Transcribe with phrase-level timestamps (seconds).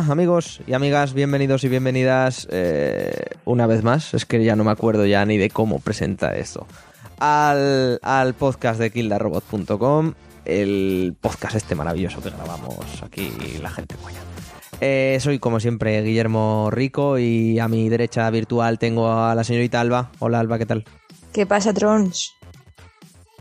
[0.00, 3.12] Hola, amigos y amigas, bienvenidos y bienvenidas eh,
[3.44, 4.14] una vez más.
[4.14, 6.66] Es que ya no me acuerdo ya ni de cómo presenta esto.
[7.18, 10.14] Al, al podcast de kildarobot.com,
[10.46, 13.30] el podcast este maravilloso que grabamos aquí
[13.60, 14.20] la gente buena.
[14.80, 19.82] Eh, soy como siempre Guillermo Rico y a mi derecha virtual tengo a la señorita
[19.82, 20.12] Alba.
[20.18, 20.84] Hola Alba, ¿qué tal?
[21.34, 22.32] ¿Qué pasa, Trons?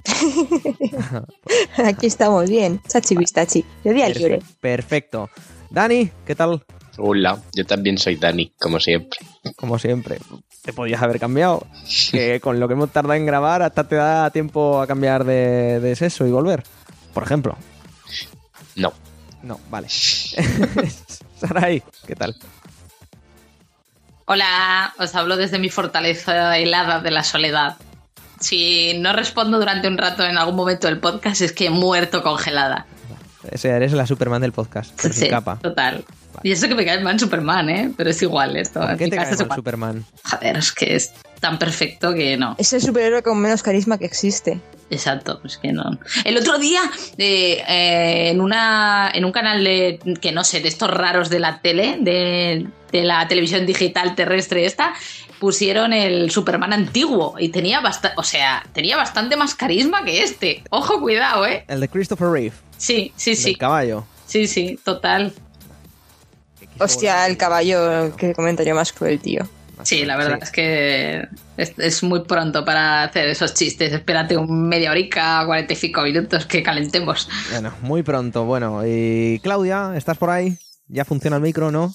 [1.86, 2.81] Aquí estamos bien.
[2.86, 3.64] Chachi bistachi.
[3.81, 4.42] De día libre.
[4.59, 5.30] Perfecto.
[5.70, 6.64] Dani, ¿qué tal?
[6.98, 9.20] Hola, yo también soy Dani, como siempre.
[9.56, 10.17] Como siempre.
[10.64, 11.66] Te podías haber cambiado.
[12.11, 15.80] Que con lo que hemos tardado en grabar, hasta te da tiempo a cambiar de,
[15.80, 16.64] de sexo y volver.
[17.14, 17.56] Por ejemplo.
[18.76, 18.94] No.
[19.44, 19.88] No, vale.
[21.39, 22.36] Sarai, ¿qué tal?
[24.26, 27.78] Hola, os hablo desde mi fortaleza helada de la soledad.
[28.39, 32.22] Si no respondo durante un rato en algún momento del podcast es que he muerto
[32.22, 32.86] congelada.
[33.52, 35.58] Ese eres la Superman del podcast, pero sin Sí, capa.
[35.61, 36.03] total.
[36.44, 37.92] Y eso que me cae mal Superman, ¿eh?
[37.97, 38.80] Pero es igual esto.
[38.81, 39.55] ¿Por En qué te cae mal.
[39.55, 40.05] Superman?
[40.23, 42.55] Joder, es que es tan perfecto que no.
[42.58, 44.59] Es el superhéroe con menos carisma que existe.
[44.92, 46.00] Exacto, es que no.
[46.25, 46.81] El otro día,
[47.17, 51.39] eh, eh, en, una, en un canal de, que no sé, de estos raros de
[51.39, 54.93] la tele, de, de la televisión digital terrestre esta,
[55.39, 60.64] pusieron el Superman antiguo y tenía bastante, o sea, tenía bastante más carisma que este.
[60.70, 61.66] Ojo, cuidado, ¿eh?
[61.67, 63.44] El de Christopher Reeve, Sí, sí, el sí.
[63.44, 64.06] del caballo.
[64.26, 65.34] Sí, sí, total.
[66.80, 69.48] Hostia, el caballo, qué comentario más cruel, tío.
[69.84, 73.94] Sí, la verdad es que es, es muy pronto para hacer esos chistes.
[73.94, 77.30] Espérate un media horica, 45 minutos que calentemos.
[77.52, 78.45] Bueno, muy pronto.
[78.45, 80.58] Bueno, y Claudia, ¿estás por ahí?
[80.88, 81.94] ¿Ya funciona el micro, no?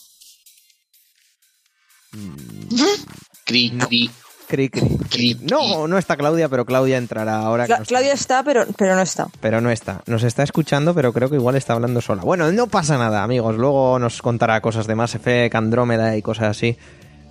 [3.45, 4.11] Cri, cri.
[4.49, 4.99] Cri, cri.
[5.11, 7.67] Cri, No, no está Claudia, pero Claudia entrará ahora.
[7.67, 9.29] que Claudia está, pero, pero no está.
[9.41, 10.03] Pero no está.
[10.07, 12.23] Nos está escuchando, pero creo que igual está hablando sola.
[12.23, 13.57] Bueno, no pasa nada, amigos.
[13.57, 16.77] Luego nos contará cosas de Mass Effect, Andrómeda y cosas así.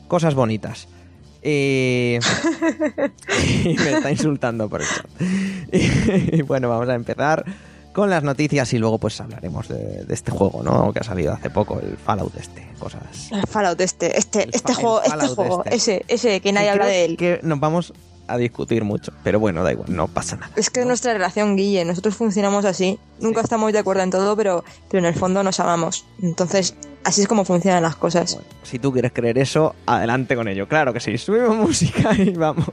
[0.07, 0.88] Cosas bonitas.
[1.44, 2.18] Y...
[3.66, 5.02] y me está insultando por eso.
[5.72, 7.44] Y bueno, vamos a empezar
[7.93, 10.91] con las noticias y luego pues hablaremos de, de este juego, ¿no?
[10.91, 13.31] Que ha salido hace poco, el Fallout este, cosas...
[13.31, 15.75] El Fallout este, este, El este fa- juego, este juego, este.
[15.75, 17.17] ese, ese que nadie Que habla de él.
[17.17, 17.93] Que nos vamos
[18.25, 20.49] a discutir mucho, pero bueno, da igual, no pasa nada.
[20.55, 21.83] Es que es nuestra relación, Guille.
[21.85, 22.97] Nosotros funcionamos así.
[23.19, 26.05] Nunca estamos de acuerdo en todo, pero, pero en el fondo nos amamos.
[26.21, 26.73] Entonces,
[27.03, 28.35] así es como funcionan las cosas.
[28.35, 30.69] Bueno, si tú quieres creer eso, adelante con ello.
[30.69, 31.17] Claro que sí.
[31.17, 32.65] Subimos música y vamos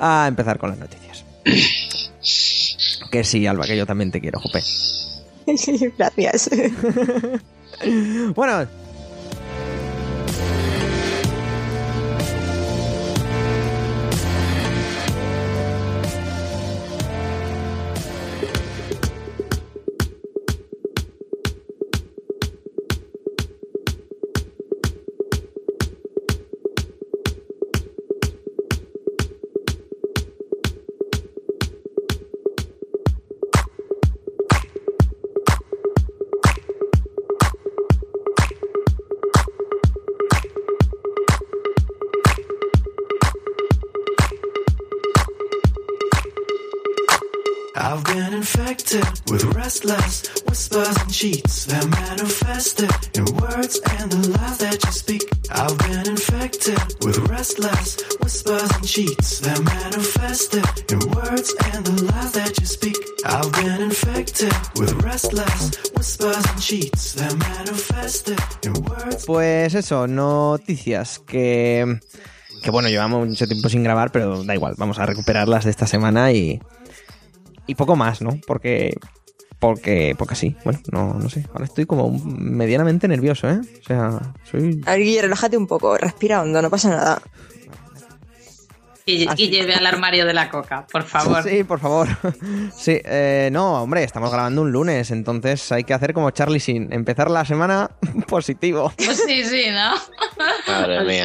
[0.00, 1.24] a empezar con las noticias.
[3.10, 4.62] Que sí, Alba, que yo también te quiero, Jope.
[5.98, 6.50] Gracias.
[8.34, 8.66] Bueno.
[69.26, 72.00] Pues eso, noticias que.
[72.62, 75.86] Que bueno, llevamos mucho tiempo sin grabar, pero da igual, vamos a recuperarlas de esta
[75.86, 76.60] semana y.
[77.66, 78.38] Y poco más, ¿no?
[78.46, 78.96] Porque.
[79.58, 80.14] Porque.
[80.16, 81.44] Porque sí, bueno, no, no sé.
[81.52, 83.60] Ahora estoy como medianamente nervioso, ¿eh?
[83.80, 84.20] O sea,
[84.50, 84.80] soy.
[84.86, 85.96] A ver, Guille, relájate un poco.
[85.98, 87.22] Respira hondo, no pasa nada.
[89.04, 91.42] Y, y lleve al armario de la coca, por favor.
[91.42, 92.08] Sí, por favor.
[92.76, 96.92] Sí, eh, no, hombre, estamos grabando un lunes, entonces hay que hacer como Charlie Sin,
[96.92, 97.90] empezar la semana
[98.28, 98.92] positivo.
[98.98, 99.94] Pues sí, sí, ¿no?
[100.70, 101.24] Madre mía.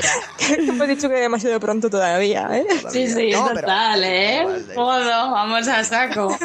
[0.59, 2.65] Hemos dicho que demasiado pronto todavía, ¿eh?
[2.89, 4.45] Sí, sí, No, pero- total, ¿eh?
[4.73, 6.35] Jodo, vamos a saco.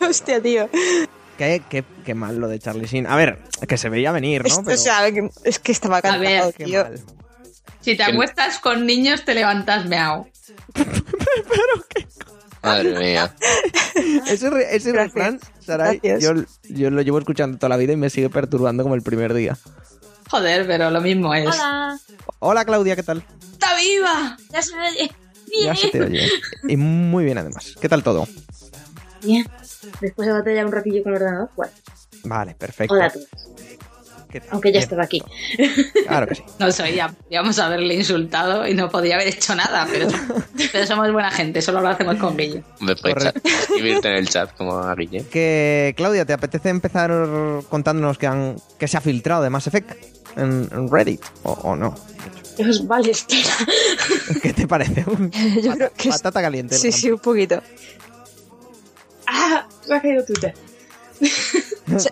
[0.00, 0.68] Hostia, tío.
[1.38, 3.06] Qué, qué, qué mal lo de Charlie Sin.
[3.06, 3.38] A ver,
[3.68, 4.48] que se veía venir, ¿no?
[4.48, 6.82] Esto, Pero o sea, que- es que estaba A ver, cantado, qué tío.
[6.84, 7.00] mal.
[7.80, 10.28] Si te acuestas con niños, te levantas meao.
[12.62, 13.34] Madre mía.
[14.26, 16.22] Ese, ese refrán, Saray, Gracias.
[16.22, 19.34] yo, yo lo llevo escuchando toda la vida y me sigue perturbando como el primer
[19.34, 19.56] día.
[20.30, 21.46] Joder, pero lo mismo es.
[21.46, 21.98] Hola,
[22.40, 23.24] Hola Claudia, ¿qué tal?
[23.52, 24.36] ¡Está viva!
[24.52, 25.10] ya se me oye.
[25.62, 25.76] Ya Bien.
[25.76, 26.28] se te oye.
[26.68, 27.74] Y muy bien además.
[27.80, 28.26] ¿Qué tal todo?
[29.22, 29.46] Bien.
[30.00, 31.72] Después de batallar un ratillo con el ordenador, bueno.
[32.24, 32.94] Vale, perfecto.
[32.94, 33.26] Hola a todos.
[34.30, 35.22] Que- Aunque ya estaba aquí.
[36.08, 36.42] Claro que sí.
[36.58, 40.08] No sé, ya podíamos haberle insultado y no podía haber hecho nada, pero,
[40.72, 42.64] pero somos buena gente, solo lo hacemos con Guille.
[42.80, 43.40] Me puedes Correcto.
[43.48, 45.24] chat- escribirte en el chat como a Guille.
[45.28, 47.12] Que, Claudia, ¿te apetece empezar
[47.68, 49.92] contándonos que, han, que se ha filtrado de Mass Effect
[50.36, 51.22] en, en Reddit?
[51.44, 51.94] ¿O, o no?
[52.58, 53.50] Dios, vale, espera.
[54.42, 55.04] ¿Qué te parece?
[55.62, 56.74] Yo creo que patata caliente.
[56.76, 57.62] Sí, sí, un poquito.
[59.26, 60.54] Ah, se ha caído Twitter.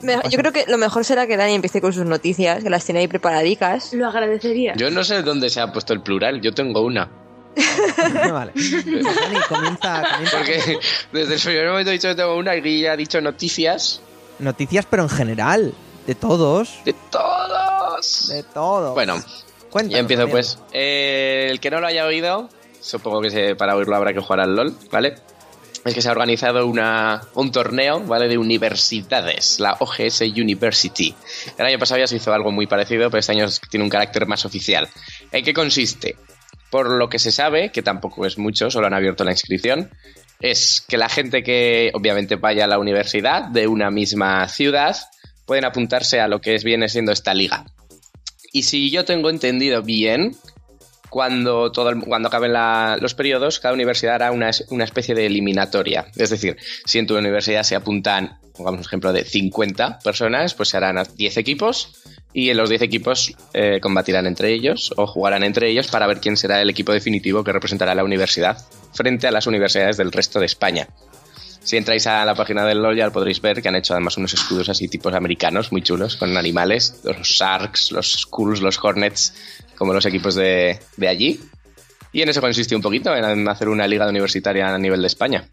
[0.02, 2.84] Me- Yo creo que lo mejor será que Dani empiece con sus noticias, que las
[2.84, 3.92] tiene ahí preparadicas.
[3.92, 4.74] Lo agradecería.
[4.76, 7.10] Yo no sé dónde se ha puesto el plural, yo tengo una.
[8.32, 8.52] vale.
[8.54, 10.78] Dani, comienza, comienza Porque
[11.12, 14.00] desde el primer momento he dicho que tengo una y Guille ha dicho noticias
[14.40, 15.74] Noticias, pero en general.
[16.06, 16.80] De todos.
[16.84, 18.28] de todos.
[18.28, 18.94] De todo.
[18.94, 19.14] Bueno,
[19.70, 20.32] Cuéntanos, ya empiezo Daniel.
[20.32, 20.58] pues.
[20.72, 22.48] Eh, el que no lo haya oído,
[22.80, 25.14] supongo que se- para oírlo habrá que jugar al LOL, ¿vale?
[25.84, 28.26] Es que se ha organizado una, un torneo, ¿vale?
[28.26, 31.14] De universidades, la OGS University.
[31.58, 34.26] El año pasado ya se hizo algo muy parecido, pero este año tiene un carácter
[34.26, 34.88] más oficial.
[35.30, 36.16] ¿En qué consiste?
[36.70, 39.90] Por lo que se sabe, que tampoco es mucho, solo han abierto la inscripción,
[40.40, 44.96] es que la gente que obviamente vaya a la universidad de una misma ciudad
[45.46, 47.66] pueden apuntarse a lo que viene siendo esta liga.
[48.52, 50.36] Y si yo tengo entendido bien,
[51.14, 55.26] cuando, todo el- cuando acaben la- los periodos, cada universidad hará una, una especie de
[55.26, 56.06] eliminatoria.
[56.16, 60.70] Es decir, si en tu universidad se apuntan, pongamos un ejemplo de 50 personas, pues
[60.70, 62.02] se harán a 10 equipos
[62.32, 66.18] y en los 10 equipos eh, combatirán entre ellos o jugarán entre ellos para ver
[66.18, 68.58] quién será el equipo definitivo que representará la universidad
[68.92, 70.88] frente a las universidades del resto de España.
[71.62, 74.34] Si entráis a la página del LoL ya podréis ver que han hecho además unos
[74.34, 79.32] escudos así tipos americanos muy chulos con animales, los Sharks, los Skulls, los Hornets,
[79.76, 81.40] como los equipos de, de allí.
[82.12, 85.48] Y en eso consiste un poquito, en hacer una liga universitaria a nivel de España.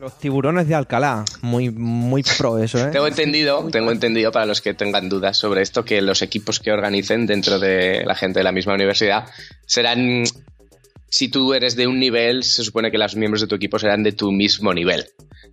[0.00, 1.26] Los tiburones de Alcalá.
[1.42, 2.86] Muy, muy pro eso, ¿eh?
[2.92, 6.72] Tengo entendido, tengo entendido para los que tengan dudas sobre esto, que los equipos que
[6.72, 9.28] organicen dentro de la gente de la misma universidad
[9.66, 10.24] serán,
[11.10, 14.02] si tú eres de un nivel, se supone que los miembros de tu equipo serán
[14.02, 15.04] de tu mismo nivel.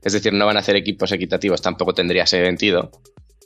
[0.02, 2.92] Es decir, no van a hacer equipos equitativos, tampoco tendría sentido,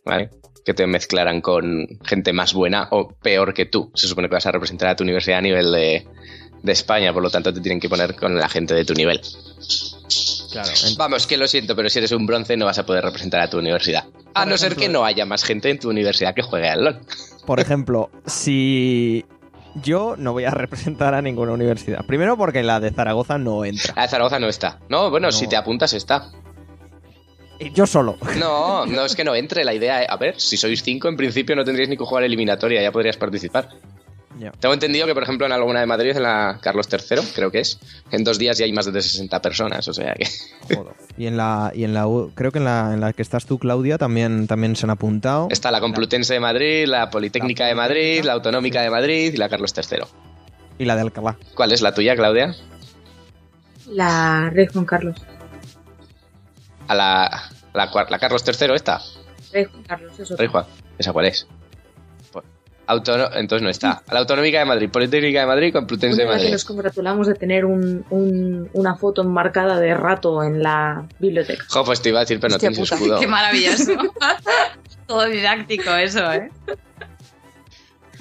[0.06, 0.30] ¿vale?
[0.66, 3.92] Que te mezclaran con gente más buena o peor que tú.
[3.96, 6.08] Se supone que vas a representar a tu universidad a nivel de,
[6.62, 9.20] de España, por lo tanto te tienen que poner con la gente de tu nivel.
[10.52, 10.70] Claro.
[10.98, 13.50] Vamos, que lo siento, pero si eres un bronce no vas a poder representar a
[13.50, 14.04] tu universidad.
[14.34, 16.84] A Por no ser que no haya más gente en tu universidad que juegue al
[16.84, 17.00] LOL.
[17.46, 19.26] Por ejemplo, si
[19.76, 22.06] yo no voy a representar a ninguna universidad.
[22.06, 23.94] Primero porque la de Zaragoza no entra.
[23.96, 24.80] La de Zaragoza no está.
[24.90, 25.32] No, bueno, No.
[25.32, 26.30] si te apuntas está.
[27.74, 28.18] Yo solo.
[28.40, 29.64] No, no es que no entre.
[29.64, 32.24] La idea, es- a ver, si sois cinco, en principio no tendríais ni que jugar
[32.24, 33.70] eliminatoria, ya podrías participar.
[34.40, 34.52] Ya.
[34.54, 37.60] Tengo entendido que, por ejemplo, en alguna de Madrid, en la Carlos III, creo que
[37.60, 37.78] es,
[38.12, 40.26] en dos días ya hay más de 60 personas, o sea que...
[40.76, 40.94] Joder.
[41.18, 43.46] Y en la, y en la U- creo que en la, en la que estás
[43.46, 45.48] tú, Claudia, también, también se han apuntado.
[45.52, 49.38] Está la Complutense de Madrid, la Politécnica La de Madrid, la Autonómica de Madrid y
[49.38, 50.00] la Carlos III.
[50.80, 51.38] Y la de Alcalá.
[51.54, 52.56] ¿Cuál es la tuya, Claudia?
[53.88, 55.18] La Rey Juan Carlos.
[56.88, 59.00] A la, la, la Carlos III esta.
[59.54, 60.36] Rey Juan Carlos, eso.
[60.38, 60.66] Rey Juan,
[60.98, 61.48] ¿esa cuál es?
[62.32, 62.46] Pues,
[62.88, 64.02] Autono- entonces no está.
[64.12, 66.52] La Autonómica de Madrid, Politécnica de Madrid, Complutense de Una que Madrid.
[66.54, 71.64] nos congratulamos de tener un, un- una foto enmarcada de rato en la biblioteca.
[71.70, 72.96] Jo, pues te iba a decir, pero no Hostia tienes puta.
[72.96, 73.20] escudo.
[73.20, 73.92] Qué maravilloso.
[75.08, 76.50] Todo didáctico eso, ¿eh?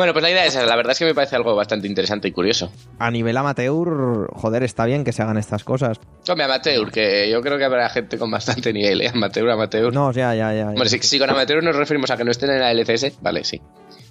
[0.00, 0.64] Bueno, pues la idea es esa.
[0.64, 2.72] La verdad es que me parece algo bastante interesante y curioso.
[2.98, 6.00] A nivel amateur, joder, está bien que se hagan estas cosas.
[6.26, 9.08] Hombre, amateur, que yo creo que habrá gente con bastante nivel, ¿eh?
[9.14, 9.92] Amateur, amateur.
[9.92, 10.68] No, ya, ya, ya.
[10.68, 13.44] Hombre, si, si con amateur nos referimos a que no estén en la LCS, vale,
[13.44, 13.60] sí.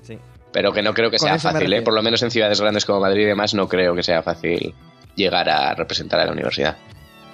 [0.04, 0.16] Sí.
[0.54, 1.82] Pero que no creo que sea fácil, ¿eh?
[1.82, 4.76] Por lo menos en ciudades grandes como Madrid y demás, no creo que sea fácil
[5.16, 6.78] llegar a representar a la universidad.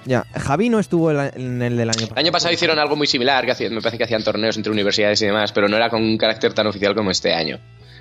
[0.06, 0.24] Ya.
[0.34, 2.12] Javi no estuvo en el del año pasado.
[2.14, 4.72] El año pasado hicieron algo muy similar, que hacían- me parece que hacían torneos entre
[4.72, 7.58] universidades y demás, pero no era con un carácter tan oficial como este año.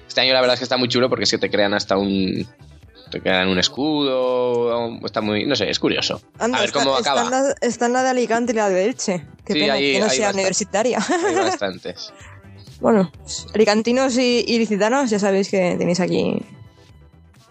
[0.07, 1.97] Este año la verdad es que está muy chulo porque es que te crean hasta
[1.97, 2.47] un...
[3.12, 5.45] Te crean un escudo, está muy...
[5.45, 6.21] No sé, es curioso.
[6.39, 7.21] Anda, a ver está, cómo acaba.
[7.24, 9.25] en la, está en la de Alicante y la de Elche.
[9.45, 10.35] Qué Sí, pena ahí- que no sea bastante.
[10.39, 11.00] universitaria.
[11.27, 12.12] Hay bastantes.
[12.81, 13.12] bueno,
[13.53, 16.41] alicantinos y, y licitanos, ya sabéis que tenéis aquí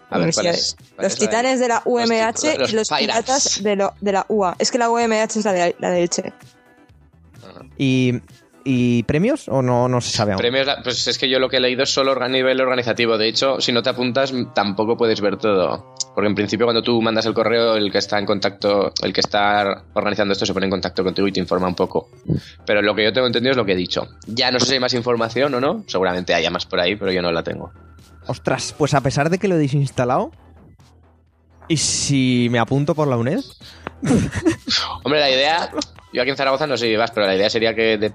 [0.09, 0.75] A ver, ¿cuál es?
[0.95, 2.99] ¿Cuál Los es la de- titanes de la UMH los y los Pirates.
[2.99, 4.55] piratas de, lo- de la UA.
[4.59, 6.33] Es que la UMH es la de, la de Elche.
[7.77, 8.13] ¿Y,
[8.65, 10.39] y premios o no, no se sabe aún?
[10.39, 13.17] Premios, pues es que yo lo que he leído es solo a nivel organizativo.
[13.17, 15.93] De hecho, si no te apuntas, tampoco puedes ver todo.
[16.15, 19.21] Porque en principio, cuando tú mandas el correo, el que está en contacto, el que
[19.21, 22.09] está organizando esto se pone en contacto contigo y te informa un poco.
[22.65, 24.07] Pero lo que yo tengo entendido es lo que he dicho.
[24.25, 25.83] Ya no sé si hay más información o no.
[25.85, 27.71] Seguramente haya más por ahí, pero yo no la tengo.
[28.25, 30.31] Ostras, pues a pesar de que lo he desinstalado.
[31.67, 33.41] ¿Y si me apunto por la UNED?
[35.03, 35.71] Hombre, la idea.
[36.13, 38.13] Yo aquí en Zaragoza no sé si vas, pero la idea sería que de-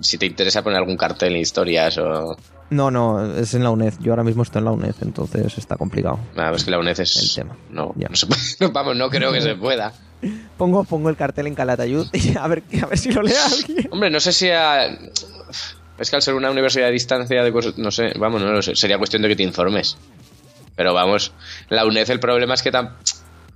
[0.00, 2.36] si te interesa poner algún cartel en historias o.
[2.70, 3.94] No, no, es en la UNED.
[4.00, 6.18] Yo ahora mismo estoy en la UNED, entonces está complicado.
[6.34, 7.16] Nada, pues que la UNED es...
[7.16, 7.56] El tema.
[7.70, 8.08] No, Ya.
[8.08, 9.92] no se puede- no, vamos, no creo que se pueda.
[10.56, 13.88] Pongo, pongo el cartel en Calatayud y a ver, a ver si lo lee alguien.
[13.90, 14.86] Hombre, no sé si a-
[15.98, 17.76] Es que al ser una universidad de distancia de cosas...
[17.76, 18.74] No sé, vamos, no lo sé.
[18.74, 19.98] Sería cuestión de que te informes.
[20.74, 21.32] Pero vamos,
[21.68, 22.94] la UNED el problema es que tan...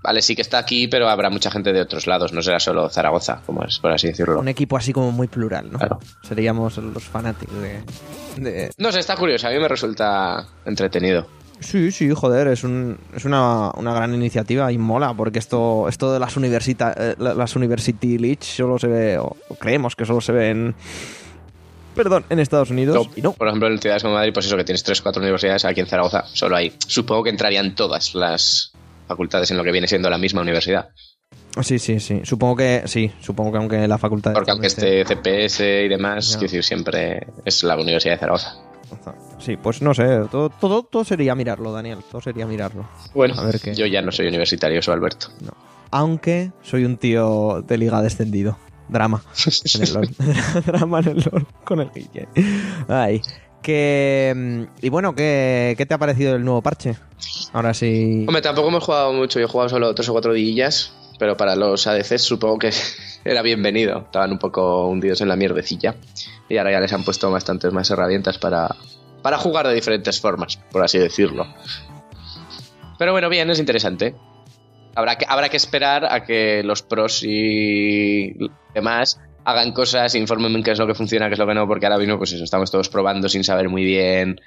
[0.07, 2.33] Vale, sí que está aquí, pero habrá mucha gente de otros lados.
[2.33, 4.39] No será solo Zaragoza, como es, por así decirlo.
[4.39, 5.79] Un equipo así como muy plural, ¿no?
[5.81, 5.99] Claro.
[6.23, 7.83] Seríamos los fanáticos de,
[8.37, 9.49] de- No sé, está curioso.
[9.49, 11.27] A mí me resulta entretenido.
[11.59, 16.13] Sí, sí, joder, es, un, es una, una gran iniciativa y mola, porque esto, esto
[16.13, 20.05] de las, universita, eh, la- las University League solo se ve, o, o creemos que
[20.07, 20.75] solo se ve en...
[21.95, 23.09] Perdón, en Estados Unidos.
[23.17, 23.33] Y no.
[23.33, 25.87] Por ejemplo, en ciudades como Madrid, pues eso, que tienes 3 4 universidades, aquí en
[25.87, 26.75] Zaragoza solo hay.
[26.87, 28.73] Supongo que entrarían todas las
[29.07, 30.89] facultades en lo que viene siendo la misma universidad.
[31.63, 32.21] Sí, sí, sí.
[32.25, 34.35] Supongo que sí, supongo que aunque la facultad...
[34.35, 38.57] Porque aunque esté CPS y demás, quiero decir, siempre es la Universidad de Zaragoza.
[39.39, 42.87] Sí, pues no sé, todo, todo, todo sería mirarlo, Daniel, todo sería mirarlo.
[43.15, 43.75] Bueno, A ver qué.
[43.75, 45.29] yo ya no soy universitario, soy Alberto.
[45.91, 48.59] Aunque soy un tío de liga descendido.
[48.89, 49.23] Drama.
[49.75, 50.09] En el LOL.
[50.67, 52.29] Drama en el LOL con el Guille.
[52.87, 53.21] Ay.
[53.67, 54.33] Que.
[54.37, 56.95] mm, Y bueno, ¿qué, ¿qué te ha parecido el nuevo parche?
[57.53, 58.25] Ahora sí.
[58.29, 61.57] Hombre, tampoco hemos jugado mucho, yo he jugado solo tres o cuatro dillas, pero para
[61.57, 62.71] los ADCs supongo que
[63.25, 64.03] era bienvenido.
[64.03, 65.97] Estaban un poco hundidos en la mierdecilla
[66.49, 68.69] y ahora ya les han puesto bastantes más herramientas para,
[69.21, 71.45] para jugar de diferentes formas, por así decirlo.
[73.01, 74.15] Pero bueno, bien, es interesante.
[74.95, 78.33] Habrá que, habrá que esperar a que los pros y
[78.75, 81.87] demás hagan cosas, informen qué es lo que funciona, qué es lo que no, porque
[81.87, 84.41] ahora mismo, pues eso, estamos todos probando sin saber muy bien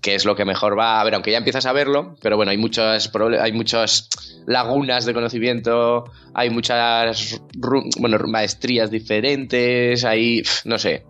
[0.00, 0.98] qué es lo que mejor va.
[0.98, 4.08] A ver, aunque ya empiezas a verlo, pero bueno, hay muchas, hay muchas
[4.46, 7.38] lagunas de conocimiento, hay muchas
[7.98, 11.04] bueno, maestrías diferentes, hay, no sé,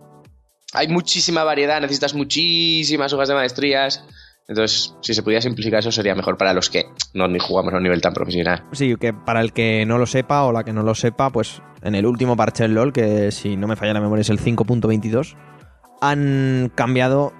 [0.73, 4.03] hay muchísima variedad, necesitas muchísimas hojas de maestrías.
[4.47, 7.77] Entonces, si se pudiera simplificar eso sería mejor para los que no ni jugamos a
[7.77, 8.63] un nivel tan profesional.
[8.71, 11.61] Sí, que para el que no lo sepa o la que no lo sepa, pues
[11.81, 14.39] en el último parche del LOL, que si no me falla la memoria es el
[14.39, 15.35] 5.22,
[16.01, 17.33] han cambiado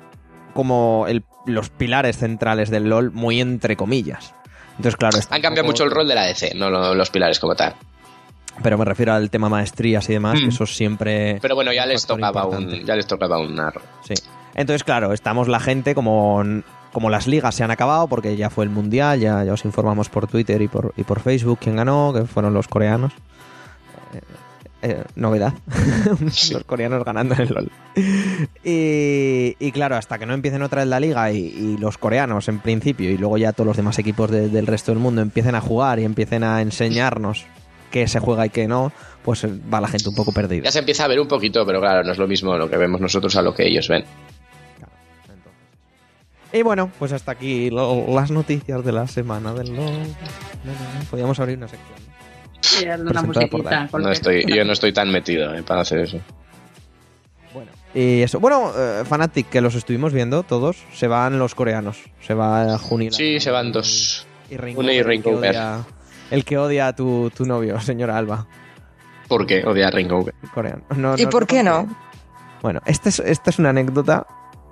[0.54, 4.34] como el- los pilares centrales del LOL muy entre comillas.
[4.72, 7.10] Entonces, claro, está Han cambiado poco- mucho el rol de la DC, no lo- los
[7.10, 7.74] pilares como tal.
[8.62, 10.50] Pero me refiero al tema maestrías y demás, que Mm.
[10.50, 11.38] eso siempre...
[11.42, 13.82] Pero bueno, ya les tocaba un, ya les tocaba un narro.
[14.04, 14.16] Sí.
[14.56, 16.44] Entonces, claro, estamos la gente como,
[16.94, 20.10] como las ligas se han acabado, porque ya fue el mundial, ya, ya os informamos
[20.10, 23.14] por Twitter y por, y por Facebook quién ganó, que fueron los coreanos.
[24.14, 24.22] Eh,
[24.84, 25.54] eh, novedad.
[26.20, 27.72] los coreanos ganando en el LOL.
[28.64, 32.48] Y, y claro, hasta que no empiecen otra vez la liga y, y los coreanos
[32.48, 35.56] en principio, y luego ya todos los demás equipos de- del resto del mundo empiecen
[35.56, 37.46] a jugar y empiecen a enseñarnos
[37.92, 38.92] qué se juega y qué no,
[39.24, 40.64] pues eh, va la gente un poco perdida.
[40.66, 42.78] Ya se empieza a ver un poquito, pero claro, no es lo mismo lo que
[42.78, 44.04] vemos nosotros a lo que ellos ven.
[46.54, 49.94] Y bueno, pues hasta aquí lo- las noticias de la semana del LOL.
[51.10, 51.98] Podríamos abrir una sección.
[52.62, 53.90] Sí, una musiquita.
[53.98, 56.20] No estoy, yo no estoy tan metido eh, para hacer eso.
[57.54, 57.72] Bueno.
[57.94, 58.40] Y eso.
[58.40, 61.98] Bueno, eh, Fanatic, que los estuvimos viendo todos, se van los coreanos.
[62.22, 63.12] Se va Junila.
[63.16, 64.26] Sí, se van dos.
[64.50, 65.52] Y Una y el que Raincover.
[65.56, 65.86] odia-
[66.32, 68.48] El que odia a tu, tu novio, señora Alba.
[69.28, 70.26] ¿Por qué odia a Ringo?
[70.54, 70.84] Coreano.
[70.96, 71.88] No, ¿Y no- por qué no?
[72.62, 74.26] Bueno, esta es, esta es una anécdota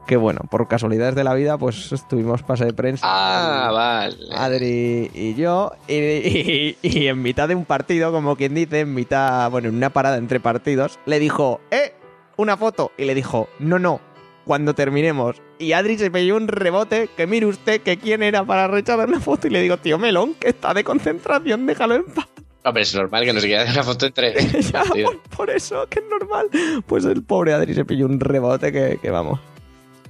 [0.05, 3.05] que, bueno, por casualidades de la vida, pues estuvimos pase de prensa.
[3.07, 4.15] Ah, vale.
[4.35, 8.93] Adri y yo, y, y- y en mitad de un partido, como quien dice, en
[8.93, 11.93] mitad, bueno, en una parada entre partidos, le dijo, ¡eh!
[12.37, 12.91] Una foto.
[12.97, 14.01] Y le dijo, no, no,
[14.45, 15.41] cuando terminemos.
[15.57, 19.19] Y Adri se pilló un rebote, que mire usted que quién era para rechazar una
[19.21, 19.47] foto.
[19.47, 22.27] Y le digo, tío Melón, que está de concentración, déjalo en paz.
[22.65, 24.33] Hombre, es normal que no se quiera hacer una foto entre.
[24.73, 26.49] Ya, por, por eso, que es normal.
[26.87, 29.39] Pues el pobre Adri se pilló un rebote que, que vamos.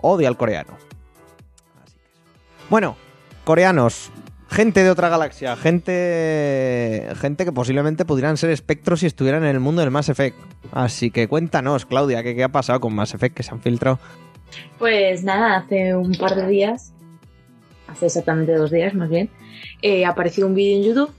[0.02, 0.78] Odia al coreano.
[2.70, 2.96] Bueno,
[3.44, 4.12] coreanos.
[4.50, 9.60] Gente de otra galaxia, gente gente que posiblemente pudieran ser espectros si estuvieran en el
[9.60, 10.38] mundo del Mass Effect.
[10.72, 14.00] Así que cuéntanos, Claudia, ¿qué, qué ha pasado con Mass Effect que se han filtrado?
[14.78, 16.94] Pues nada, hace un par de días,
[17.88, 19.30] hace exactamente dos días más bien,
[19.82, 21.12] eh, apareció un vídeo en YouTube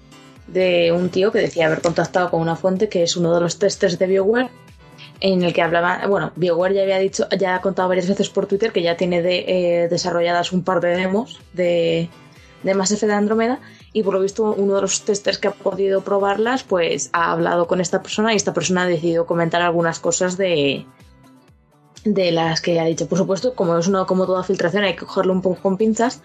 [0.46, 3.58] de un tío que decía haber contactado con una fuente que es uno de los
[3.58, 4.48] testers de BioWare,
[5.20, 8.46] en el que hablaba, bueno, BioWare ya había dicho, ya ha contado varias veces por
[8.46, 9.44] Twitter que ya tiene de-
[9.84, 12.08] eh, desarrolladas un par de demos de,
[12.62, 13.58] de Mass Effect de Andromeda
[13.92, 17.66] y por lo visto uno de los testers que ha podido probarlas pues ha hablado
[17.66, 20.84] con esta persona y esta persona ha decidido comentar algunas cosas de,
[22.14, 23.08] de las que ha dicho.
[23.08, 26.22] Por supuesto, como es una, como toda filtración, hay que cogerlo un poco con pinzas,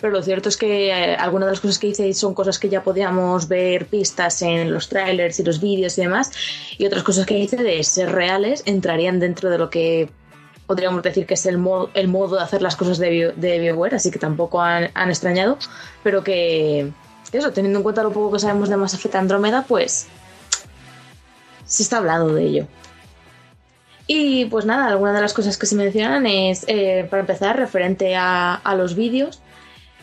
[0.00, 2.68] pero lo cierto es que eh, algunas de las cosas que dice son cosas que
[2.68, 6.32] ya podíamos ver pistas en los trailers y los vídeos y demás,
[6.78, 10.10] y otras cosas que dice de ser reales entrarían dentro de lo que
[10.66, 13.58] podríamos decir que es el modo, el modo de hacer las cosas de, Bio- de
[13.58, 15.58] BioWare, así que tampoco han, han extrañado,
[16.02, 16.90] pero que
[17.32, 20.06] eso, teniendo en cuenta lo poco que sabemos de Mass Effect Andrómeda, pues
[21.64, 22.66] se está hablando de ello.
[24.12, 28.16] Y pues nada, algunas de las cosas que se mencionan es, eh, para empezar, referente
[28.16, 29.40] a, a los vídeos.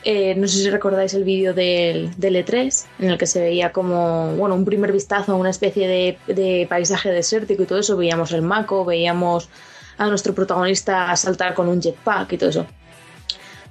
[0.05, 3.73] Eh, no sé si recordáis el vídeo del, del E3, en el que se veía
[3.73, 7.97] como, bueno, un primer vistazo a una especie de, de paisaje desértico y todo eso.
[7.97, 9.49] Veíamos el Mako, veíamos
[9.97, 12.65] a nuestro protagonista saltar con un jetpack y todo eso.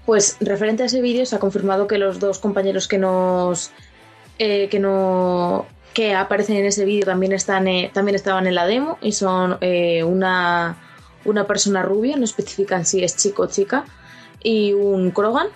[0.04, 3.70] Pues referente a ese vídeo se ha confirmado que los dos compañeros que nos
[4.38, 5.64] eh, que no
[5.96, 9.56] que aparecen en ese vídeo también están eh, también estaban en la demo y son
[9.62, 10.76] eh, una
[11.24, 13.86] una persona rubia, no especifican si es chico o chica,
[14.42, 15.46] y un Krogan.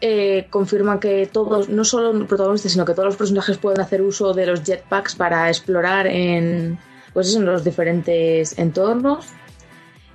[0.00, 4.00] Eh, confirman que todos, no solo los protagonistas, sino que todos los personajes pueden hacer
[4.00, 6.78] uso de los jetpacks para explorar en,
[7.12, 9.26] pues en los diferentes entornos.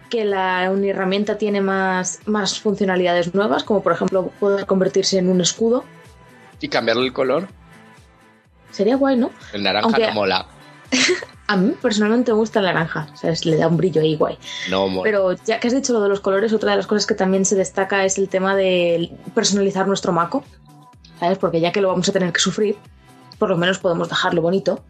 [0.10, 5.42] Que la herramienta tiene más, más funcionalidades nuevas, como por ejemplo poder convertirse en un
[5.42, 5.84] escudo.
[6.62, 7.50] Y cambiarle el color.
[8.76, 9.32] Sería guay, ¿no?
[9.54, 10.46] El naranja Aunque- no mola.
[11.48, 14.16] A mí personalmente me gusta el naranja, o sea, es- le da un brillo ahí
[14.16, 14.38] guay.
[14.70, 15.04] No mola.
[15.04, 17.46] Pero ya que has dicho lo de los colores, otra de las cosas que también
[17.46, 20.44] se destaca es el tema de personalizar nuestro maco,
[21.20, 21.38] ¿sabes?
[21.38, 22.76] Porque ya que lo vamos a tener que sufrir,
[23.38, 24.84] por lo menos podemos dejarlo bonito.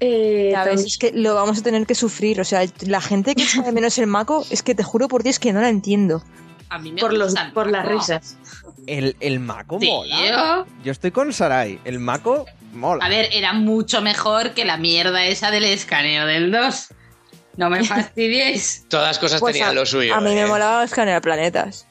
[0.00, 2.40] Eh, también- es que lo vamos a tener que sufrir.
[2.40, 5.38] O sea, la gente que sabe menos el maco, es que te juro por Dios
[5.38, 6.22] que no la entiendo.
[6.70, 8.36] A mí me por, los, por las risas.
[8.86, 9.92] El, el Mako Tío.
[9.92, 10.64] mola.
[10.84, 11.78] Yo estoy con Sarai.
[11.84, 13.04] El Mako mola.
[13.04, 16.88] A ver, era mucho mejor que la mierda esa del escaneo del 2.
[17.58, 18.84] No me fastidiéis.
[18.88, 20.14] Todas las cosas Pues tenían a, lo suyo.
[20.14, 20.46] a mí me ¿eh?
[20.46, 21.86] molaba escanear planetas.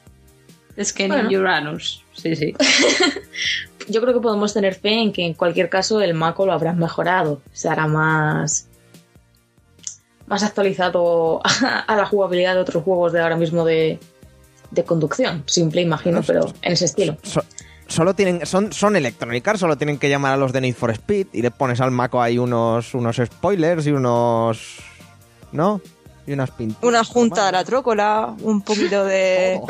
[0.75, 1.29] Es que Bueno.
[1.39, 2.03] Uranus.
[2.13, 2.53] Sí, sí.
[3.87, 6.77] Yo creo que podemos tener fe en que en cualquier caso el Mako lo habrán
[6.77, 7.41] mejorado.
[7.53, 8.67] Se hará más.
[10.27, 13.99] más actualizado a la jugabilidad de otros juegos de ahora mismo de,
[14.71, 15.43] de conducción.
[15.45, 17.17] Simple, imagino, No pero en ese estilo.
[17.23, 17.43] So-
[17.87, 20.91] solo tienen, son, son Electronic Arts, solo tienen que llamar a los de Need for
[20.91, 24.77] Speed y le pones al Mako ahí unos, unos spoilers y unos.
[25.51, 25.81] ¿No?
[26.25, 26.83] Y unas pinturas.
[26.87, 29.59] Una junta de la trócola, un poquito de.
[29.59, 29.67] Oh.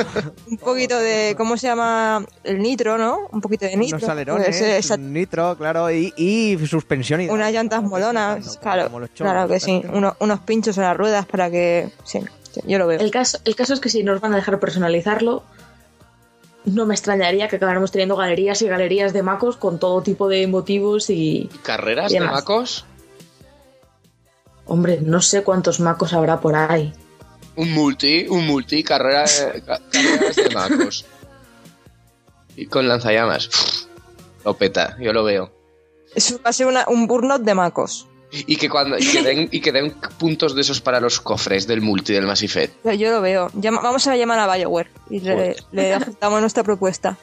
[0.52, 1.34] Un poquito de.
[1.38, 2.24] ¿Cómo se llama?
[2.44, 3.20] El nitro, ¿no?
[3.32, 3.98] Un poquito de nitro.
[3.98, 7.22] Unos alerones, Ese- esa- un nitro, claro, y, y suspensión.
[7.22, 9.08] hidráulica, unas llantas molonas, Como claro.
[9.16, 9.82] Claro que sí.
[9.94, 11.90] Uno- unos pinchos en las ruedas para que.
[12.04, 12.20] Sí,
[12.54, 13.00] sí, yo lo veo.
[13.00, 15.44] El caso, el caso es que si nos van a dejar personalizarlo,
[16.66, 20.46] no me extrañaría que acabáramos teniendo galerías y galerías de macos con todo tipo de
[20.48, 21.50] motivos y...
[21.64, 22.86] ¿Carreras Y de macos?
[24.66, 26.94] Hombre, no sé cuántos macos habrá por ahí.
[27.56, 29.26] Un multi, un multi, carrera
[29.92, 31.06] carreras de macos.
[32.56, 33.88] Y con lanzallamas.
[34.46, 35.52] Lo peta, yo lo veo.
[36.16, 38.08] Eso va a ser una- un burnout de macos.
[38.32, 41.68] Y que cuando y que den, y que den puntos de esos para los cofres
[41.68, 42.86] del multi del Mass Effect.
[42.98, 43.50] Yo- lo veo.
[43.54, 47.18] Llama- vamos a llamar a Bioware y le, le aceptamos nuestra propuesta.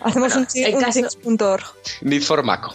[0.00, 1.66] Hacemos Bueno, un, un caso-.
[2.02, 2.72] Need for Maco.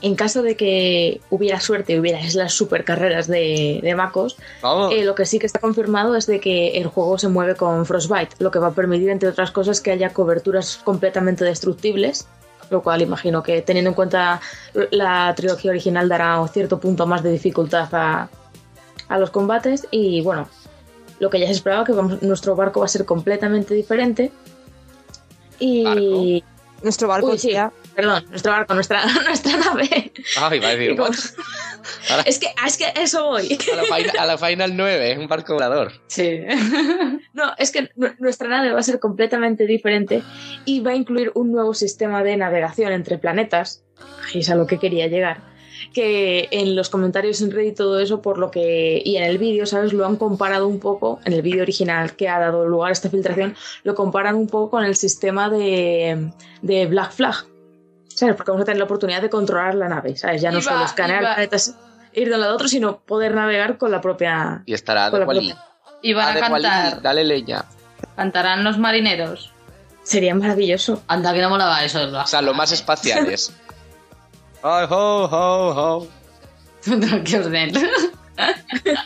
[0.00, 4.36] En caso de que hubiera suerte y hubiera las super carreras de, de macos,
[4.90, 7.86] eh, lo que sí que está confirmado es de que el juego se mueve con
[7.86, 12.26] Frostbite, lo que va a permitir, entre otras cosas, que haya coberturas completamente destructibles,
[12.72, 14.40] lo cual imagino que teniendo en cuenta
[14.90, 18.28] la trilogía original dará un cierto punto más de dificultad a,
[19.08, 19.86] a los combates.
[19.90, 20.48] Y bueno,
[21.20, 24.32] lo que ya se esperaba que vamos- nuestro barco va a ser completamente diferente.
[25.58, 26.42] Y...
[26.82, 30.12] Nuestro barco Uy, sí, ya- perdón, nuestro barco, nuestra, nuestra nave.
[30.40, 30.96] Ay, va a decir.
[30.96, 31.10] Como-
[32.26, 33.58] Es que, es que eso voy.
[33.72, 35.92] A la, final, a la Final 9, un barco volador.
[36.06, 36.40] Sí.
[37.34, 40.22] No, es que nu- nuestra nave va a ser completamente diferente
[40.66, 43.82] y va a incluir un nuevo sistema de navegación entre planetas.
[44.28, 45.40] Ahí es a lo que quería llegar.
[45.94, 49.00] Que en los comentarios en Reddit y todo eso, por lo que.
[49.04, 49.92] Y en el vídeo, ¿sabes?
[49.94, 51.20] Lo han comparado un poco.
[51.24, 54.70] En el vídeo original que ha dado lugar a esta filtración, lo comparan un poco
[54.70, 57.46] con el sistema de, de Black Flag.
[58.14, 58.34] ¿Sabes?
[58.36, 60.40] Porque vamos a tener la oportunidad de controlar la nave, ¿sabes?
[60.42, 61.74] Ya no Iba- solo escanear iba- planetas,
[62.12, 64.62] ir de un lado a otro, sino poder navegar con la propia.
[64.66, 65.54] Y estará Con de la Wally.
[66.02, 67.00] Y van a cantar.
[67.02, 67.64] Dale leña.
[68.16, 69.50] Cantarán los marineros.
[70.02, 71.02] Sería maravilloso.
[71.06, 72.00] Anda, que no molaba eso.
[72.02, 73.52] O sea, lo más espaciales.
[74.62, 76.08] Ay, ho, ho, ho.
[77.24, 77.72] que os den.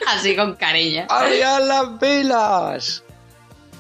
[0.09, 1.07] Así con cariño.
[1.11, 3.03] ¡Arriar las velas!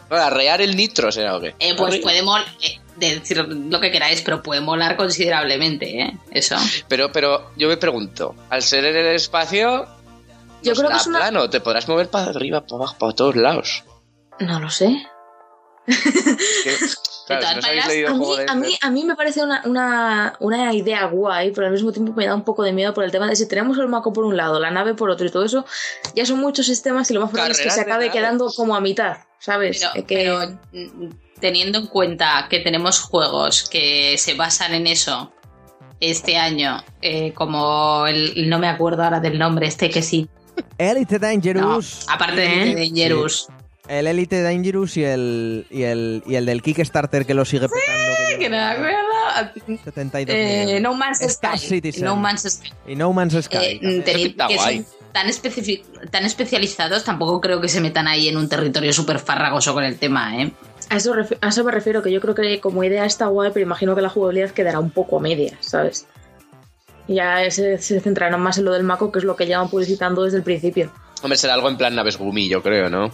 [0.09, 1.55] Bueno, arrear el nitro será o qué.
[1.59, 2.23] Eh, pues puede
[2.97, 3.21] molar.
[3.21, 6.17] decir lo que queráis, pero puede molar considerablemente, ¿eh?
[6.31, 6.57] Eso.
[6.89, 9.87] Pero, pero yo me pregunto, al ser en el espacio,
[10.63, 13.37] Yo creo que es una- plano, te podrás mover para arriba, para abajo, para todos
[13.37, 13.85] lados.
[14.41, 15.07] No lo sé.
[15.87, 15.95] Que-
[17.27, 20.73] Claro, todas maneras, A mí, de a, mí, a mí me parece una, una, una
[20.73, 23.27] idea guay, pero al mismo tiempo me da un poco de miedo por el tema
[23.27, 25.67] de si tenemos el Mako por un lado, la nave por otro y todo eso,
[26.15, 28.77] ya son muchos sistemas y lo más probable es que se de acabe quedando como
[28.77, 29.81] a mitad, ¿sabes?
[29.93, 30.61] Pero, que, pero,
[31.41, 35.33] teniendo en cuenta que tenemos juegos que se basan en eso
[36.01, 40.29] este año, eh, como el, no me acuerdo ahora del nombre, este que sí,
[40.79, 42.07] Elite no, Dangerous.
[42.09, 43.49] aparte de, de Dangerous,
[43.89, 48.39] El Elite Dangerous y el, y el, y el del Kickstarter que lo sigue petando.
[48.39, 49.07] que no me acuerdo,
[49.85, 50.81] 72 eh.
[50.81, 52.05] No Man's Star Sky, Citizen.
[52.05, 52.73] No Man's Sky.
[52.87, 53.57] Y No Man's Sky.
[53.57, 54.87] Eh, que son
[56.11, 59.99] tan especializados, tampoco creo que se metan ahí en un territorio súper farragoso con el
[59.99, 60.53] tema, ¿eh?
[60.89, 63.65] A, eso a eso me refiero, que yo creo que como idea está guay, pero
[63.65, 66.07] imagino que la jugabilidad quedará un poco a media, ¿sabes?
[67.09, 70.25] Ya se, se centrarán más en lo del Mako, que es lo que llevan publicitando
[70.25, 70.91] desde el principio.
[71.23, 73.11] Hombre, será algo en plan naves Gumi, yo creo, ¿no?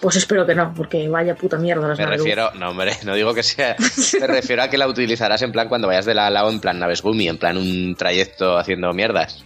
[0.00, 3.32] Pues espero que no, porque vaya puta mierda las Me refiero, no, hombre, no digo
[3.32, 3.76] que sea.
[4.20, 6.60] Me refiero a que la utilizarás en plan cuando vayas de la a lado en
[6.60, 9.44] plan naves Gumi, en plan un trayecto haciendo mierdas.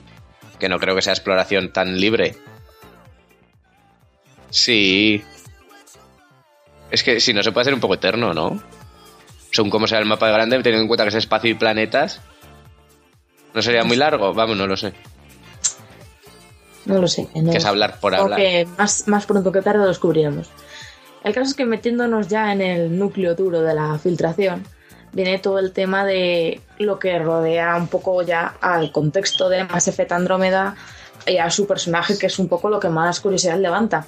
[0.59, 2.35] Que no creo que sea exploración tan libre.
[4.51, 5.23] Sí.
[6.91, 8.63] Es que si no se puede hacer un poco eterno, ¿no?
[9.53, 12.21] Según cómo sea el mapa de grande, teniendo en cuenta que es espacio y planetas.
[13.55, 14.33] ¿No sería muy largo?
[14.33, 14.93] Vamos, no lo sé.
[16.87, 17.29] No lo sé.
[17.35, 18.39] No Que es hablar por hablar.
[18.39, 20.51] que más, más pronto que tarde lo descubriremos.
[21.25, 24.65] El caso es que metiéndonos ya en el núcleo duro de la filtración,
[25.13, 29.89] viene todo el tema de lo que rodea un poco ya al contexto de Mass
[29.89, 30.77] Effect Andrómeda
[31.27, 34.07] y a su personaje, que es un poco lo que más curiosidad levanta.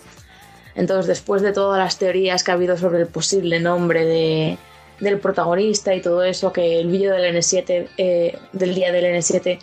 [0.75, 4.59] Entonces, después de todas las teorías que ha habido sobre el posible nombre de,
[5.01, 9.59] del protagonista y todo eso, que el vídeo del N7, eh, del día del N7,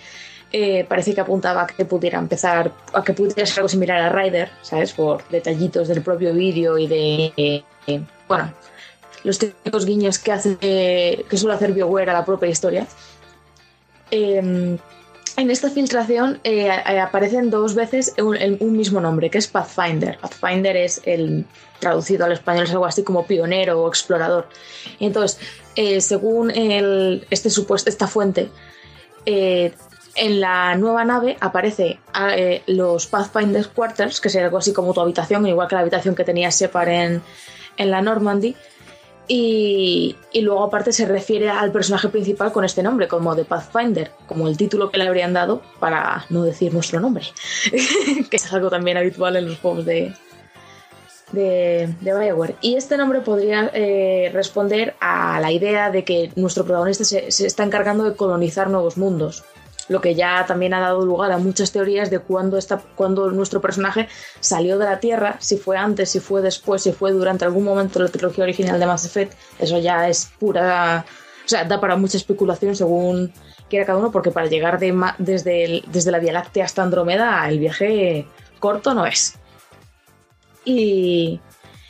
[0.51, 4.09] eh, parece que apuntaba a que pudiera empezar, a que pudiera ser algo similar a
[4.09, 4.93] Ryder, ¿sabes?
[4.93, 8.53] Por detallitos del propio vídeo y de, eh, bueno,
[9.23, 12.87] los típicos guiños que hace, que suele hacer BioWare a la propia historia.
[15.39, 20.17] En esta filtración eh, eh, aparecen dos veces un, mismo nombre, que es Pathfinder.
[20.17, 21.45] Pathfinder es el
[21.79, 24.49] traducido al español es algo así como pionero o explorador.
[24.99, 25.39] Entonces,
[25.77, 28.49] eh, según este supuesto, esta fuente,
[29.25, 32.35] en la nueva nave aparece ah,
[32.67, 36.25] los Pathfinder Quarters, que sería algo así como tu habitación, igual que la habitación que
[36.25, 37.21] tenía Shepard en,
[37.77, 38.57] en la Normandy.
[39.31, 44.47] Y, luego aparte se refiere al personaje principal con este nombre, como de Pathfinder, como
[44.47, 47.25] el título que le habrían dado para no decir nuestro nombre,
[48.29, 50.13] que es algo también habitual en los juegos de,
[51.31, 52.55] de, de Bioware.
[52.61, 57.63] Y este nombre podría eh, responder a la idea de que nuestro protagonista se está
[57.63, 59.45] encargando de colonizar nuevos mundos,
[59.89, 63.59] lo que ya también ha dado lugar a muchas teorías de cuándo, está, cuándo nuestro
[63.59, 64.07] personaje
[64.39, 67.99] salió de la Tierra, si fue antes, si fue después, si fue durante algún momento
[67.99, 69.33] de la trilogía original de Mass Effect.
[69.59, 71.05] Eso ya es pura...
[71.45, 73.33] O sea, da para mucha especulación según
[73.69, 77.57] quiera cada uno, porque para llegar de desde, desde la Vía Láctea hasta Andrómeda, el
[77.57, 78.27] viaje
[78.59, 79.39] corto no es.
[80.63, 81.39] Y,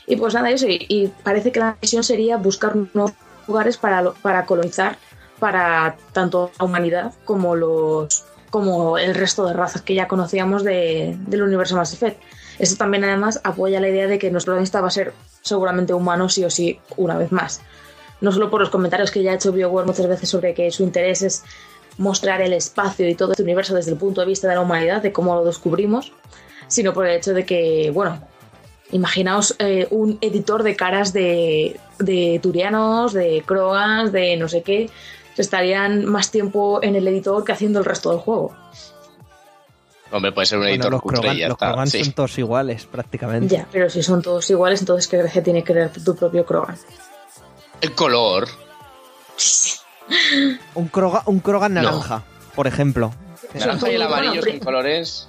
[0.08, 0.66] y pues nada, eso.
[0.70, 3.14] Y, parece que la misión sería buscar nuevos
[3.48, 4.98] lugares para, para colonizar
[5.40, 11.16] para tanto la humanidad como los como el resto de razas que ya conocíamos de-
[11.28, 12.20] del universo Mass Effect.
[12.58, 16.30] Esto también además apoya la idea de que nuestro protagonista va a ser seguramente humano
[16.30, 17.62] sí o sí una vez más.
[18.22, 20.82] No solo por los comentarios que ya ha hecho BioWare muchas veces sobre que su
[20.84, 21.44] interés es
[22.00, 25.02] mostrar el espacio y todo este universo desde el punto de vista de la humanidad,
[25.04, 26.12] de cómo lo descubrimos,
[26.68, 28.20] sino por el hecho de que, bueno,
[28.92, 34.90] imaginaos eh, un editor de caras de, de turianos, de crogans, de no sé qué,
[35.42, 38.56] estarían más tiempo en el editor que haciendo el resto del juego.
[40.12, 41.68] Hombre, puede ser un Bueno, editor los cutre Krogan, y ya los está.
[41.68, 42.04] Krogan Sí.
[42.04, 43.56] son todos iguales, prácticamente.
[43.56, 46.78] Ya, pero si son todos iguales, entonces ¿qué gracia tiene crear tu propio Krogan?
[47.82, 48.48] El color.
[50.76, 51.82] Un, Kroga- un Krogan No.
[51.84, 52.24] naranja,
[52.56, 53.14] por ejemplo.
[53.54, 55.28] Naranja y el amarillo colores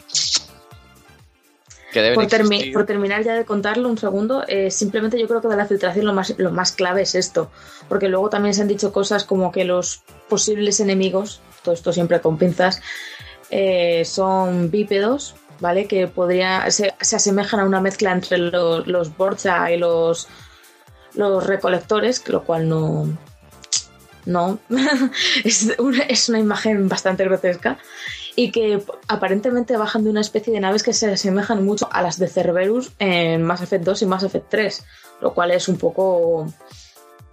[1.93, 2.73] que Por, termi- existir.
[2.73, 6.07] por terminar ya de contarlo un segundo, eh, simplemente yo creo que de la filtración
[6.07, 7.51] lo más, lo más clave es esto,
[7.89, 12.21] porque luego también se han dicho cosas como que los posibles enemigos, todo esto siempre
[12.21, 12.81] con pinzas,
[13.51, 15.87] eh, son bípedos, ¿vale?
[15.87, 20.29] Que podría, se, se asemejan a una mezcla entre lo- los Borja y los,
[21.15, 23.09] los recolectores, lo cual no...
[24.27, 24.59] No,
[25.45, 27.79] es, una, es una imagen bastante grotesca
[28.37, 32.19] y que aparentemente bajan de una especie de naves que se asemejan mucho a las
[32.19, 34.85] de Cerberus en Mass Effect 2 y Mass Effect 3,
[35.21, 36.47] lo cual es un poco,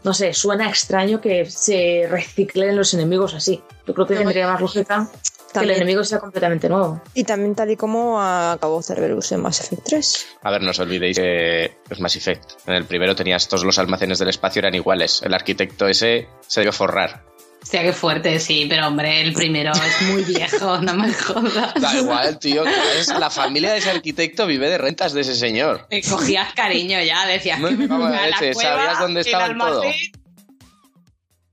[0.03, 3.61] no sé, suena extraño que se reciclen los enemigos así.
[3.85, 5.09] Yo creo que Pero tendría más lógica.
[5.53, 7.01] Que el enemigo sea completamente nuevo.
[7.13, 10.27] Y también tal y como acabó Cerberus en Mass Effect 3.
[10.43, 12.67] A ver, no os olvidéis que es Mass Effect.
[12.67, 15.21] En el primero tenías todos los almacenes del espacio eran iguales.
[15.23, 17.23] El arquitecto ese se debió forrar.
[17.61, 21.73] Hostia, qué fuerte, sí, pero hombre, el primero es muy viejo, no me jodas.
[21.75, 22.63] Da igual, tío.
[22.63, 25.85] que es la familia de ese arquitecto vive de rentas de ese señor.
[25.91, 29.57] Me cogías cariño ya, decías No, que me la leche, cueva, sabías dónde el estaba
[29.57, 29.83] todo.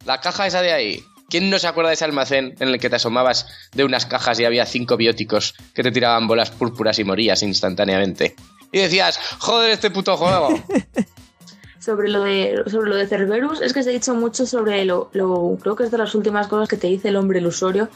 [0.04, 1.04] La caja esa de ahí.
[1.28, 4.38] ¿Quién no se acuerda de ese almacén en el que te asomabas de unas cajas
[4.38, 8.36] y había cinco bióticos que te tiraban bolas púrpuras y morías instantáneamente?
[8.70, 10.62] Y decías, joder, este puto juego.
[11.84, 15.10] Sobre lo de sobre lo de Cerberus, es que se ha dicho mucho sobre lo,
[15.12, 17.88] lo- creo que es de las últimas cosas que te dice el hombre ilusorio,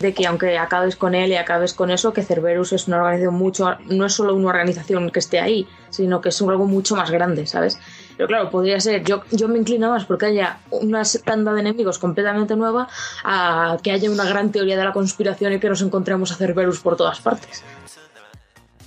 [0.00, 3.34] de que aunque acabes con él y acabes con eso, que Cerberus es una organización
[3.34, 7.10] mucho, no es solo una organización que esté ahí, sino que es algo mucho más
[7.10, 7.78] grande, ¿sabes?
[8.16, 11.98] Pero claro, podría ser, yo, yo me inclino más porque haya una tanda de enemigos
[11.98, 12.88] completamente nueva
[13.24, 16.78] a que haya una gran teoría de la conspiración y que nos encontremos a Cerberus
[16.80, 17.64] por todas partes.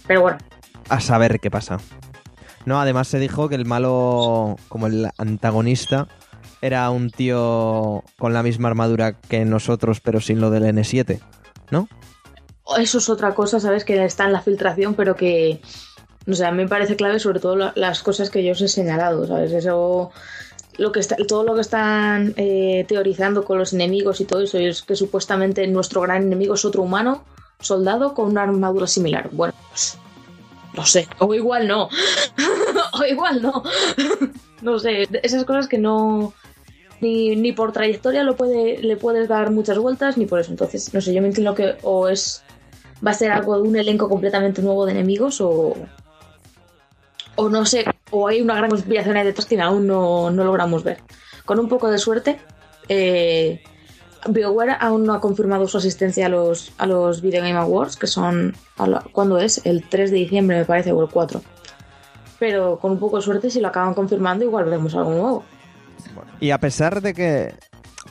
[0.07, 0.37] Pero bueno,
[0.89, 1.77] A saber qué pasa.
[2.65, 6.07] No, además se dijo que el malo, como el antagonista,
[6.61, 11.19] era un tío con la misma armadura que nosotros, pero sin lo del N7,
[11.71, 11.87] ¿no?
[12.79, 13.85] Eso es otra cosa, ¿sabes?
[13.85, 15.61] Que está en la filtración, pero que.
[16.25, 18.61] No sé, a mí me parece clave sobre todo la- las cosas que yo os
[18.61, 19.51] he señalado, ¿sabes?
[19.51, 20.09] Eso.
[20.77, 24.57] Lo que está, todo lo que están eh, teorizando con los enemigos y todo eso
[24.57, 27.23] es que supuestamente nuestro gran enemigo es otro humano,
[27.59, 29.29] soldado, con una armadura similar.
[29.31, 29.97] Bueno, pues,
[30.75, 31.07] no sé.
[31.19, 31.89] O igual no.
[32.93, 33.63] o igual no.
[34.61, 35.07] no sé.
[35.23, 36.33] Esas cosas que no.
[37.01, 40.51] Ni, ni por trayectoria lo puede, le puedes dar muchas vueltas, ni por eso.
[40.51, 42.43] Entonces, no sé, yo me entiendo que o es.
[43.05, 45.75] Va a ser algo de un elenco completamente nuevo de enemigos o.
[47.37, 50.83] O no sé, o hay una gran conspiración ahí detrás que aún no, no logramos
[50.85, 50.99] ver.
[51.43, 52.39] Con un poco de suerte,
[52.87, 53.61] eh,
[54.27, 58.07] BioWare aún no ha confirmado su asistencia a los, a los Video Game Awards, que
[58.07, 58.55] son.
[59.11, 59.61] ¿Cuándo es?
[59.65, 61.41] El 3 de diciembre, me parece, o el 4.
[62.39, 65.43] Pero con un poco de suerte, si lo acaban confirmando, igual veremos algo nuevo.
[66.39, 67.55] Y a pesar de que,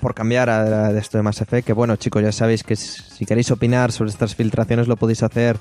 [0.00, 0.48] por cambiar
[0.92, 4.10] de esto de Mass Effect, que bueno, chicos, ya sabéis que si queréis opinar sobre
[4.10, 5.58] estas filtraciones lo podéis hacer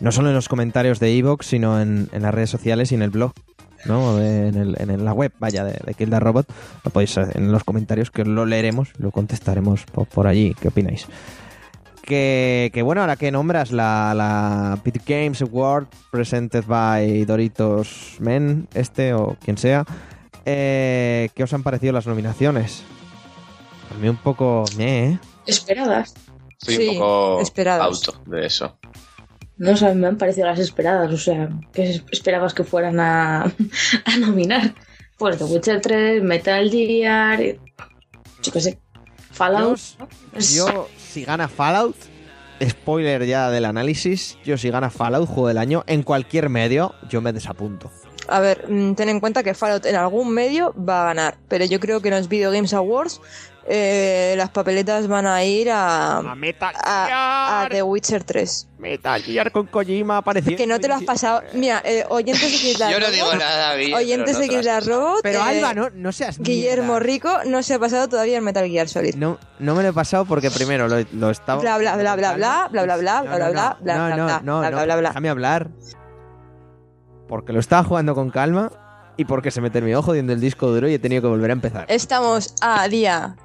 [0.00, 3.10] no solo en los comentarios de Evox, sino en las redes sociales y en el
[3.10, 3.32] blog,
[3.84, 4.16] ¿no?
[4.16, 6.46] De- en, el- en la web, vaya, de, de Kill the Robot.
[6.84, 10.54] Lo podéis hacer en los comentarios, que lo leeremos, lo contestaremos por, por allí.
[10.60, 11.06] ¿Qué opináis?
[12.02, 18.66] Que, que bueno, ahora que nombras la, la Pit Games Award presented by Doritos Men,
[18.74, 19.84] este o quien sea,
[20.44, 22.82] eh, ¿qué os han parecido las nominaciones?
[23.94, 24.64] A mí un poco...
[24.78, 25.18] ¿eh?
[25.46, 26.14] Esperadas.
[26.60, 27.86] Estoy Sí, un poco esperadas.
[27.86, 28.76] auto de eso.
[29.60, 33.42] No sé, me han parecido las esperadas, o sea, ¿qué esperabas que fueran a,
[34.06, 34.74] a nominar?
[35.18, 37.38] Pues The Witcher 3, Metal Gear,
[38.42, 38.78] yo qué sé,
[39.32, 39.78] Fallout.
[40.38, 41.94] Yo, yo, si gana Fallout,
[42.66, 47.20] spoiler ya del análisis, yo si gana Fallout, juego del año, en cualquier medio, yo
[47.20, 47.90] me desapunto.
[48.28, 51.66] A ver, mm, ten en cuenta que Fallout en algún medio va a ganar, pero
[51.66, 53.20] yo creo que en los Video Games Awards
[53.66, 58.68] eh, las papeletas van a ir a, Metal a, a The Witcher 3.
[58.78, 60.56] Metal Gear con Kojima apareció.
[60.56, 61.42] Que no te lo has pasado.
[61.52, 63.94] Mira, eh, oyentes de the Yo no Robot- digo nada, David.
[63.94, 65.20] Oyentes pero de Robot.
[65.22, 67.00] Pero eh, Alba, no, no seas Guillermo mierda.
[67.00, 69.14] Rico no se ha pasado todavía el Metal Gear Solid.
[69.16, 71.60] No, no me lo he pasado porque primero lo, lo estaba...
[71.60, 74.96] Bla, bla, bla, bla, bla, bla, bla, bla, bla, bla, bla, bla, bla, bla, bla,
[74.96, 75.08] bla.
[75.10, 75.68] Déjame hablar.
[77.28, 78.72] Porque lo estaba jugando con calma
[79.16, 81.52] y porque se me terminó jodiendo el disco duro y he tenido que volver a
[81.52, 81.84] empezar.
[81.88, 83.36] Estamos a día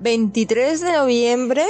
[0.00, 1.64] 23 de noviembre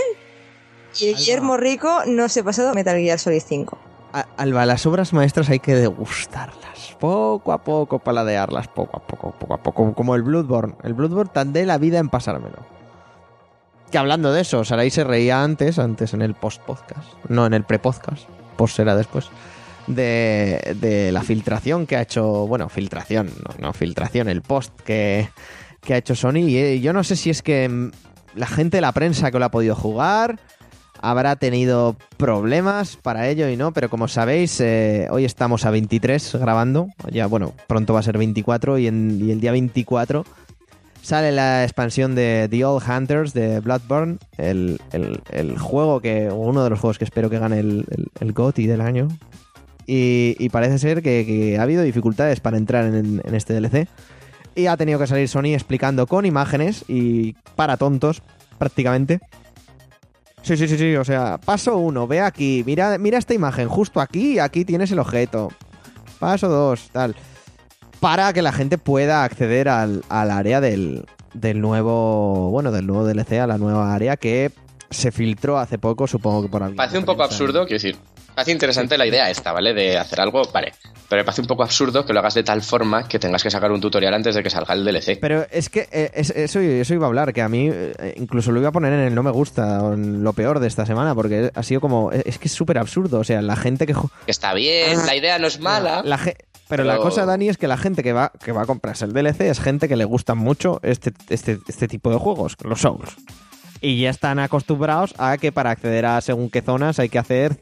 [1.01, 3.79] y Guillermo Rico no se ha pasado Metal Gear Solid 5.
[4.13, 6.97] A- Alba, las obras maestras hay que degustarlas.
[7.01, 9.95] Poco a poco, paladearlas, poco a poco, poco a poco.
[9.95, 10.75] Como el Bloodborne.
[10.85, 12.59] El Bloodborne tardé la vida en pasármelo.
[13.91, 17.09] Que hablando de eso, Sarai se reía antes, antes en el post-podcast.
[17.29, 18.29] No, en el pre-podcast.
[18.57, 19.29] Post será después.
[19.87, 22.47] De, de la filtración que ha hecho.
[22.47, 25.29] Bueno, filtración, no, no filtración, el post que,
[25.81, 26.37] que ha hecho Sony.
[26.37, 27.91] Y eh, yo no sé si es que
[28.35, 30.39] la gente de la prensa que lo ha podido jugar
[31.03, 36.37] habrá tenido problemas para ello y no, pero como sabéis, eh, hoy estamos a 23
[36.37, 40.25] grabando, ya bueno, pronto va a ser 24 y, el día 24
[41.03, 44.79] sale la expansión de The Old Hunters de Bloodborne, el,
[45.59, 47.85] juego que, uno de los juegos que espero que gane el,
[48.21, 48.35] el,
[48.69, 49.09] del año.
[49.85, 53.89] Y, parece ser que, que ha habido dificultades para entrar en, en este DLC.
[54.55, 58.23] Y ha tenido que salir Sony explicando con imágenes y para tontos,
[58.59, 59.21] prácticamente,
[60.43, 60.97] Sí, sí, sí, sí.
[60.97, 64.99] O sea, paso uno, ve aquí, mira, mira esta imagen, justo aquí, aquí tienes el
[64.99, 65.51] objeto.
[66.19, 67.17] Paso dos, tal.
[68.01, 72.51] Para que la gente pueda acceder al, al área del, del nuevo.
[72.51, 74.51] Bueno, del nuevo DLC, a la nueva área que
[74.91, 76.77] se filtró hace poco, supongo que por algo.
[76.77, 77.97] Parece un poco absurdo, quiero decir.
[78.35, 79.75] Parece interesante la idea esta, ¿vale?
[79.75, 80.73] De hacer algo, vale.
[81.09, 83.51] Pero me parece un poco absurdo que lo hagas de tal forma que tengas que
[83.51, 85.19] sacar un tutorial antes de que salga el DLC.
[85.21, 88.51] Pero es que eh, es- eso, eso iba a hablar, que a mí eh, incluso
[88.51, 90.87] lo iba a poner en el no me gusta, o en lo peor de esta
[90.87, 92.11] semana, porque ha sido como.
[92.13, 93.21] Es que es súper absurdo.
[93.21, 93.95] O sea, la gente que.
[94.27, 96.03] está bien, la idea no es mala.
[96.03, 96.37] La ge-
[96.69, 99.13] pero, la cosa, Dani, es que la gente que va, que va a comprarse el
[99.13, 103.11] DLC es gente que le gustan mucho este, este, este tipo de juegos, los Souls.
[103.83, 107.59] Y ya están acostumbrados a que para acceder a según qué zonas hay que hacer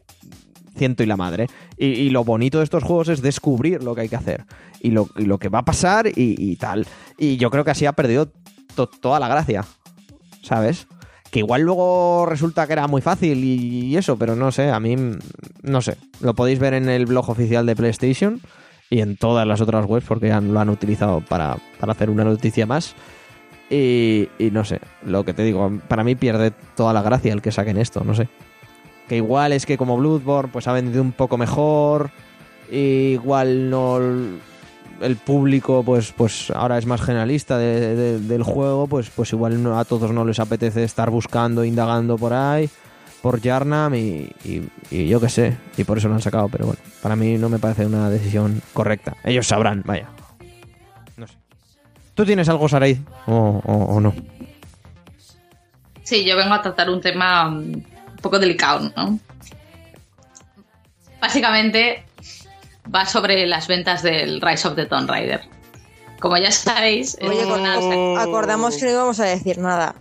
[0.81, 1.47] y la madre.
[1.77, 4.45] Y, lo bonito de estos juegos es descubrir lo que hay que hacer.
[4.81, 6.87] Y lo, lo que va a pasar y, tal.
[7.19, 8.31] Y yo creo que así ha perdido
[8.75, 9.64] to- toda la gracia.
[10.43, 10.87] ¿Sabes?
[11.31, 14.97] Que igual luego resulta que era muy fácil y, eso, pero no sé, a mí
[15.62, 15.97] no sé.
[16.21, 18.40] Lo podéis ver en el blog oficial de PlayStation
[18.88, 22.66] y en todas las otras webs porque lo han utilizado para, para hacer una noticia
[22.66, 22.95] más.
[23.69, 27.40] Y, y no sé, lo que te digo, para mí pierde toda la gracia el
[27.43, 28.29] que saquen esto, no sé.
[29.11, 32.12] Que igual es que como Bloodborne pues ha vendido un poco mejor,
[32.70, 39.11] igual no el público pues pues ahora es más generalista de- de- del juego, pues
[39.11, 42.70] pues igual a todos no les apetece estar buscando, indagando por ahí,
[43.20, 44.31] por Yarnam y,
[44.92, 47.59] yo qué sé, y por eso lo han sacado, pero bueno, para mí no me
[47.59, 49.16] parece una decisión correcta.
[49.25, 50.07] Ellos sabrán, vaya.
[51.16, 51.35] No sé.
[52.14, 53.01] ¿Tú tienes algo, Sarai?
[53.27, 54.14] ¿O, o- no?
[56.05, 57.73] Sí, yo vengo a tratar un tema mm,
[58.20, 59.18] poco delicado, ¿no?
[61.20, 62.04] Básicamente
[62.94, 65.42] va sobre las ventas del Rise of the Tomb Raider.
[66.20, 69.94] Como ya sabéis, Oye, con- una- acordamos que no íbamos a decir nada.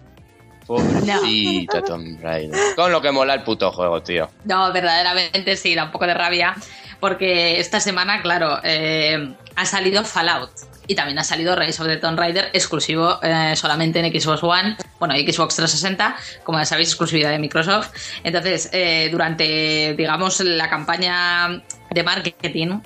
[0.68, 2.76] Pobrecito Tomb Raider.
[2.76, 4.30] Con lo que mola el puto juego, tío.
[4.46, 6.56] No, verdaderamente sí, da un poco de rabia.
[7.00, 10.52] Porque esta semana, claro, eh, ha salido Fallout.
[10.90, 14.76] Y también ha salido Rise of the Tomb Raider exclusivo eh, solamente en Xbox One,
[15.00, 17.92] bueno, Xbox 360, como ya sabéis, exclusividad de Microsoft.
[18.24, 22.80] Entonces, eh, durante, digamos, la campaña de marketing,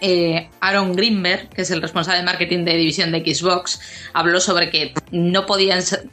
[0.00, 3.80] eh, Aaron Greenberg, que es el responsable de marketing de división de Xbox,
[4.12, 6.04] habló sobre que no podían ser-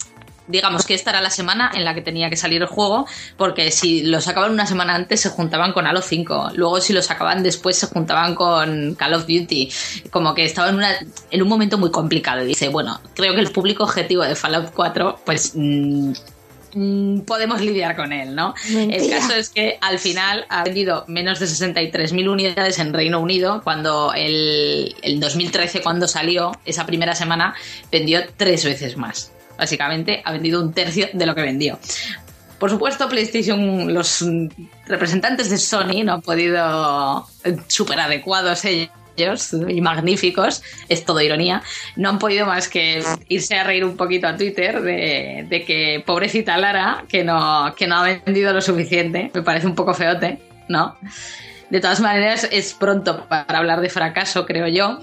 [0.47, 3.71] digamos que esta era la semana en la que tenía que salir el juego, porque
[3.71, 7.43] si lo sacaban una semana antes se juntaban con Halo 5, luego si lo sacaban
[7.43, 9.71] después se juntaban con Call of Duty,
[10.09, 10.91] como que estaba en, una,
[11.29, 12.43] en un momento muy complicado.
[12.43, 15.53] Y dice, bueno, creo que el público objetivo de Fallout 4, pues...
[15.55, 16.11] mm,
[16.73, 18.53] mm, podemos lidiar con él, ¿no?
[18.69, 23.61] El caso es que al final ha vendido menos de 63.000 unidades en Reino Unido,
[23.63, 27.55] cuando el, el 2013, cuando salió, esa primera semana,
[27.91, 29.31] vendió tres veces más.
[29.61, 31.77] Básicamente ha vendido un tercio de lo que vendió.
[32.57, 34.25] Por supuesto, PlayStation, los
[34.87, 37.27] representantes de Sony no han podido,
[37.67, 41.61] súper adecuados ellos y magníficos, es todo ironía,
[41.95, 46.57] no han podido más que irse a reír un poquito a Twitter de, que pobrecita
[46.57, 50.97] Lara, que no, que no ha vendido lo suficiente, me parece un poco feote, ¿no?
[51.69, 54.99] De todas maneras, es pronto para hablar de fracaso, creo yo.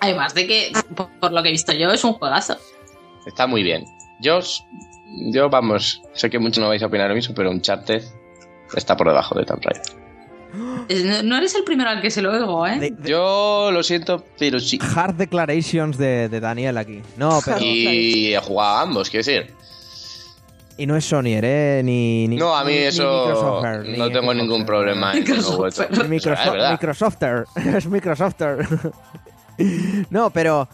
[0.00, 0.72] Además de que,
[1.20, 2.58] por lo que he visto yo, es un juegazo.
[3.26, 3.84] Está muy bien.
[4.20, 4.38] Yo,
[5.32, 8.02] yo vamos, sé que muchos no vais a opinar lo mismo, pero Uncharted
[8.74, 11.24] está por debajo de Tomb Raider.
[11.24, 12.78] No eres el primero al que se lo oigo, ¿eh?
[12.78, 14.78] De- de- Yo lo siento, pero sí.
[14.94, 17.02] hard declarations de, de Daniel aquí.
[17.16, 17.58] No, pero.
[17.60, 19.52] Y he jugado a ambos, quiero decir.
[20.78, 21.80] Y no es Sony, ¿eh?
[21.84, 25.82] Ni, ni- No, a mí ni- ni eso ni no tengo ningún problema he vuelto.
[26.08, 26.70] Microsofter.
[26.70, 27.44] Microsofter.
[27.76, 28.68] es Microsofter.
[30.10, 30.68] no, pero.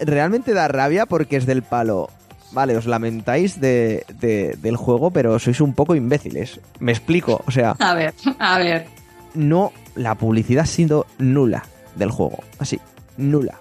[0.00, 2.08] Realmente da rabia porque es del palo.
[2.52, 6.60] Vale, os lamentáis de, de- del juego, pero sois un poco imbéciles.
[6.80, 7.42] Me explico.
[7.46, 8.86] O sea, A ver, a ver.
[9.34, 9.72] no.
[9.94, 11.64] La publicidad ha sido nula
[11.96, 12.38] del juego.
[12.60, 12.80] Así,
[13.16, 13.58] nula.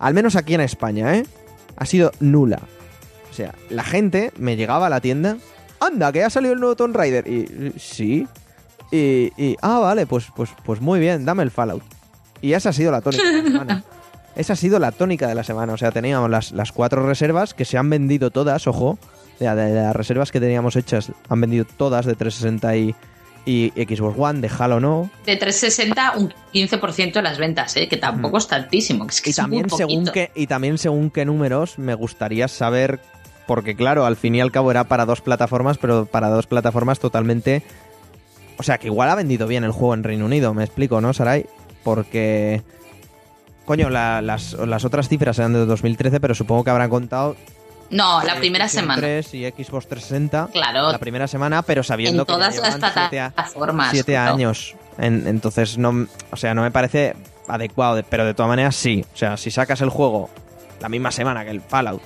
[0.00, 1.24] Al menos aquí en España, ¿eh?
[1.76, 2.58] Ha sido nula.
[3.30, 5.36] O sea, la gente me llegaba a la tienda.
[5.80, 7.26] Anda, que ha salido el nuevo Tomb Raider.
[7.28, 8.26] Y sí.
[8.90, 11.82] Y, y- ah, vale, pues, pues, pues muy bien, dame el Fallout.
[12.42, 13.22] Y esa ha sido la tónica.
[14.36, 15.72] Esa ha sido la tónica de la semana.
[15.72, 18.98] O sea, teníamos las, las cuatro reservas que se han vendido todas, ojo.
[19.38, 22.94] De, de- de las reservas que teníamos hechas, han vendido todas de 360 y,
[23.44, 25.10] y Xbox One, de Halo no.
[25.26, 27.88] De 360, un 15% de las ventas, ¿eh?
[27.88, 29.06] que tampoco es tantísimo.
[29.06, 32.46] que Es que Y es muy también, según y también según qué números, me gustaría
[32.46, 33.00] saber,
[33.48, 36.98] porque claro, al fin y al cabo era para dos plataformas, pero para dos plataformas
[37.00, 37.62] totalmente...
[38.56, 41.12] O sea, que igual ha vendido bien el juego en Reino Unido, me explico, ¿no,
[41.12, 41.44] Sarai?
[41.82, 42.62] Porque...
[43.64, 47.36] Coño, la- las, las otras cifras eran de 2013, pero supongo que habrán contado...
[47.90, 49.00] No, la primera semana.
[49.00, 53.08] 3 y Xbox 360 Claro, la primera semana, pero sabiendo en que todas las siete
[53.10, 53.90] plataformas.
[53.92, 54.74] siete años.
[54.98, 57.14] En- entonces, no, o sea, no me parece
[57.46, 59.04] adecuado, de- pero de todas maneras sí.
[59.12, 60.30] O sea, si sacas el juego
[60.80, 62.02] la misma semana que el Fallout,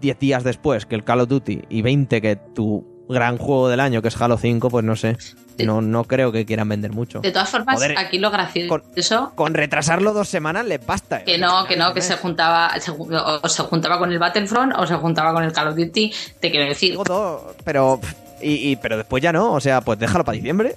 [0.00, 3.80] 10 días después que el Call of Duty y 20 que tu gran juego del
[3.80, 5.16] año, que es Halo 5, pues no sé.
[5.58, 7.20] No, no creo que quieran vender mucho.
[7.20, 11.18] De todas formas, Joder, aquí lo gracioso con- Con retrasarlo dos semanas le basta.
[11.20, 11.24] ¿eh?
[11.24, 14.86] que no, que no, que se juntaba, se o se juntaba con el Battlefront o
[14.86, 16.12] se juntaba con el Call of Duty.
[16.40, 18.00] Te quiero decir, Digo todo, pero.
[18.44, 20.74] Y, y- pero después ya no, o sea, pues déjalo para diciembre.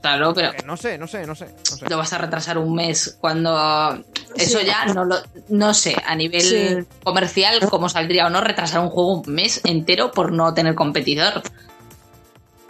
[0.00, 1.46] claro, pero No sé, no sé, no sé.
[1.70, 1.88] no sé.
[1.88, 3.98] lo vas a retrasar un mes cuando
[4.36, 4.66] eso Sí.
[4.66, 5.16] ya no lo
[5.48, 6.86] no sé a nivel Sí.
[7.02, 11.42] comercial cómo saldría o no retrasar un juego un mes entero por no tener competidor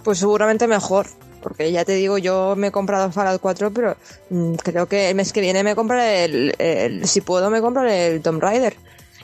[0.02, 1.06] Pues seguramente mejor.
[1.42, 3.96] Porque ya te digo, yo me he comprado Fallout 4, pero
[4.30, 8.08] mm, creo que el mes que viene me compraré el, el- Si puedo, me compraré
[8.08, 8.74] el Tomb Raider.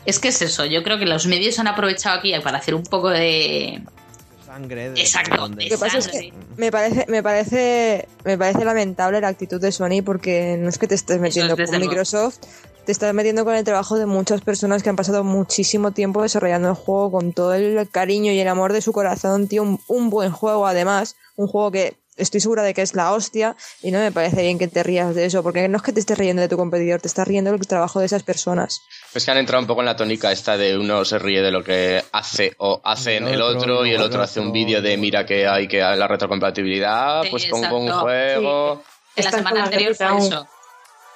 [0.07, 2.85] es que es eso yo creo que los medios han aprovechado aquí para hacer un
[2.85, 3.83] poco de
[4.47, 5.01] Sangre de.
[5.01, 6.31] Exacto, donde- Lo que pasa es Sangre.
[6.31, 10.79] que me parece, me parece, me parece lamentable la actitud de Sony porque no es
[10.79, 11.81] que te estés metiendo con.
[11.81, 12.37] Microsoft,
[12.85, 16.69] te estás metiendo con el trabajo de muchas personas que han pasado muchísimo tiempo desarrollando
[16.69, 20.11] el juego con todo el cariño y el amor de su corazón, tío, un, un
[20.11, 23.99] buen juego además, un juego que estoy segura de que es la hostia y no
[23.99, 26.43] me parece bien que te rías de eso, porque no es que te estés riendo
[26.43, 28.81] de tu competidor, te estás riendo del trabajo de esas personas.
[29.15, 31.51] Es que han entrado un poco en la tónica esta de uno se ríe de
[31.51, 34.81] lo que hace o hacen El el otro, otro y el otro hace un vídeo
[34.83, 38.83] de mira que hay que la retrocompatibilidad, Sí, pues pongo un juego.
[39.17, 40.47] en la semana anterior fue eso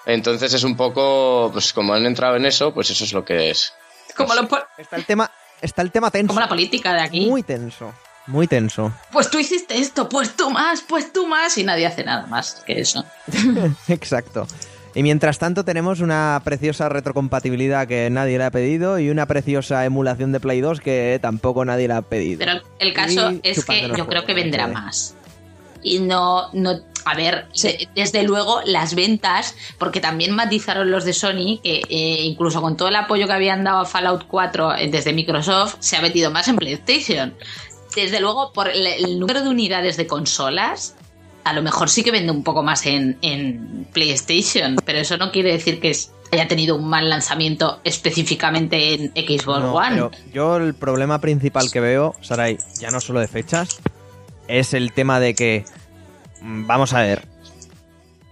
[0.07, 3.51] Entonces es un poco, pues como han entrado en eso, pues eso es lo que
[3.51, 3.73] es.
[4.17, 5.31] como, lo po- Está el tema,
[5.61, 6.29] está el tema tenso.
[6.29, 7.93] como la política de aquí Muy tenso.
[8.29, 8.93] Muy tenso.
[9.11, 12.63] pues tú hiciste esto pues tú más pues tú más y nadie hace nada más
[12.67, 13.05] que eso
[13.89, 14.47] Exacto.
[14.95, 19.85] Y mientras tanto tenemos una preciosa retrocompatibilidad que nadie le ha pedido y una preciosa
[19.85, 22.41] emulación de Play 2 que tampoco nadie le ha pedido.
[22.41, 24.67] Pero el caso Y es que yo creo que ¿eh?
[24.67, 25.15] más.
[25.83, 27.47] Y no, no, a ver,
[27.95, 32.89] desde luego las ventas, porque también matizaron los de Sony, que eh, incluso con todo
[32.89, 36.49] el apoyo que habían dado a Fallout 4 eh, desde Microsoft, se ha metido más
[36.49, 37.35] en PlayStation.
[37.95, 40.95] Desde luego, por el, el número de unidades de consolas,
[41.45, 45.33] a lo mejor sí que vende un poco más en, en PlayStation, pero eso no
[45.33, 45.97] quiere decir que
[46.31, 49.89] haya tenido un mal lanzamiento específicamente en Xbox No, One.
[49.97, 53.81] pero yo el problema principal que veo, Sarai, ya no solo de fechas,
[54.47, 55.65] es el tema de que,
[56.43, 57.27] mm, vamos a ver,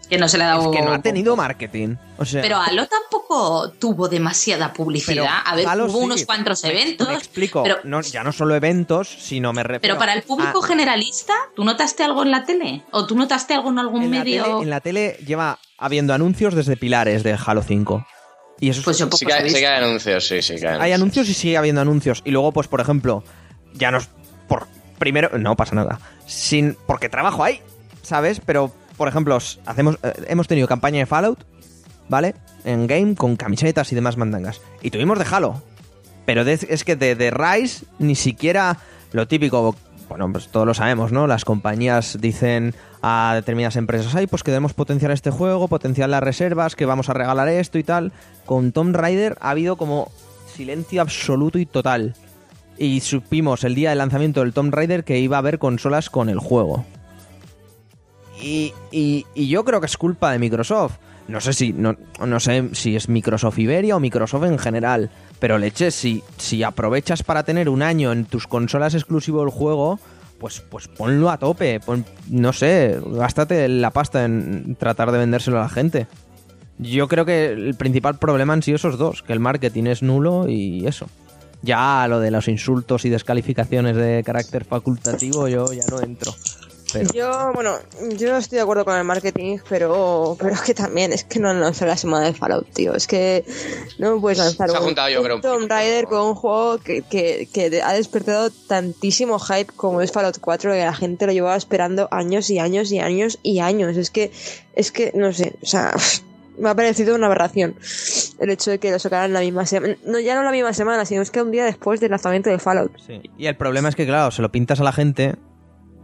[0.08, 1.96] Que no se le ha dado es que no ha tenido marketing.
[2.18, 5.14] O sea, Pero Halo tampoco tuvo demasiada publicidad.
[5.24, 6.04] pero a ver, Halo hubo sí.
[6.04, 7.08] unos cuantos eventos.
[7.08, 10.62] Me explico, pero- no, ya no solo eventos, sino me refiero Pero para el público
[10.62, 12.84] a- generalista, ¿tú notaste algo en la tele?
[12.92, 14.42] ¿O tú notaste algo en algún en la, medio?
[14.44, 18.06] tele, en la tele lleva habiendo anuncios desde pilares de Halo 5.
[18.60, 20.56] Y eso es- Pues yo poco Sí que, hay, sí que hay anuncios, sí, sí
[20.56, 22.22] que hay hay anuncios y sigue habiendo anuncios.
[22.24, 23.22] Y luego, pues, por ejemplo,
[23.74, 24.08] ya nos.
[24.48, 24.66] Por
[24.98, 25.36] primero.
[25.36, 25.98] No pasa nada.
[26.26, 26.76] Sin.
[26.86, 27.60] Porque trabajo ahí.
[28.02, 28.40] ¿Sabes?
[28.46, 29.98] Pero, por ejemplo, os- hacemos.
[30.02, 31.44] eh, hemos tenido campaña de Fallout.
[32.08, 32.36] ¿Vale?
[32.64, 34.60] En game con camisetas y demás mandangas.
[34.80, 35.60] Y tuvimos de Halo.
[36.24, 38.78] Pero de- es que de, de Rise ni siquiera
[39.12, 39.74] lo típico.
[40.08, 41.26] Bueno, pues todos lo sabemos, ¿no?
[41.26, 46.76] Las compañías dicen a determinadas empresas, ay, pues queremos potenciar este juego, potenciar las reservas,
[46.76, 48.12] que vamos a regalar esto y tal.
[48.44, 50.12] Con Tomb Raider ha habido como
[50.54, 52.14] silencio absoluto y total.
[52.78, 56.28] Y supimos el día del lanzamiento del Tomb Raider que iba a haber consolas con
[56.28, 56.84] el juego.
[58.40, 60.94] Y, y- y yo creo que es culpa de Microsoft.
[61.28, 65.10] No sé si no, no sé si es Microsoft Iberia o Microsoft en general.
[65.40, 69.98] Pero leche, si, si aprovechas para tener un año en tus consolas exclusivo el juego,
[70.38, 71.80] pues, pues ponlo a tope.
[72.30, 76.06] No sé, gástate la pasta en tratar de vendérselo a la gente.
[76.78, 80.46] Yo creo que el principal problema han sido esos dos, que el marketing es nulo
[80.48, 81.08] y eso.
[81.62, 86.32] Ya lo de los insultos y descalificaciones de carácter facultativo yo ya no entro.
[86.92, 87.78] Pero Yo, bueno,
[88.16, 91.38] yo no estoy de acuerdo con el marketing, pero, pero es que también es que
[91.40, 92.94] no han lanzado la semana de Fallout, tío.
[92.94, 93.44] Es que
[93.98, 95.68] no puedes lanzar Se un, juntado, yo un Tomb.
[95.68, 100.72] Raider con un juego que, que, que ha despertado tantísimo hype como es Fallout 4,
[100.72, 103.96] que la gente lo llevaba esperando años y años y años y años.
[103.96, 104.30] Es que,
[104.74, 105.92] es que, no sé, o sea,
[106.58, 107.76] me ha parecido una aberración
[108.38, 109.96] el hecho de que lo sacaran la misma semana.
[110.04, 112.58] No, ya no la misma semana, sino es que un día después del lanzamiento de
[112.58, 112.92] Fallout.
[113.06, 113.20] Sí.
[113.36, 115.36] Y el problema es que, claro, se lo pintas a la gente,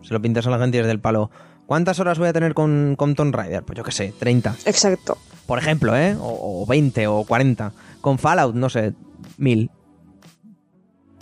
[0.02, 1.30] se lo pintas a la gente desde el palo.
[1.66, 3.62] ¿Cuántas horas voy a tener con, con Tomb Raider?
[3.62, 4.56] Pues yo qué sé, 30.
[4.66, 5.16] Exacto.
[5.46, 6.16] Por ejemplo, ¿eh?
[6.20, 7.72] O, o 20 o 40.
[8.00, 8.92] Con Fallout, no sé,
[9.38, 9.70] 1000.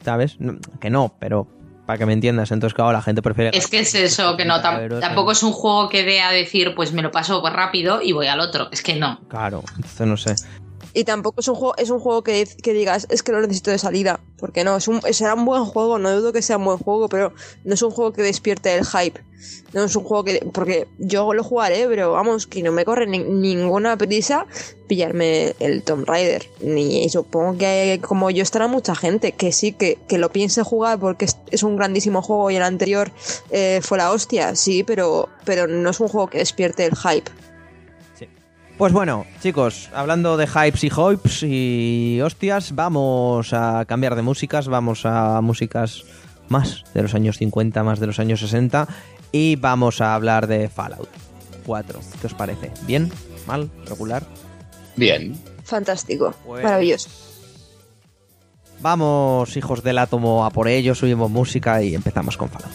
[0.05, 0.37] ¿Sabes?
[0.41, 1.47] No- que no, pero
[1.87, 2.51] para que me entiendas.
[2.53, 3.57] Entonces, claro, la gente prefiere...
[3.57, 6.93] Es que es eso, que no, tampoco es un juego que dé a decir, pues
[6.93, 8.68] me lo paso rápido y voy al otro.
[8.70, 9.20] Es que no.
[9.28, 10.35] Claro, entonces no sé.
[10.93, 13.78] Y tampoco es un juego, es un juego que, digas, es que lo necesito de
[13.78, 14.20] salida.
[14.38, 17.09] Porque no, es un, será un buen juego, no dudo que sea un buen juego,
[17.09, 17.32] pero
[17.64, 19.20] no es un juego que despierte el hype.
[19.72, 20.47] No es un juego que.
[20.53, 24.47] Porque yo lo jugaré, pero vamos, que no me corre ni- ninguna prisa
[24.88, 26.47] pillarme el Tomb Raider.
[26.61, 30.99] Ni supongo que como yo estará mucha gente que sí, que, que lo piense jugar
[30.99, 33.12] porque es, es un grandísimo juego y el anterior
[33.51, 37.30] eh, fue la hostia, sí, pero, pero no es un juego que despierte el hype.
[38.81, 44.68] Pues bueno, chicos, hablando de hypes y hopes y hostias, vamos a cambiar de músicas,
[44.68, 46.03] vamos a músicas
[46.49, 48.89] más de los años 50, más de los años 60
[49.33, 51.11] y vamos a hablar de Fallout
[51.66, 52.01] 4.
[52.22, 52.70] ¿Qué os parece?
[52.87, 53.12] ¿Bien?
[53.47, 53.70] ¿Mal?
[53.87, 54.22] ¿Regular?
[54.97, 55.39] Bien.
[55.62, 57.11] Fantástico, Pues- maravilloso.
[58.81, 62.72] Vamos, hijos del átomo, a por ello, subimos música y empezamos con Fallout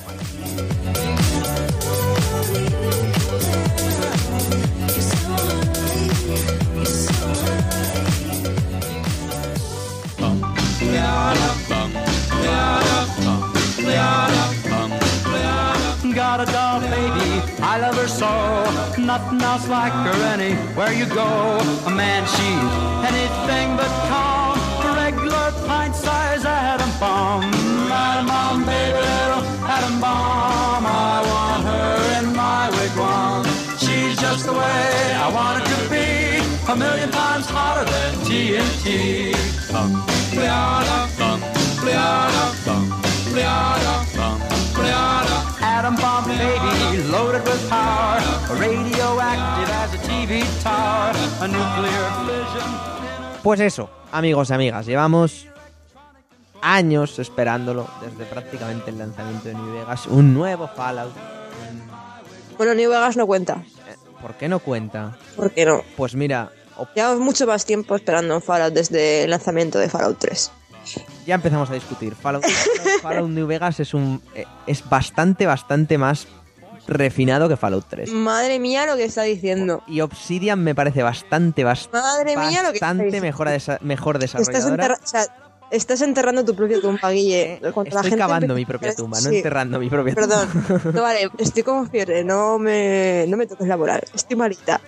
[16.35, 16.45] 4.
[16.45, 17.31] Got a doll baby,
[17.61, 18.27] I love her so.
[19.01, 21.59] Nothing else like her anywhere you go.
[21.85, 22.71] A man, she's
[23.07, 24.57] anything but calm.
[24.83, 27.43] A regular pint size atom bomb.
[27.89, 30.85] Atom bomb, baby, little atom bomb.
[30.85, 33.45] I want her in my wigwam.
[33.79, 36.41] She's just the way I want her to be.
[36.71, 39.31] A million times hotter than TNT.
[39.71, 39.93] Bum,
[40.35, 41.39] bum, bum, bum,
[41.79, 43.04] bleada.
[45.61, 48.21] Atom bomb baby, loaded with power,
[48.57, 52.69] radioactive as a TV tower, a nuclear fission.
[53.43, 55.47] Pues eso, amigos y amigas, llevamos
[56.61, 61.13] años esperándolo desde prácticamente el lanzamiento de New Vegas, un nuevo Fallout.
[62.57, 63.63] Bueno, New Vegas no cuenta.
[63.87, 65.17] Eh, ¿Por qué no cuenta?
[65.35, 65.83] ¿Por qué no?
[65.97, 66.51] Pues mira,
[66.93, 70.51] Llevamos mucho más tiempo esperando un Fallout desde el lanzamiento de Fallout 3.
[71.25, 72.15] Ya empezamos a discutir.
[72.15, 72.45] Fallout,
[73.01, 76.27] Fallout New Vegas es un eh, es bastante, bastante más
[76.87, 78.11] refinado que Fallout 3.
[78.11, 79.83] Madre mía lo que está diciendo.
[79.87, 84.23] Y Obsidian me parece bastante, bastante, Madre mía lo que está bastante mejor, desa- mejor
[84.23, 84.83] Estás, desarrolladora.
[84.85, 85.25] enterra- o sea,
[85.71, 87.53] estás enterrando tu propia tumba, Guille.
[87.53, 90.47] Eh, la Estoy gente cavando mi propia tumba, no enterrando mi propia Perdón.
[90.51, 90.91] tumba.
[90.93, 94.03] No, vale, estoy como fiebre, no me, no me toques la moral.
[94.13, 94.79] Estoy malita.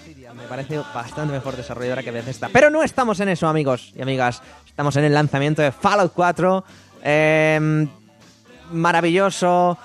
[0.00, 2.50] Obsidian me parece bastante mejor desarrolladora que Bethesda.
[2.52, 4.42] Pero no estamos en eso, amigos y amigas.
[4.78, 6.64] Estamos en el lanzamiento de Fallout 4.
[7.02, 7.88] Eh,
[8.70, 9.76] maravilloso.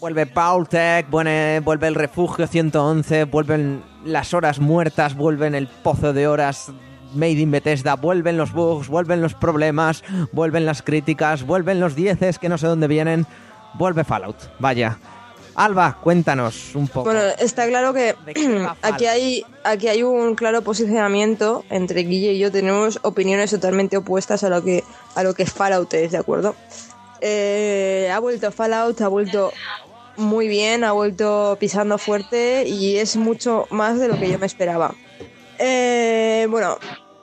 [0.00, 6.26] Vuelve Paultec, vuelve, vuelve el refugio 111, vuelven las horas muertas, vuelven el pozo de
[6.26, 6.72] horas
[7.12, 12.38] Made in Bethesda, vuelven los bugs, vuelven los problemas, vuelven las críticas, vuelven los dieces
[12.38, 13.26] que no sé dónde vienen.
[13.74, 14.96] Vuelve Fallout, vaya.
[15.54, 17.04] Alba, cuéntanos un poco.
[17.04, 22.02] Bueno, está claro que ¿De qué va aquí hay, aquí hay un claro posicionamiento entre
[22.02, 22.50] Guille y yo.
[22.50, 24.84] Tenemos opiniones totalmente opuestas a lo que,
[25.14, 26.54] a lo que Fallout es, ¿de acuerdo?
[27.20, 29.52] Eh, ha vuelto Fallout, ha vuelto
[30.16, 34.46] muy bien, ha vuelto pisando fuerte y es mucho más de lo que yo me
[34.46, 34.94] esperaba.
[35.58, 36.78] Eh, bueno,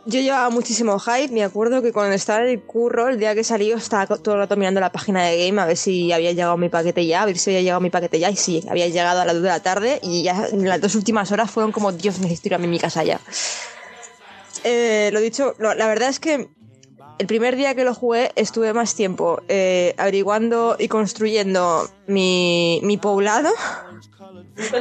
[0.07, 1.33] yo llevaba muchísimo hype.
[1.33, 4.41] Me acuerdo que cuando estaba en el curro, el día que salió, estaba todo el
[4.41, 7.25] rato mirando la página de Game a ver si había llegado mi paquete ya, a
[7.25, 8.31] ver si había llegado mi paquete ya.
[8.31, 10.95] Y sí, había llegado a las 2 de la tarde y ya en las dos
[10.95, 13.19] últimas horas fueron como, Dios, necesito ir a mi casa ya.
[14.63, 16.47] Eh, lo dicho, la verdad es que
[17.19, 22.97] el primer día que lo jugué estuve más tiempo eh, averiguando y construyendo mi, mi
[22.97, 23.49] poblado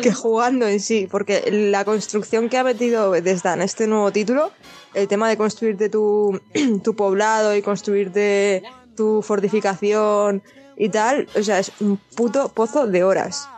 [0.02, 4.50] que jugando en sí, porque la construcción que ha metido Bethesda en este nuevo título,
[4.96, 6.40] el tema de construirte tu,
[6.82, 8.62] tu poblado y construirte
[8.96, 10.42] tu fortificación
[10.76, 13.48] y tal, o sea, es un puto pozo de horas.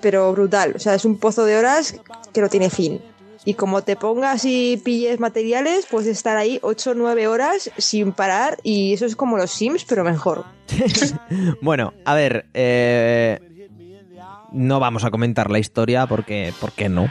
[0.00, 2.00] Pero brutal, o sea, es un pozo de horas
[2.32, 3.00] que no tiene fin.
[3.44, 8.12] Y como te pongas y pilles materiales, puedes estar ahí 8 o 9 horas sin
[8.12, 10.44] parar y eso es como los Sims, pero mejor.
[11.62, 13.40] Bueno, a ver, eh,
[14.52, 17.10] no vamos a comentar la historia porque, ¿por qué no?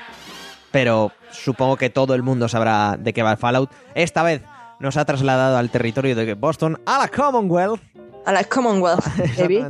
[0.72, 3.72] Pero supongo que todo el mundo sabrá de qué va el Fallout.
[3.96, 4.42] Esta vez
[4.80, 7.82] nos ha trasladado al territorio de Boston, a la Commonwealth.
[8.26, 9.06] A la Commonwealth,
[9.38, 9.64] baby.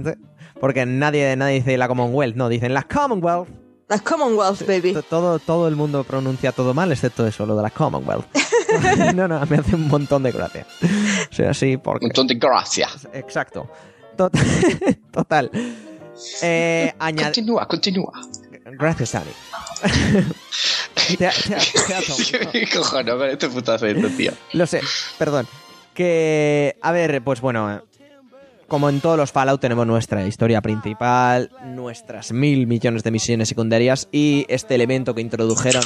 [0.60, 3.48] Porque nadie, nadie dice la Commonwealth, no, dicen la Commonwealth.
[3.90, 4.94] La Commonwealth, baby.
[4.94, 8.26] To- Todo, todo el mundo pronuncia todo mal, excepto eso, lo de la Commonwealth.
[9.16, 10.66] no, no, me hace un montón de gracia.
[11.32, 12.06] O sea, sí, porque...
[12.06, 13.08] Un montón de gracias.
[13.14, 13.70] Exacto.
[14.18, 14.34] Tot-
[15.12, 15.50] Total.
[16.42, 17.26] Eh, añade...
[17.30, 18.12] Continúa, continúa.
[18.72, 19.32] Gracias, Dani.
[21.08, 22.18] Te- te- te atomo.
[22.52, 24.32] ¿Qué cojones con este puto acento, tío?
[24.54, 24.82] Lo sé,
[25.18, 25.48] perdón.
[25.94, 27.82] Que, a ver, pues bueno,
[28.68, 34.10] como en todos los Fallout tenemos nuestra historia principal, nuestras mil millones de misiones secundarias
[34.12, 35.84] y este elemento que introdujeron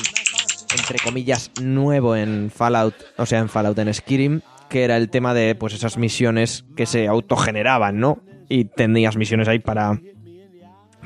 [0.79, 5.33] entre comillas, nuevo en Fallout, o sea, en Fallout en Skyrim, que era el tema
[5.33, 8.19] de pues esas misiones que se autogeneraban, ¿no?
[8.47, 9.99] Y tenías misiones ahí para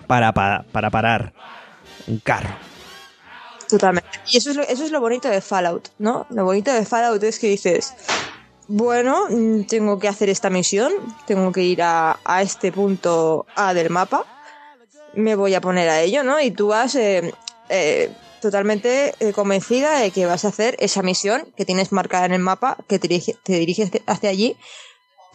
[0.08, 1.34] para, para, para parar
[2.08, 2.50] un carro.
[3.68, 4.10] Totalmente.
[4.28, 6.26] Y eso es, lo, eso es lo bonito de Fallout, ¿no?
[6.30, 7.94] Lo bonito de Fallout es que dices,
[8.68, 10.92] bueno, mm, tengo que hacer esta misión,
[11.26, 14.26] tengo que ir a, a este punto A del mapa,
[15.14, 16.40] me voy a poner a ello, ¿no?
[16.40, 17.34] Y tú vas eh,
[17.70, 22.34] eh, totalmente eh, convencida de que vas a hacer esa misión que tienes marcada en
[22.34, 24.58] el mapa, que te, dirige- te diriges hacia allí,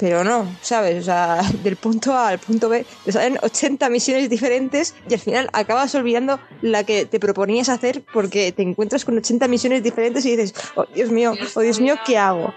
[0.01, 0.99] pero no, ¿sabes?
[0.99, 5.21] O sea, del punto A al punto B te salen 80 misiones diferentes y al
[5.21, 10.25] final acabas olvidando la que te proponías hacer porque te encuentras con 80 misiones diferentes
[10.25, 12.55] y dices, oh Dios mío, oh Dios mío, ¿qué hago?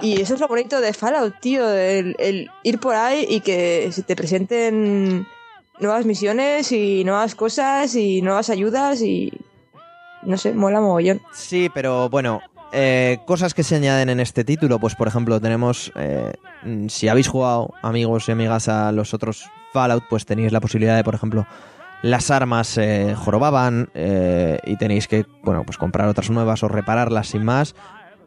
[0.00, 3.90] Y eso es lo bonito de Fallout, tío, el, el ir por ahí y que
[3.92, 5.26] se te presenten
[5.80, 9.32] nuevas misiones y nuevas cosas y nuevas ayudas y
[10.22, 11.20] no sé, mola mogollón.
[11.32, 12.40] Sí, pero bueno,
[12.72, 16.32] eh, cosas que se añaden en este título, pues por ejemplo tenemos, eh,
[16.64, 20.96] mm, si habéis jugado amigos y amigas a los otros Fallout, pues tenéis la posibilidad
[20.96, 21.46] de, por ejemplo,
[22.02, 27.28] las armas eh, jorobaban eh, y tenéis que, bueno, pues comprar otras nuevas o repararlas
[27.28, 27.74] sin más.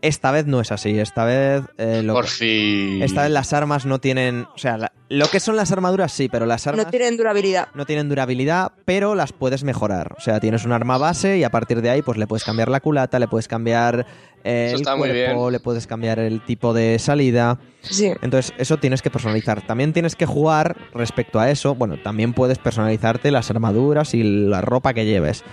[0.03, 3.01] Esta vez no es así, esta vez eh, lo- Por fin.
[3.01, 6.27] esta vez las armas no tienen, o sea, la- lo que son las armaduras sí,
[6.29, 7.69] pero las armas No tienen durabilidad.
[7.73, 10.13] no tienen durabilidad, pero las puedes mejorar.
[10.17, 12.67] O sea, tienes un arma base y a partir de ahí pues le puedes cambiar
[12.67, 14.05] la culata, le puedes cambiar
[14.43, 15.51] eh, Eso el está muy cuerpo, bien.
[15.53, 17.59] le puedes cambiar el tipo de salida.
[17.79, 18.11] Sí.
[18.21, 19.65] Entonces, eso tienes que personalizar.
[19.65, 21.75] También tienes que jugar respecto a eso.
[21.75, 25.45] Bueno, también puedes personalizarte las armaduras y la ropa que lleves.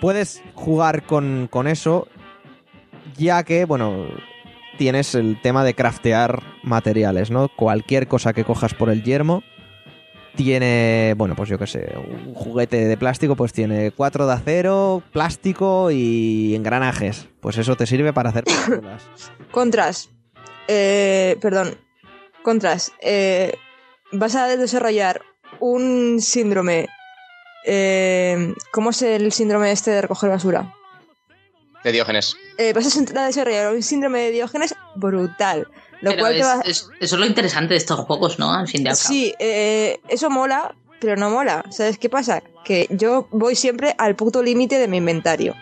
[0.00, 2.08] Puedes jugar con, con eso,
[3.16, 4.06] ya que, bueno,
[4.78, 7.48] tienes el tema de craftear materiales, ¿no?
[7.48, 9.42] Cualquier cosa que cojas por el yermo
[10.36, 15.02] tiene, bueno, pues yo qué sé, un juguete de plástico, pues tiene cuatro de acero,
[15.12, 17.28] plástico y engranajes.
[17.40, 19.08] Pues eso te sirve para hacer pistolas.
[19.50, 20.10] Contras.
[20.68, 21.78] Eh, perdón.
[22.42, 22.92] Contras.
[23.00, 23.54] Eh,
[24.12, 25.22] vas a desarrollar
[25.58, 26.86] un síndrome.
[27.64, 30.75] eh, ¿Cómo es el síndrome este de recoger basura?
[31.86, 32.36] De Diógenes.
[32.58, 35.68] Eh, vas a desarrollar un síndrome de Diógenes brutal.
[36.00, 38.52] Lo Pero cual te es- va- es- eso es lo interesante de estos juegos, ¿no?
[38.52, 39.08] Al fin y al cabo.
[39.08, 41.64] Sí, eh, eso mola, pero no mola.
[41.70, 42.42] ¿Sabes qué pasa?
[42.64, 45.54] Que yo voy siempre al puto límite de mi inventario.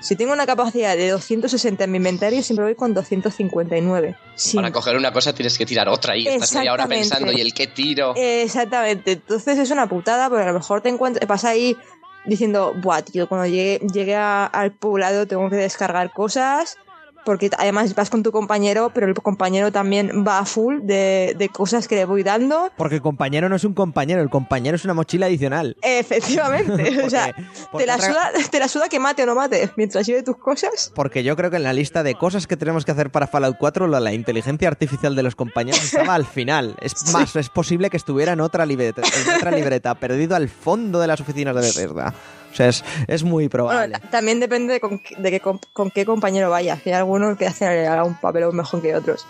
[0.00, 4.16] Si tengo una capacidad de 260 en mi inventario, siempre voy con 259.
[4.34, 4.56] Sí.
[4.56, 7.54] Para coger una cosa tienes que tirar otra y estás media hora pensando, ¿y el
[7.54, 8.14] qué tiro?
[8.16, 9.12] Exactamente.
[9.12, 11.76] Entonces es una putada, porque a lo mejor te encuentras, vas ahí
[12.24, 16.78] diciendo, buah, tío, cuando llegue, llegue al poblado tengo que descargar cosas,
[17.24, 21.48] porque además vas con tu compañero, pero el compañero también va a full de, de
[21.48, 22.70] cosas que le voy dando.
[22.76, 25.76] Porque el compañero no es un compañero, el compañero es una mochila adicional.
[25.82, 27.04] Efectivamente.
[27.04, 27.34] o sea,
[27.76, 30.36] te la, otra- suda, te la suda que mate o no mate, mientras lleve tus
[30.36, 30.92] cosas.
[30.94, 33.56] Porque yo creo que en la lista de cosas que tenemos que hacer para Fallout
[33.58, 36.76] 4, la, la inteligencia artificial de los compañeros estaba al final.
[36.80, 41.00] Es más, es posible que estuviera en otra libreta, en otra libreta perdido al fondo
[41.00, 42.14] de las oficinas de Bethesda.
[42.52, 43.98] O sea, es, es muy Bueno, probable.
[44.10, 46.82] también depende de, con, de com- con qué compañero vayas.
[46.82, 49.26] que Hay algunos que hacen un papel mejor que otros.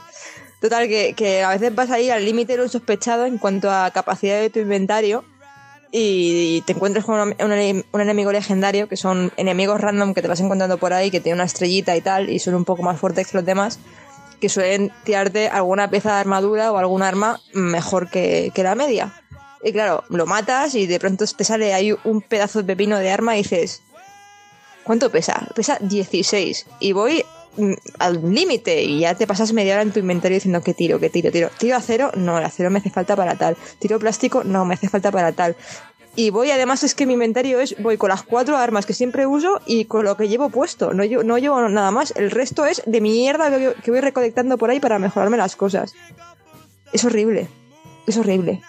[0.61, 3.91] Total, que, que a veces vas ahí al límite de lo sospechado en cuanto a
[3.91, 5.25] capacidad de tu inventario
[5.91, 10.29] y te encuentras con un, un- un enemigo legendario, que son enemigos random que te
[10.29, 12.99] vas encontrando por ahí, que tienen una estrellita y tal, y son un poco más
[12.99, 13.79] fuertes que los demás,
[14.41, 19.13] que suelen tirarte alguna pieza de armadura o algún arma mejor que, que la media.
[19.63, 23.11] Y claro, lo matas y de pronto te sale ahí un pedazo de pepino de
[23.11, 23.83] arma y dices,
[24.83, 25.49] ¿cuánto pesa?
[25.55, 26.67] Pesa 16.
[26.81, 27.25] Y voy
[27.57, 30.99] mm, al límite y ya te pasas media hora en tu inventario diciendo que tiro,
[30.99, 31.51] que tiro, tiro.
[31.59, 33.57] Tiro acero, no, el acero me hace falta para tal.
[33.79, 35.57] Tiro plástico, no, me hace falta para tal.
[36.15, 39.27] Y voy, además es que mi inventario es, voy con las cuatro armas que siempre
[39.27, 40.93] uso y con lo que llevo puesto.
[40.93, 42.13] No llevo, no llevo nada más.
[42.17, 45.95] El resto es de mierda que que voy recolectando por ahí para mejorarme las cosas.
[46.93, 47.49] Es horrible.
[48.07, 48.61] Es horrible.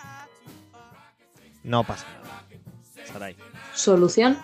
[1.63, 2.43] No pasa nada.
[3.11, 3.35] Sarai.
[3.73, 4.37] Solución,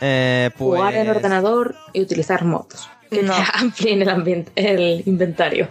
[0.00, 0.78] Eh, pues...
[0.78, 2.88] jugar en ordenador y utilizar mods.
[3.10, 3.34] Que No.
[3.34, 5.68] te amplíen el, ambiente, el inventario.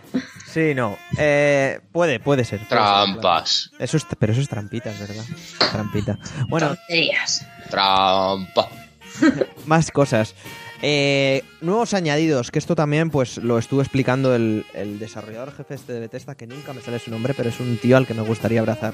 [0.47, 0.97] Sí, no.
[1.17, 2.59] Eh, puede, puede ser.
[2.59, 3.67] puede ser, Trampas.
[3.69, 3.83] claro.
[3.85, 5.23] Eso es, pero eso es trampita, es verdad.
[5.71, 6.17] Trampita.
[6.49, 7.45] Bueno, Tonterías.
[7.69, 8.69] Trampa.
[9.65, 10.35] más cosas.
[10.81, 15.93] Eh, nuevos añadidos, que esto también pues lo estuvo explicando el, el desarrollador jefe este
[15.93, 18.21] de Bethesda, que nunca me sale su nombre, pero es un tío al que me
[18.21, 18.93] gustaría abrazar.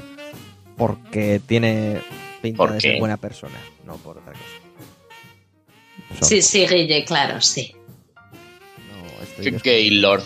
[0.77, 2.01] Porque tiene
[2.41, 6.25] pinta ¿Por de ser buena persona, no por otra cosa.
[6.27, 7.75] Sí, sí, Guille, claro, sí.
[8.15, 10.23] no, es estoy gay lord.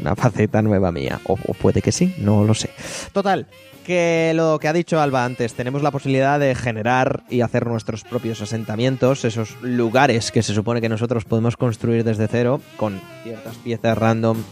[0.00, 1.20] una faceta nueva mía.
[1.24, 2.70] O, o puede que sí, no lo sé.
[3.12, 3.46] Total,
[3.82, 8.04] que lo que ha dicho Alba antes, tenemos la posibilidad de generar y hacer nuestros
[8.04, 13.56] propios asentamientos, esos lugares que se supone que nosotros podemos construir desde cero, con ciertas
[13.56, 14.42] piezas random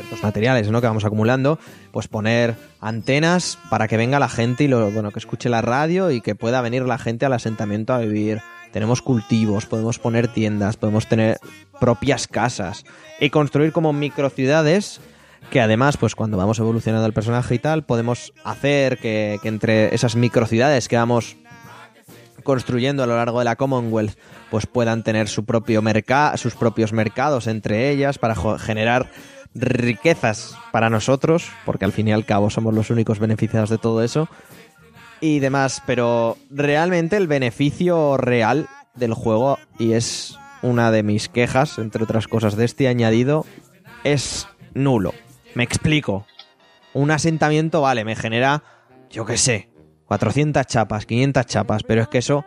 [0.00, 0.80] ciertos materiales ¿no?
[0.80, 1.58] que vamos acumulando,
[1.92, 6.10] pues poner antenas para que venga la gente y lo, bueno, que escuche la radio
[6.10, 8.40] y que pueda venir la gente al asentamiento a vivir.
[8.72, 11.38] Tenemos cultivos, podemos poner tiendas, podemos tener
[11.80, 12.84] propias casas
[13.20, 15.00] y construir como microciudades
[15.50, 19.94] que además, pues cuando vamos evolucionando el personaje y tal, podemos hacer que, que entre
[19.94, 21.36] esas microciudades que vamos
[22.42, 24.16] construyendo a lo largo de la Commonwealth,
[24.50, 29.10] pues puedan tener su propio mercado, sus propios mercados entre ellas para generar
[29.54, 34.02] riquezas para nosotros, porque al fin y al cabo somos los únicos beneficiados de todo
[34.02, 34.28] eso
[35.20, 41.78] y demás, pero realmente el beneficio real del juego y es una de mis quejas,
[41.78, 43.44] entre otras cosas, de este añadido,
[44.04, 45.14] es nulo.
[45.54, 46.26] Me explico.
[46.92, 48.62] Un asentamiento, vale, me genera,
[49.10, 49.70] yo qué sé,
[50.06, 52.44] 400 chapas, 500 chapas, pero es que eso,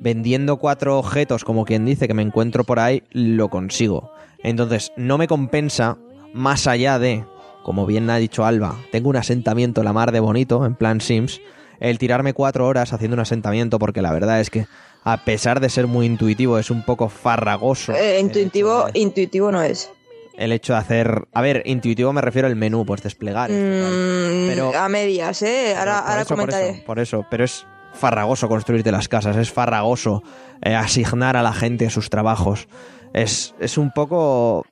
[0.00, 4.12] vendiendo cuatro objetos, como quien dice, que me encuentro por ahí, lo consigo.
[4.42, 5.98] Entonces, no me compensa
[6.32, 7.24] más allá de,
[7.62, 11.40] como bien ha dicho Alba, tengo un asentamiento la mar de bonito, en plan Sims,
[11.80, 14.66] el tirarme cuatro horas haciendo un asentamiento, porque la verdad es que,
[15.02, 17.92] a pesar de ser muy intuitivo, es un poco farragoso.
[17.94, 19.90] Eh, intuitivo, de- intuitivo no es.
[20.36, 21.28] el hecho de hacer.
[21.34, 23.50] A ver, intuitivo me refiero al menú, pues desplegar.
[23.50, 25.74] Mm, Pero- a medias, ¿eh?
[25.76, 26.68] Ahora, ahora eso, por comentaré.
[26.70, 30.22] eso, por eso, pero es farragoso construirte las casas, es farragoso
[30.62, 32.68] eh, asignar a la gente sus trabajos.
[33.12, 34.64] Es, es un poco.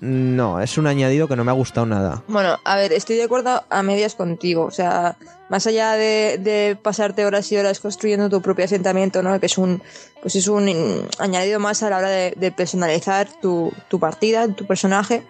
[0.00, 2.22] No, es un añadido que no me ha gustado nada.
[2.28, 4.64] Bueno, a ver, estoy de acuerdo a medias contigo.
[4.64, 5.16] O sea,
[5.48, 9.38] más allá de, pasarte horas y horas construyendo tu propio asentamiento, ¿no?
[9.40, 9.82] Que es un,
[10.20, 14.66] pues es un añadido más a la hora de, de personalizar tu, tu partida, tu
[14.66, 15.22] personaje.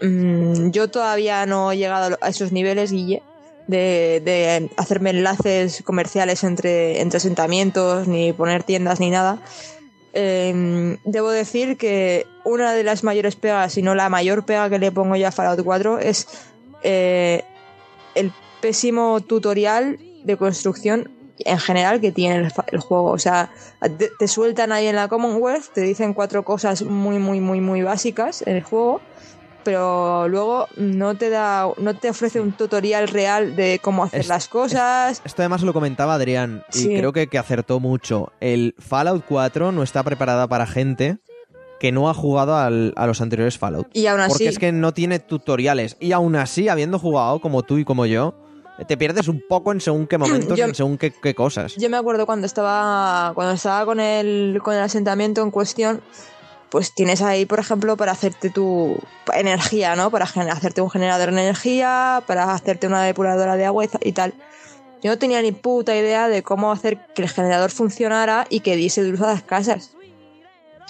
[0.00, 3.22] Mm, yo todavía no he llegado a esos niveles, Guille,
[3.66, 9.40] de, de hacerme enlaces comerciales entre, entre asentamientos, ni poner tiendas, ni nada.
[10.18, 14.78] Eh, debo decir que una de las mayores pegas, si no la mayor pega que
[14.78, 16.26] le pongo yo a Fallout 4 es
[16.82, 17.44] eh,
[18.14, 21.10] el pésimo tutorial de construcción
[21.40, 23.10] en general que tiene el, juego.
[23.10, 23.50] O sea,
[23.98, 27.82] te, te sueltan ahí en la Commonwealth, te dicen cuatro cosas muy, muy, muy, muy
[27.82, 29.02] básicas en el juego,
[29.66, 34.28] pero luego no te da, no te ofrece un tutorial real de cómo hacer Es-
[34.28, 35.20] las cosas.
[35.24, 36.88] Esto además lo comentaba Adrián y Sí.
[36.88, 38.32] creo que, que acertó mucho.
[38.40, 41.18] El Fallout 4 no está preparada para gente
[41.80, 43.88] que no ha jugado al- a los anteriores Fallout.
[43.92, 45.96] Y aún así, Porque es que no tiene tutoriales.
[46.00, 48.34] Y aún así, habiendo jugado como tú y como yo,
[48.86, 50.16] te pierdes un poco en según qué
[50.52, 51.74] momentos, Yo- en según qué, qué cosas.
[51.76, 56.00] Yo me acuerdo cuando estaba cuando estaba con el con el asentamiento en cuestión,
[56.70, 58.98] pues tienes ahí, por ejemplo, para hacerte tu
[59.34, 60.10] energía, ¿no?
[60.10, 64.34] Para hacerte un generador de energía, para hacerte una depuradora de agua y tal.
[65.02, 68.76] Yo no tenía ni puta idea de cómo hacer que el generador funcionara y que
[68.76, 69.95] diese luz a las casas.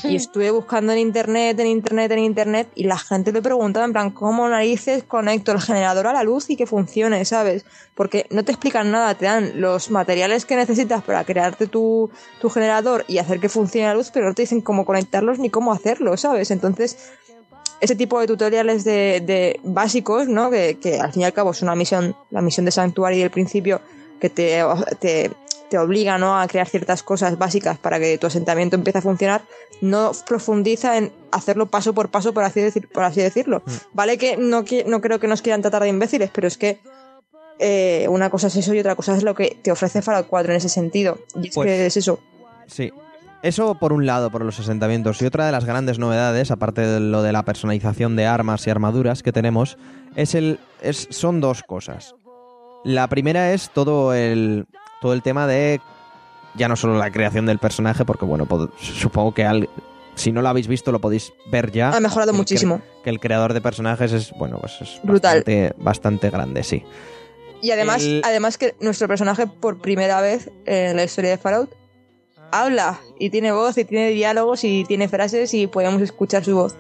[0.05, 3.93] Y estuve buscando en internet, en internet, en internet, y la gente me preguntaba en
[3.93, 7.65] plan, ¿cómo narices conecto el generador a la luz y que funcione, ¿sabes?
[7.95, 12.51] Porque no te explican nada, te dan los materiales que necesitas para crearte tu, tu
[12.51, 15.73] generador y hacer que funcione la luz, pero no te dicen cómo conectarlos ni cómo
[15.73, 16.51] hacerlo, ¿sabes?
[16.51, 16.99] Entonces,
[17.81, 20.51] ese tipo de tutoriales de, de básicos, ¿no?
[20.51, 23.31] Que, que al fin y al cabo es una misión, la misión de Sanctuary del
[23.31, 23.81] principio,
[24.21, 24.63] que te,
[24.99, 25.31] te,
[25.71, 26.39] te obliga ¿no?
[26.39, 29.43] a crear ciertas cosas básicas para que tu asentamiento empiece a funcionar,
[29.81, 33.63] no profundiza en hacerlo paso por paso, por así, decir, por así decirlo.
[33.93, 36.79] Vale que no, no creo que nos quieran tratar de imbéciles, pero es que
[37.59, 40.53] eh, una cosa es eso y otra cosa es lo que te ofrece Fallout 4
[40.53, 41.19] en ese sentido.
[41.41, 42.21] Y es Pues- que es eso.
[42.67, 42.93] Sí.
[43.43, 45.21] Eso por un lado, por los asentamientos.
[45.23, 48.71] Y otra de las grandes novedades, aparte de lo de la personalización de armas y
[48.71, 49.79] armaduras que tenemos,
[50.17, 50.59] es el.
[50.81, 52.15] Es, son dos cosas.
[52.83, 54.67] La primera es todo el.
[55.07, 55.81] Todo el tema de.
[56.57, 58.49] Ya no solo la creación del personaje, porque bueno,
[58.81, 59.69] supongo que al-
[60.15, 61.91] si no lo habéis visto lo podéis ver ya.
[61.91, 62.81] Ha mejorado Que el cre- muchísimo.
[63.05, 65.37] Que el creador de personajes es, bueno, pues es Brutal.
[65.45, 66.83] bastante, bastante grande, sí.
[67.63, 71.71] Y además, El- además que nuestro personaje por primera vez en la historia de Fallout
[72.51, 76.75] habla y tiene voz y tiene diálogos y tiene frases y podemos escuchar su voz.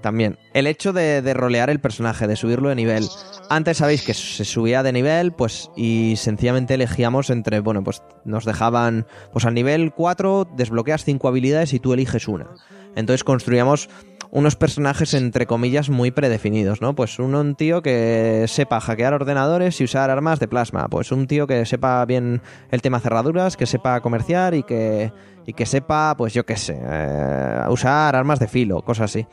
[0.00, 3.08] También, el hecho de, de rolear el personaje, de subirlo de nivel.
[3.48, 8.44] Antes sabéis que se subía de nivel, pues, y sencillamente elegíamos entre, bueno, pues nos
[8.44, 12.48] dejaban, pues al nivel 4 desbloqueas 5 habilidades y tú eliges una.
[12.94, 13.88] Entonces construíamos
[14.32, 16.94] unos personajes entre comillas muy predefinidos, ¿no?
[16.94, 21.46] Pues un tío que sepa hackear ordenadores y usar armas de plasma, pues un tío
[21.46, 22.40] que sepa bien
[22.70, 25.12] el tema cerraduras, que sepa comerciar y que,
[25.44, 29.26] y que sepa, pues yo qué sé, eh, usar armas de filo, cosas así.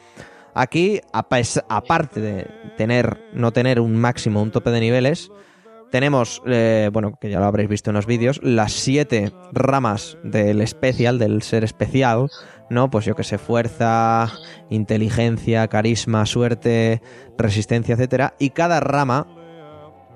[0.53, 2.47] Aquí, aparte de
[2.77, 5.31] tener, no tener un máximo, un tope de niveles,
[5.91, 10.61] tenemos, eh, bueno, que ya lo habréis visto en los vídeos, las siete ramas del
[10.61, 12.29] especial, del ser especial,
[12.69, 12.89] ¿no?
[12.89, 14.31] Pues yo que sé, fuerza,
[14.69, 17.01] inteligencia, carisma, suerte,
[17.37, 18.35] resistencia, etcétera.
[18.37, 19.27] Y cada rama,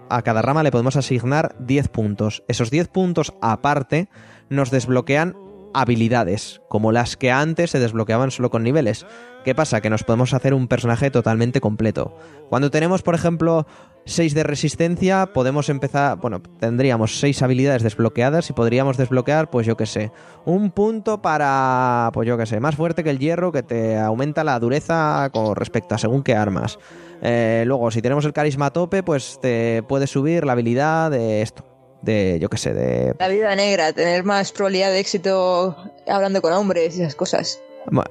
[0.10, 2.44] a cada rama le podemos asignar 10 puntos.
[2.48, 4.10] Esos 10 puntos aparte
[4.50, 5.36] nos desbloquean
[5.74, 9.08] habilidades, como las que antes se desbloqueaban solo con niveles.
[9.44, 9.82] ¿Qué pasa?
[9.82, 12.16] Que nos podemos hacer un personaje totalmente completo.
[12.50, 13.68] Cuando tenemos, por ejemplo,
[14.06, 19.76] 6 de resistencia, podemos empezar, bueno, tendríamos 6 habilidades desbloqueadas y podríamos desbloquear, pues yo
[19.76, 20.12] qué sé,
[20.46, 24.46] un punto para, pues yo qué sé, más fuerte que el hierro que te aumenta
[24.46, 26.80] la dureza con respecto a según qué armas.
[27.22, 31.66] Eh, luego, si tenemos el carisma tope, pues te puede subir la habilidad de esto,
[32.02, 35.76] de yo qué sé, de La vida negra, tener más probabilidad de éxito
[36.08, 37.60] hablando con hombres y esas cosas.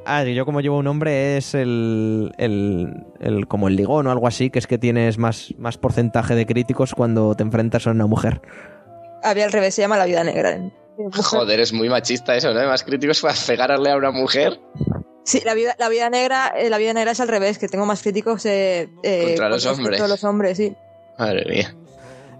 [0.04, 4.26] Ah, yo como llevo un nombre es el, el, el- como el ligón o algo
[4.28, 8.06] así, que es que tienes más, más porcentaje de críticos cuando te enfrentas a una
[8.06, 8.40] mujer.
[9.22, 10.58] Había al revés, se llama la vida negra.
[11.14, 12.60] Joder, es muy machista eso, ¿no?
[12.66, 14.60] Más críticos para pegarle a una mujer
[15.24, 17.86] Sí, la vida, la vida negra, eh, la vida negra es al revés, que tengo
[17.86, 20.00] más críticos eh, eh, Contra los hombres.
[20.00, 20.74] a los hombres, sí.
[21.16, 21.74] Madre mía.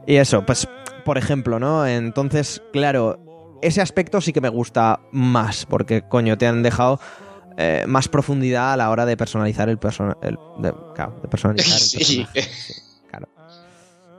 [0.05, 0.66] Y eso, pues,
[1.05, 1.87] por ejemplo, ¿no?
[1.87, 3.20] Entonces, claro,
[3.63, 7.01] ese aspecto sí que me gusta más, porque, coño, te han dejado
[7.57, 10.19] eh, más profundidad a la hora de personalizar el personaje.
[10.95, 12.27] Claro, de personalizar el Sí.
[12.33, 12.51] personaje.
[13.11, 13.29] Claro.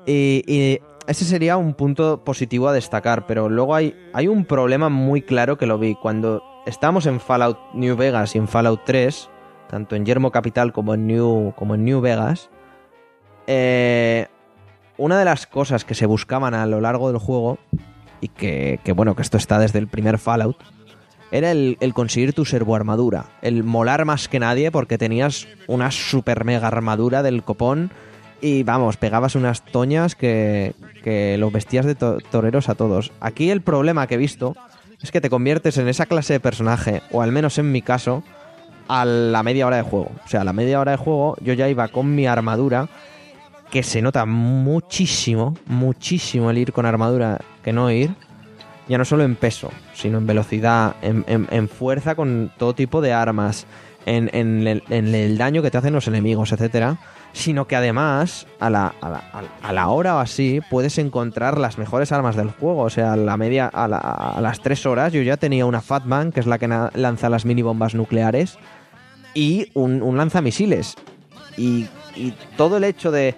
[0.05, 4.89] Y, y ese sería un punto positivo a destacar, pero luego hay, hay un problema
[4.89, 5.95] muy claro que lo vi.
[5.95, 9.29] Cuando estábamos en Fallout New Vegas y en Fallout 3,
[9.69, 12.49] tanto en Yermo Capital como en New, como en New Vegas,
[13.47, 14.27] eh,
[14.97, 17.57] una de las cosas que se buscaban a lo largo del juego,
[18.23, 20.57] y que, que, bueno, que esto está desde el primer Fallout,
[21.31, 23.25] era el, el conseguir tu servoarmadura.
[23.41, 27.91] El molar más que nadie porque tenías una super mega armadura del copón
[28.39, 33.11] y vamos, pegabas unas toñas que, que los vestías de to- toreros a todos.
[33.19, 34.55] Aquí el problema que he visto
[35.01, 38.23] es que te conviertes en esa clase de personaje, o al menos en mi caso,
[38.87, 40.11] a la media hora de juego.
[40.23, 42.89] O sea, a la media hora de juego yo ya iba con mi armadura,
[43.73, 48.13] que se nota muchísimo, muchísimo el ir con armadura que no ir.
[48.87, 53.13] Ya no solo en peso, sino en velocidad, en, en- fuerza con todo tipo de
[53.13, 53.65] armas,
[54.05, 56.99] en, en el, daño que te hacen los enemigos, etcétera.
[57.31, 59.23] Sino que además, a la, a, la,
[59.63, 62.81] a la hora o así, puedes encontrar las mejores armas del juego.
[62.83, 65.81] O sea, a la media, a, la- a las 3 horas yo ya tenía una
[65.81, 68.59] Fatman, que es la que lanza las mini bombas nucleares,
[69.33, 70.93] y un, un lanzamisiles.
[71.57, 73.33] Y, y todo el hecho de,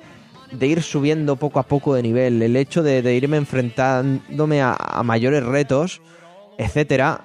[0.51, 4.73] de ir subiendo poco a poco de nivel, el hecho de, de irme enfrentándome a,
[4.79, 6.01] a mayores retos,
[6.57, 7.21] etcétera,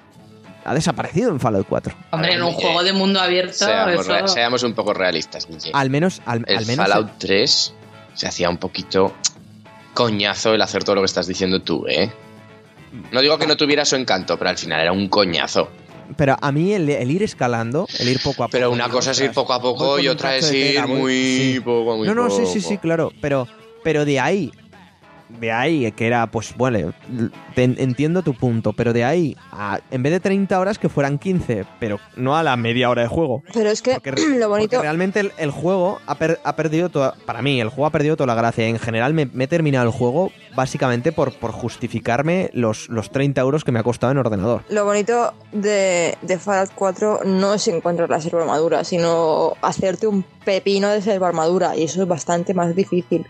[0.65, 1.93] ha desaparecido en Fallout 4.
[2.11, 4.11] Hombre, en un Eh, juego de mundo abierto, Seamos, eso...
[4.13, 5.47] re- seamos un poco realistas.
[5.73, 7.73] Al menos, al, el al menos Fallout 3
[8.13, 9.13] se hacía un poquito
[9.93, 12.11] coñazo el hacer todo lo que estás diciendo tú, ¿eh?
[13.11, 15.69] No digo que no tuviera su encanto, pero al final era un coñazo.
[16.17, 18.51] Pero a mí el, el ir escalando, el ir poco a poco.
[18.51, 21.59] Pero una cosa es ir poco a poco y otra es ir tela, muy sí.
[21.63, 23.11] poco, muy No, no, sí, sí, sí, claro.
[23.21, 23.47] Pero,
[23.83, 24.51] pero de ahí,
[25.39, 26.93] de ahí que era, pues, bueno,
[27.55, 31.17] te entiendo tu punto, pero de ahí, a, en vez de 30 horas, que fueran
[31.17, 33.43] 15, pero no a la media hora de juego.
[33.53, 37.15] Pero es que Porque, lo bonito, realmente el, el juego ha, per- ha perdido toda.
[37.25, 38.67] Para mí, el juego ha perdido toda la gracia.
[38.67, 43.39] En general, me, me he terminado el juego básicamente por, por justificarme los, los 30
[43.41, 44.63] euros que me ha costado en ordenador.
[44.69, 50.23] lo bonito de, de Fallout 4 no es encontrar la servo armadura, sino hacerte un
[50.45, 53.25] pepino de servo armadura, y eso es bastante más difícil.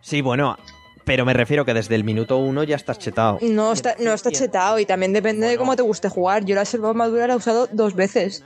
[0.00, 0.56] Sí, bueno,
[1.04, 3.38] pero me refiero que desde el minuto uno ya estás chetado.
[3.42, 6.44] No está, no está chetado y también depende de cómo te guste jugar.
[6.44, 8.44] Yo la servo armadura la he usado dos veces.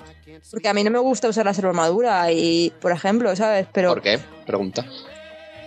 [0.51, 3.67] Porque a mí no me gusta usar la servo armadura y, por ejemplo, ¿sabes?
[3.73, 4.19] Pero ¿Por qué?
[4.47, 4.85] Pregunta.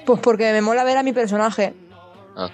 [0.06, 1.74] pues porque me mola ver a mi personaje.
[2.36, 2.50] Ah.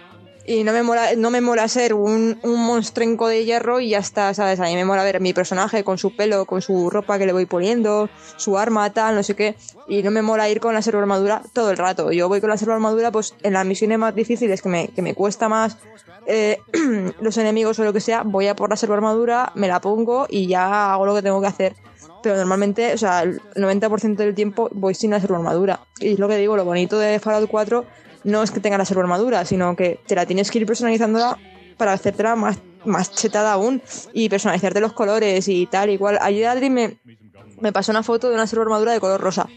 [0.48, 3.98] Y no me mola, no me mola ser un, un monstrenco de hierro y ya
[3.98, 4.60] está, ¿sabes?
[4.60, 7.34] A mí me mola ver mi personaje con su pelo, con su ropa que le
[7.34, 9.56] voy poniendo, su arma, tal, no sé qué.
[9.88, 12.12] Y no me mola ir con la servo armadura todo el rato.
[12.12, 15.02] Yo voy con la servo armadura, pues en las misiones más difíciles que me, que
[15.02, 15.78] me cuesta más
[16.28, 16.60] eh,
[17.22, 20.28] los enemigos o lo que sea, voy a por la servo armadura, me la pongo
[20.30, 21.76] y ya hago lo que tengo que hacer.
[22.22, 25.80] Pero normalmente, o sea, el 90% del tiempo voy sin la servo armadura.
[26.00, 27.86] Y es lo que digo, lo bonito de Fallout 4
[28.26, 31.38] no es que tenga la armadura, sino que te la tienes que ir personalizándola
[31.78, 33.82] para hacértela más, más chetada aún
[34.14, 35.90] y personalizarte los colores y tal.
[35.92, 36.98] Igual, ayer Adri me,
[37.62, 39.48] me pasó una foto de una armadura de color rosa.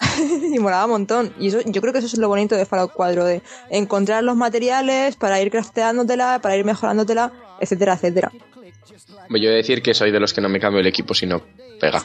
[0.54, 1.34] y molaba un montón.
[1.38, 4.36] Y eso, yo creo que eso es lo bonito de Fallout 4, de encontrar los
[4.36, 8.32] materiales para ir crafteándotela, para ir mejorándotela, etcétera, etcétera.
[9.28, 11.42] Voy a decir que soy de los que no me cambio el equipo si no
[11.80, 12.04] pega.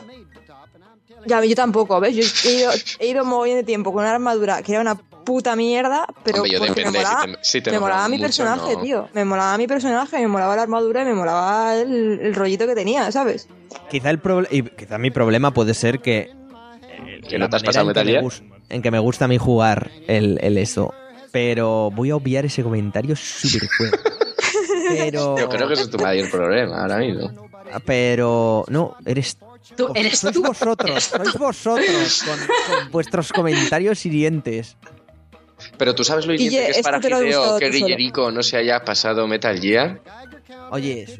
[1.25, 2.15] Ya, yo tampoco, ¿ves?
[2.15, 5.55] Yo he ido, he ido mogollón de tiempo con una armadura que era una puta
[5.55, 8.19] mierda, pero Hombre, yo porque me molaba, si te- si te me mola molaba mi
[8.19, 8.81] personaje, no.
[8.81, 9.09] tío.
[9.13, 12.75] Me molaba mi personaje, me molaba la armadura y me molaba el, el rollito que
[12.75, 13.47] tenía, ¿sabes?
[13.89, 14.19] Quizá, el
[14.51, 16.29] y quizá mi problema puede ser que...
[17.27, 18.49] Que no te has pasado en que Metal Gear.
[18.69, 20.93] En que me gusta a mí jugar el, el eso.
[21.31, 23.97] Pero voy a obviar ese comentario súper fuerte.
[24.89, 25.35] Pero...
[25.37, 27.31] Yo creo que ese es tu mayor problema ahora mismo.
[27.83, 28.63] Pero...
[28.69, 29.37] No, eres...
[29.75, 30.43] Tú, eres sois tú.
[30.43, 32.37] vosotros, sois vosotros con,
[32.77, 34.77] con vuestros comentarios hirientes.
[35.77, 37.73] Pero tú sabes lo hiriente Guille, que es esto para te lo gustado que tú
[37.73, 37.85] solo.
[37.85, 40.01] Guillerico no se haya pasado Metal Gear.
[40.71, 41.19] Oye, Sus,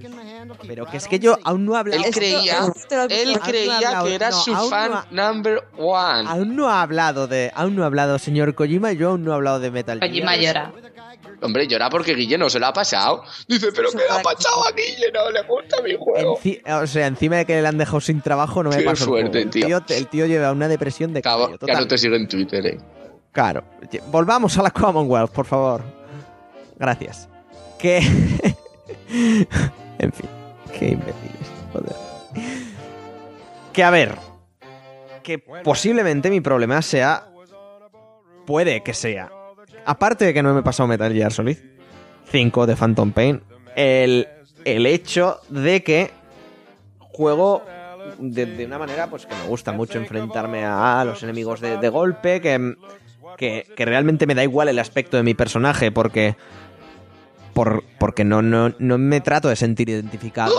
[0.67, 2.01] pero que es que yo aún no he hablado...
[2.01, 4.91] Él Esto- creía, esto te lo has él creía que era no, su aún fan
[4.91, 6.29] no ha- number one.
[6.29, 7.51] Aún no ha hablado de...
[7.55, 10.09] Aún no ha hablado señor Kojima y yo aún no he hablado de Metal Gear.
[10.11, 10.71] Kojima llora.
[11.41, 13.23] Hombre, llora porque Guille no se lo ha pasado.
[13.47, 15.11] Dice, pero ¿qué le ha pasado a Guille?
[15.13, 16.38] No le gusta mi juego.
[16.39, 19.03] Enci- o sea, encima de que le han dejado sin trabajo, no me Qué pasa
[19.03, 19.41] el suerte.
[19.41, 19.81] El tío.
[19.89, 22.77] El tío lleva una depresión de Cabo, ya no te sigo en Twitter, eh.
[23.31, 23.65] Claro.
[24.07, 25.81] Volvamos a la Commonwealth, por favor.
[26.77, 27.27] Gracias.
[27.77, 27.97] Que...
[29.09, 30.29] en fin.
[30.79, 31.51] Qué imbéciles.
[31.73, 31.95] Joder.
[33.73, 34.15] Que a ver.
[35.21, 37.27] Que posiblemente mi problema sea...
[38.45, 39.29] Puede que sea.
[39.86, 41.57] Aparte de que no me he pasado Metal Gear Solid
[42.31, 43.41] 5 de Phantom Pain,
[43.75, 44.27] el,
[44.63, 46.11] el hecho de que
[46.99, 47.63] juego
[48.19, 51.89] de, de una manera pues que me gusta mucho enfrentarme a los enemigos de, de
[51.89, 52.75] golpe, que,
[53.38, 56.36] que, que realmente me da igual el aspecto de mi personaje porque
[57.53, 60.53] por, porque no, no, no me trato de sentir identificado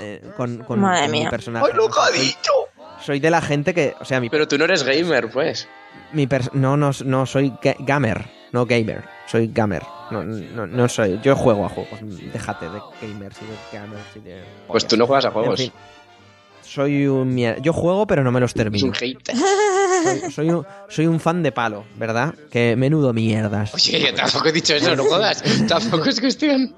[0.00, 1.30] eh, con, con- Madre con mi mía.
[1.30, 1.66] personaje.
[1.66, 2.52] ¡Ay, lo que ha Soy- dicho!
[3.00, 5.68] Soy de la gente que, o sea, mi, Pero tú no eres gamer, pues.
[6.12, 9.82] Mi no, no, no soy ga- gamer, no gamer, soy gamer.
[10.10, 11.98] No, no, no soy, yo juego a juegos,
[12.32, 14.42] déjate de gamers y de gamers y de...
[14.68, 15.60] Pues tú no juegas a juegos.
[15.60, 15.72] En fin,
[16.62, 18.88] soy un mier- Yo juego, pero no me los termino.
[18.88, 18.94] un.
[18.94, 22.34] Soy, soy un, soy un fan de palo, ¿verdad?
[22.50, 23.72] Que menudo mierdas.
[23.74, 25.42] Oye, yo tampoco he dicho eso, no jodas.
[25.68, 26.74] tampoco es cuestión.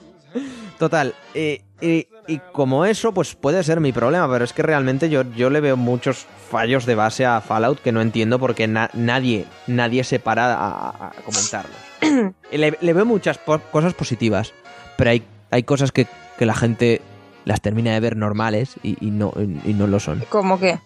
[0.78, 5.08] Total, y, y- y como eso, pues puede ser mi problema, pero es que realmente
[5.08, 8.90] yo, yo le veo muchos fallos de base a Fallout que no entiendo porque na-
[8.94, 11.76] nadie, nadie se para a, a- comentarlos.
[12.52, 14.52] Le, le veo muchas po- cosas positivas,
[14.96, 16.06] pero hay, hay cosas que,
[16.38, 17.00] que la gente
[17.44, 19.32] las termina de ver normales y, y no,
[19.64, 20.24] y no lo son.
[20.28, 20.80] Como que.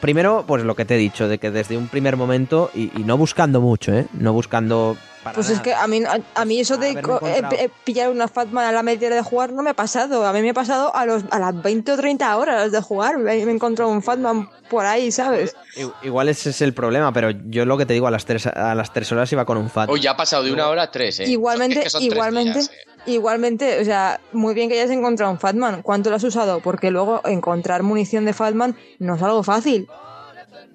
[0.00, 3.04] Primero, pues lo que te he dicho, de que desde un primer momento, y, y
[3.04, 4.06] no buscando mucho, ¿eh?
[4.12, 4.96] No buscando...
[5.24, 8.28] para Pues es que a mí, a, a mí eso de eh, eh, pillar una
[8.28, 10.24] Fatman a la media hora de jugar no me ha pasado.
[10.24, 13.18] A mí me ha pasado a, los, a las 20 o 30 horas de jugar.
[13.18, 15.56] Me, he encontrado un Fatman por ahí, ¿sabes?
[16.02, 18.74] Igual ese es el problema, pero yo lo que te digo, a las tres, a
[18.76, 19.90] las tres horas iba con un fat.
[19.90, 21.24] Hoy ya ha pasado de una hora a tres, eh.
[21.28, 22.87] igualmente, Es que igualmente, días, eh.
[23.06, 25.82] Igualmente, o sea, muy bien que hayas encontrado un Fatman.
[25.82, 26.60] ¿Cuánto lo has usado?
[26.60, 29.88] Porque luego encontrar munición de Fatman no es algo fácil.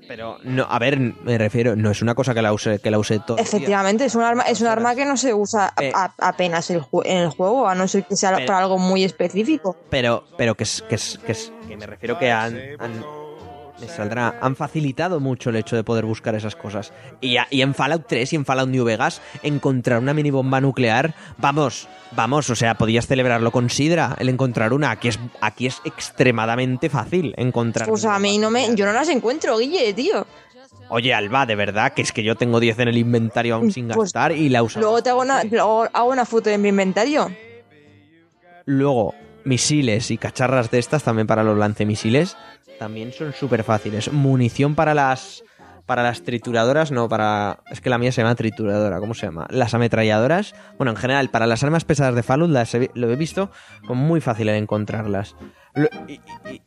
[0.06, 3.00] Pero, no, a ver, me refiero, no es una cosa que la use, que la
[3.00, 3.38] use todo.
[3.38, 5.94] Efectivamente, es un arma, es un arma que no se usa Eh.
[5.96, 9.06] a- apenas el en el juego, a no ser que sea Pero- para algo muy
[9.06, 9.78] específico.
[9.90, 13.04] Pero, pero que es, que es, que es, que me refiero que han, han-
[13.80, 16.94] me saldrá, han facilitado mucho el hecho de poder buscar esas cosas.
[17.22, 21.88] Y, en Fallout 3 y en Fallout New Vegas, encontrar una mini bomba nuclear, vamos,
[22.16, 24.92] vamos, o sea, podías celebrarlo con Sidra, el encontrar una.
[24.92, 27.88] Aquí es, aquí es extremadamente fácil encontrar.
[27.88, 30.26] Pues a mí no me, yo no las encuentro, Guille, tío.
[30.90, 33.88] Oye, Alba, de verdad, que es que yo tengo 10 en el inventario aún sin
[33.88, 34.80] Pues, gastar y la uso.
[34.80, 37.32] Luego te hago una, luego hago una foto de mi inventario.
[38.66, 39.14] Luego,
[39.46, 42.38] misiles y cacharras de estas también para los lancemisiles
[42.80, 44.12] también son súper fáciles.
[44.12, 45.44] Munición para las
[45.86, 47.60] para las trituradoras, no, para...
[47.70, 49.48] Es que la mía se llama trituradora, ¿cómo se llama?
[49.50, 50.56] Las ametralladoras.
[50.78, 52.50] Bueno, en general, para las armas pesadas de Fallout
[52.94, 53.52] lo he visto
[53.90, 55.36] muy fácil de encontrarlas.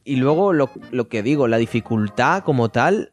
[0.05, 3.13] Y, luego lo, lo que digo, la dificultad como tal...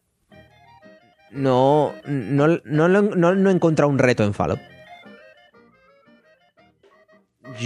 [1.32, 4.60] No, no, no, no, no, he un reto en Fallout.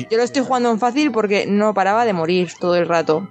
[0.10, 3.30] Yo lo estoy jugando en fácil porque no paraba de morir todo el rato.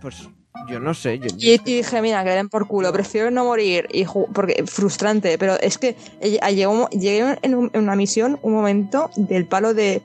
[0.00, 0.28] Pues
[0.68, 1.18] yo no sé.
[1.18, 3.88] Yo, Y, dije, mira, que le den por culo, prefiero no morir.
[3.92, 8.52] Y porque frustrante, pero es que eh, llegó- llegué en, un- en una misión un
[8.52, 10.02] momento del palo de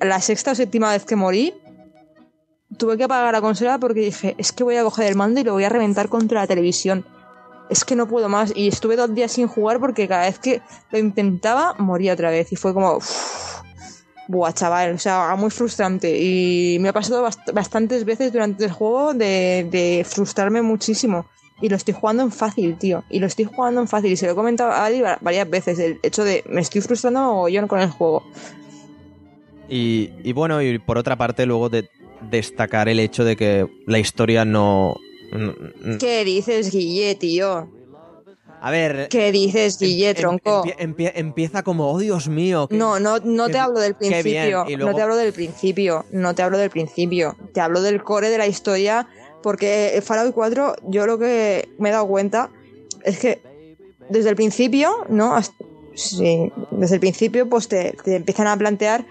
[0.00, 1.54] la sexta o séptima vez que morí.
[2.76, 5.44] Tuve que apagar la consola porque dije, es que voy a coger el mando y
[5.44, 7.04] lo voy a reventar contra la televisión.
[7.70, 8.52] Es que no puedo más.
[8.54, 12.52] Y estuve dos días sin jugar porque cada vez que lo intentaba moría otra vez.
[12.52, 12.96] Y fue como...
[12.96, 13.57] uff,
[14.28, 16.18] Buah, chaval, o sea, muy frustrante.
[16.20, 21.26] Y me ha pasado bast- bastantes veces durante el juego de, de frustrarme muchísimo.
[21.60, 23.02] Y lo estoy jugando en fácil, tío.
[23.10, 24.12] Y lo estoy jugando en fácil.
[24.12, 25.78] Y se lo he comentado a va- varias veces.
[25.78, 28.22] El hecho de me estoy frustrando yo con el juego.
[29.68, 31.88] Y, y bueno, y por otra parte, luego de
[32.30, 34.44] destacar el hecho de que la historia
[35.32, 37.68] no- ¿Qué dices, Guille, tío?
[38.60, 39.08] A ver.
[39.08, 40.64] ¿Qué dices, Guille, em- tronco?
[40.64, 42.66] empie- empie- empieza como, oh Dios mío.
[42.68, 44.64] que- No, no, no te hablo del bien, principio.
[44.64, 46.04] luego- No te hablo del principio.
[46.10, 47.36] No te hablo del principio.
[47.52, 49.06] Te hablo del core de la historia.
[49.42, 52.50] Porque en Fallout 4, yo lo que me he dado cuenta
[53.04, 53.40] es que
[54.08, 55.36] desde el principio, ¿no?
[55.36, 55.54] Hasta-
[55.94, 59.04] sí, desde el principio, pues te, te empiezan a plantear.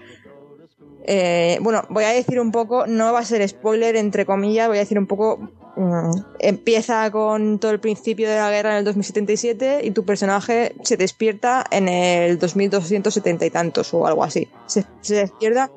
[1.10, 4.76] eh, bueno, voy a decir un poco, no va a ser spoiler, entre comillas, voy
[4.76, 5.48] a decir un poco.
[5.78, 6.10] Mm,
[6.40, 10.96] empieza con todo el principio de la guerra en el 2077 y tu personaje se
[10.96, 14.48] despierta en el 2270 y tantos o algo así.
[14.66, 15.70] Se, despierta,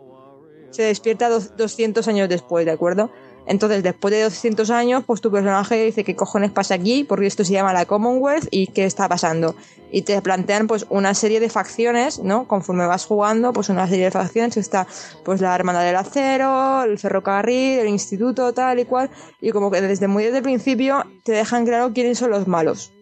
[0.72, 3.12] se despierta dos- 200 años después, ¿de acuerdo?
[3.46, 7.44] Entonces, después de 200 años, pues tu personaje dice qué cojones pasa aquí, porque esto
[7.44, 9.56] se llama la Commonwealth y qué está pasando.
[9.92, 12.48] Y te plantean pues una serie de facciones, ¿no?
[12.48, 14.88] Conforme vas jugando, pues una serie de facciones, está
[15.26, 19.10] pues la Hermandad del Acero, el ferrocarril, el instituto, tal y cual,
[19.42, 22.94] y como que desde muy desde el principio te dejan claro quiénes son los malos.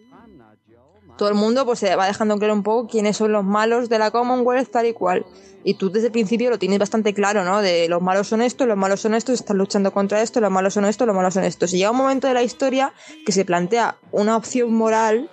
[1.20, 3.98] Todo el mundo pues se va dejando claro un poco quiénes son los malos de
[3.98, 5.26] la Commonwealth, tal y cual.
[5.62, 7.60] Y tú desde el principio lo tienes bastante claro, ¿no?
[7.60, 10.72] De los malos son estos, los malos son estos, están luchando contra esto, los malos
[10.72, 11.74] son estos, los malos son estos.
[11.74, 12.94] Y llega un momento de la historia
[13.26, 15.28] que se plantea una opción moral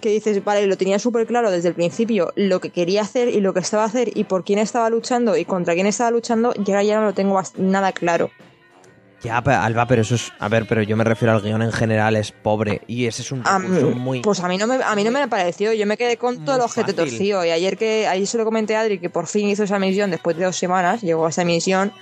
[0.00, 3.40] que dices, vale, lo tenía súper claro desde el principio, lo que quería hacer y
[3.40, 6.54] lo que estaba a hacer y por quién estaba luchando y contra quién estaba luchando,
[6.54, 8.30] y ahora ya no lo tengo nada claro.
[9.24, 10.32] Ya, Alba, pero eso es.
[10.38, 12.82] A ver, pero yo me refiero al guion en general, es pobre.
[12.86, 14.20] Y ese es un A recurso mí- muy.
[14.20, 16.56] Pues a mí no me, a mí no me pareció, yo me quedé con todo
[16.64, 16.94] el fácil.
[16.94, 17.44] torcido.
[17.44, 20.10] Y ayer que ayer se lo comenté a Adri que por fin hizo esa misión
[20.10, 21.92] después de dos semanas, llegó a esa misión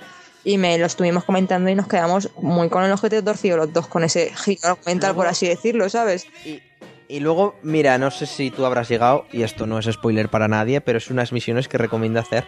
[0.43, 3.87] y me lo estuvimos comentando y nos quedamos muy con el ojete torcido los dos,
[3.87, 6.27] con ese giro argumental, por así decirlo, ¿sabes?
[6.43, 6.61] Y,
[7.07, 10.49] y luego, mira, no sé si tú habrás llegado, y esto no es spoiler para
[10.49, 12.43] nadie, pero es unas misiones que recomiendo hacer.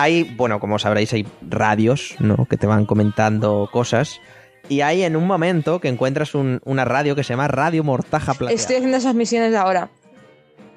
[0.00, 2.46] Hay, bueno, como sabréis, hay radios, ¿no?
[2.48, 4.20] Que te van comentando cosas.
[4.68, 8.34] Y hay en un momento que encuentras un- una radio que se llama Radio Mortaja
[8.34, 8.54] Plateada.
[8.60, 9.90] Estoy haciendo esas misiones ahora.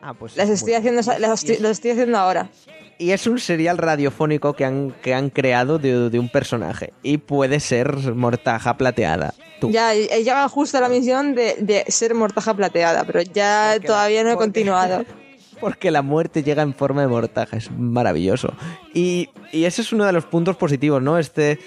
[0.02, 2.50] Ah, pues Las es estoy haciendo, las estoy, las haciendo ahora.
[2.98, 6.94] Y es un serial radiofónico que han, que han creado de, de un personaje.
[7.04, 9.34] Y puede ser Mortaja Plateada.
[9.60, 9.72] Tú.
[9.72, 13.88] Ya, he llegado justo a la misión de, de ser mortaja plateada, pero ya Porque
[13.88, 15.06] todavía no he porque- continuado.
[15.60, 18.54] Porque la muerte llega en forma de mortaja, es maravilloso.
[18.94, 21.18] Y, y ese es uno de los puntos positivos, ¿no?
[21.18, 21.60] Este,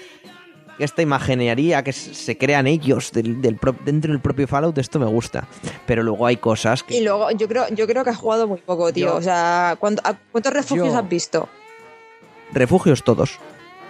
[0.79, 5.05] esta imaginería que se crean ellos del, del pro- dentro del propio Fallout, esto me
[5.07, 5.47] gusta.
[5.87, 6.97] Pero luego hay cosas que...
[6.97, 9.07] Y luego, yo creo, yo creo que has jugado muy poco, tío.
[9.07, 11.49] Yo- o sea, ¿cuánto- a- ¿cuántos refugios Yo- has visto?
[12.53, 13.39] Refugios todos.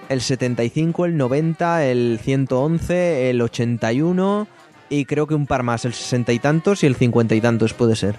[0.09, 4.47] El 75, el 90, el 111, el 81
[4.89, 7.73] y creo que un par más, el 60 y tantos y el 50 y tantos
[7.73, 8.15] puede ser.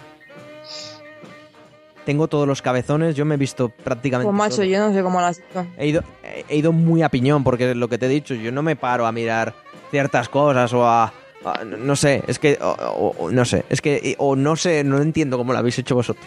[2.09, 4.26] Tengo todos los cabezones, yo me he visto prácticamente...
[4.30, 4.64] Pues macho, todo.
[4.64, 5.66] yo no sé cómo lo has visto.
[5.76, 6.02] He ido,
[6.48, 9.06] he ido muy a piñón, porque lo que te he dicho, yo no me paro
[9.06, 9.52] a mirar
[9.90, 11.12] ciertas cosas o a.
[11.44, 12.56] a- no sé, es que.
[12.62, 14.14] o- no sé, es que.
[14.16, 16.24] O no sé, no entiendo cómo lo habéis hecho vosotros.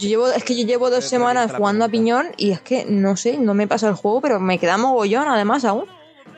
[0.00, 3.16] Yo llevo, es que yo llevo dos semanas jugando a piñón y es que no
[3.16, 5.84] sé, no me pasa el juego, pero me queda mogollón además aún.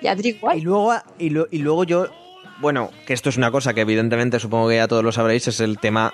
[0.02, 0.61] Ya digo, Y igual.
[0.61, 2.08] luego, y, lo- y luego yo.
[2.61, 5.61] Bueno, que esto es una cosa que evidentemente supongo que ya todos lo sabréis, es
[5.61, 6.12] el tema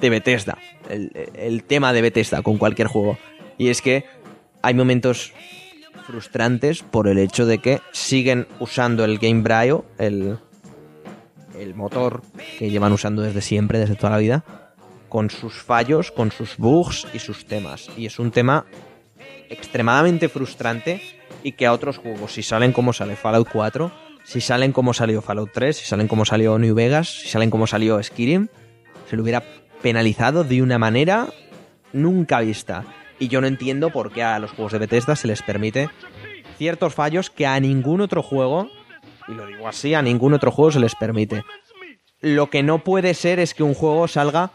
[0.00, 0.58] de Bethesda.
[0.88, 3.18] El, tema de Bethesda con cualquier juego.
[3.58, 4.04] Y es que
[4.62, 5.32] hay momentos
[6.06, 10.38] frustrantes por el hecho de que siguen usando el Game Braille, el,
[11.58, 12.22] el motor
[12.58, 14.44] que llevan usando desde siempre, desde toda la vida,
[15.08, 17.88] con sus fallos, con sus bugs y sus temas.
[17.96, 18.66] Y es un tema
[19.48, 21.00] extremadamente frustrante
[21.42, 23.92] y que a otros juegos, si salen como sale Fallout 4,
[24.24, 27.66] si salen como salió Fallout 3, si salen como salió New Vegas, si salen como
[27.66, 28.48] salió Skyrim,
[29.08, 29.44] se lo hubiera
[29.82, 31.28] penalizado de una manera
[31.92, 32.84] nunca vista.
[33.18, 35.88] Y yo no entiendo por qué a los juegos de Bethesda se les permite
[36.56, 38.70] ciertos fallos que a ningún otro juego,
[39.28, 41.42] y lo digo así, a ningún otro juego se les permite.
[42.20, 44.52] Lo que no puede ser es que un juego salga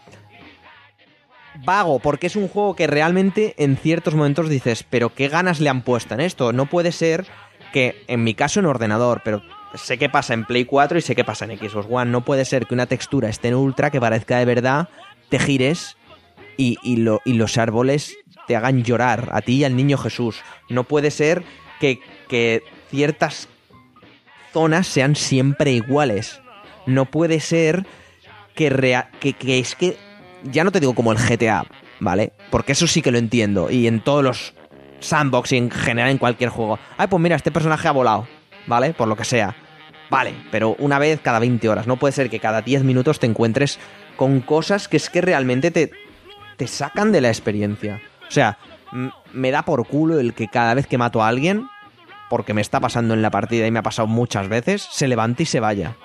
[1.64, 5.69] vago, porque es un juego que realmente en ciertos momentos dices, pero qué ganas le
[5.69, 6.53] han puesto en esto.
[6.53, 7.26] No puede ser
[7.72, 9.41] que, en mi caso en ordenador, pero
[9.76, 12.45] sé que pasa en Play 4 y sé que pasa en Xbox One, no puede
[12.45, 14.89] ser que una textura esté en ultra, que parezca de verdad,
[15.31, 15.97] te gires
[16.57, 18.15] y, y lo- y los árboles
[18.47, 20.41] te hagan llorar, a ti y al niño Jesús.
[20.69, 21.43] No puede ser
[21.79, 21.99] que,
[22.91, 23.47] ciertas
[24.53, 26.41] zonas sean siempre iguales.
[26.85, 27.85] No puede ser
[28.55, 28.69] que,
[29.19, 29.97] que, que es que
[30.43, 31.65] ya no te digo como el GTA,
[31.99, 32.33] ¿vale?
[32.49, 33.69] Porque eso sí que lo entiendo.
[33.71, 34.53] Y en todos los
[34.99, 36.77] sandbox y en general en cualquier juego.
[36.97, 38.27] Ay, pues mira, este personaje ha volado,
[38.67, 38.93] ¿vale?
[38.93, 39.55] Por lo que sea.
[40.09, 41.87] Vale, pero una vez cada 20 horas.
[41.87, 43.79] No puede ser que cada 10 minutos te encuentres
[44.22, 45.89] con cosas que es que realmente te,
[46.56, 47.99] te sacan de la experiencia.
[48.27, 48.60] O sea,
[49.34, 51.68] me da por culo el que cada vez que mato a alguien,
[52.30, 55.41] porque me está pasando en la partida y me ha pasado muchas veces, se levante
[55.41, 55.95] y se vaya.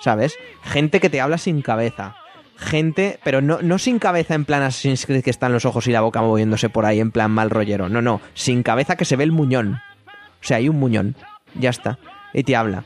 [0.00, 0.38] ¿Sabes?
[0.62, 2.16] Gente que te habla sin cabeza.
[2.56, 5.92] Gente, pero no, no sin cabeza en plan Assassin's Creed que están los ojos y
[5.92, 7.90] la boca moviéndose por ahí en plan mal rollero.
[7.90, 8.22] No, no.
[8.32, 9.78] Sin cabeza que se ve el muñón.
[10.06, 11.16] O sea, hay un muñón.
[11.54, 11.98] Ya está.
[12.32, 12.84] Y te habla.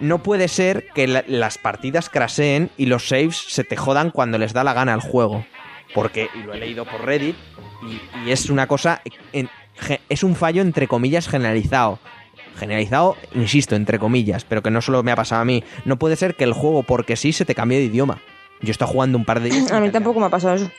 [0.00, 4.38] No puede ser que la- las partidas craseen y los saves se te jodan cuando
[4.38, 5.44] les da la gana al juego.
[5.94, 7.34] Porque, y lo he leído por Reddit,
[7.82, 9.00] y, y es una cosa,
[9.32, 9.48] en-
[10.08, 11.98] es un fallo entre comillas generalizado.
[12.56, 15.62] Generalizado, insisto, entre comillas, pero que no solo me ha pasado a mí.
[15.84, 18.20] No puede ser que el juego, porque sí, se te cambie de idioma.
[18.60, 19.70] Yo estoy jugando un par de días.
[19.72, 20.70] A mí tampoco me ha pasado eso.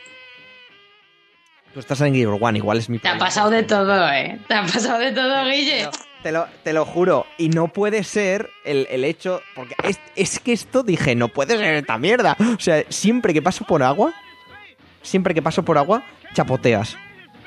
[1.74, 4.40] Tú estás en Gear One, igual es mi Te ha pasado de todo, ¿eh?
[4.48, 5.84] Te ha pasado de todo, Guille.
[5.84, 5.92] No,
[6.24, 7.26] te, lo, te lo juro.
[7.38, 9.42] Y no puede ser el, el hecho.
[9.56, 12.36] Porque es, es que esto dije, no puede ser esta mierda.
[12.40, 14.14] O sea, siempre que paso por agua,
[15.02, 16.98] siempre que paso por agua, chapoteas.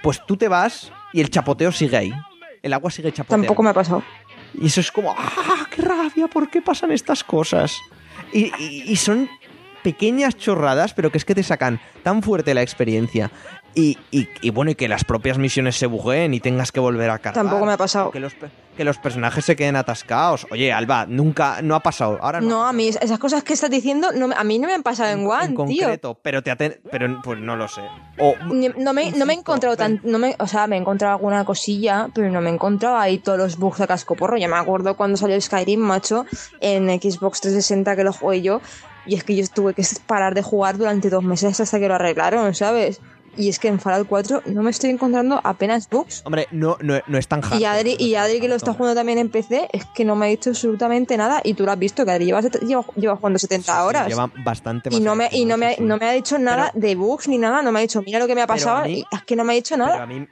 [0.02, 2.12] Pues tú te vas y el chapoteo sigue ahí.
[2.62, 3.46] El agua sigue chapoteando.
[3.46, 4.02] Tampoco me ha pasado.
[4.54, 6.28] Y eso es como, ¡ah, qué rabia!
[6.28, 7.76] ¿Por qué pasan estas cosas?
[8.32, 9.28] Y, y- y son
[9.82, 13.30] pequeñas chorradas, pero que es que te sacan tan fuerte la experiencia.
[13.74, 17.08] Y, y- y bueno, y que las propias misiones se bugueen y tengas que volver
[17.10, 17.42] a cargar.
[17.44, 18.10] Tampoco me ha pasado.
[18.10, 20.46] Que los, pe- que los personajes se queden atascados.
[20.50, 22.18] Oye, Alba, nunca, no ha pasado.
[22.22, 22.48] Ahora no.
[22.48, 25.10] No, a mí esas cosas que estás diciendo, no, a mí no me han pasado
[25.10, 25.54] en, en One, tío.
[25.56, 27.82] concreto, pero te aten- pero pues no lo sé.
[28.18, 30.78] O, Ni- No me, no me he encontrado tan, no me, o sea, me he
[30.78, 34.36] encontrado alguna cosilla, pero no me he encontrado ahí todos los bugs de casco porro.
[34.38, 36.24] Ya me acuerdo cuando salió Skyrim, macho,
[36.60, 38.60] en Xbox 360 que lo jugué yo,
[39.04, 41.94] y es que yo tuve que parar de jugar durante dos meses hasta que lo
[41.96, 43.00] arreglaron, ¿sabes?
[43.36, 46.22] Y es que en Fallout 4 no me estoy encontrando apenas bugs.
[46.26, 47.60] hombre, no, no, no es tan hardcore.
[47.60, 50.26] Y Adri, y Adri que lo está jugando también en PC, es que no me
[50.26, 51.40] ha dicho absolutamente nada.
[51.42, 54.08] Y tú lo has visto, que Adri lleva, lleva, lleva jugando 70 Sí, sí, horas.
[54.08, 57.28] lleva bastante y no me, y no me, no me ha dicho nada de bugs
[57.28, 59.22] ni nada, no me ha dicho, mira lo que me ha pasado, mí- y es
[59.24, 60.02] que no me ha dicho Pero nada.
[60.02, 60.26] a mí,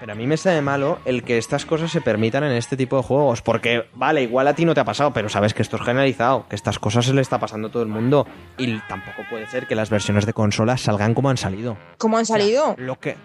[0.00, 2.96] pero a mí me sabe malo el que estas cosas se permitan en este tipo
[2.96, 3.42] de juegos.
[3.42, 6.46] Porque, vale, igual a ti no te ha pasado, pero sabes que esto es generalizado,
[6.48, 8.26] que estas cosas se le está pasando a todo el mundo.
[8.58, 11.76] Y tampoco puede ser que las versiones de consolas salgan como han salido.
[11.98, 12.74] ¿Cómo han salido?
[12.78, 13.16] Lo que.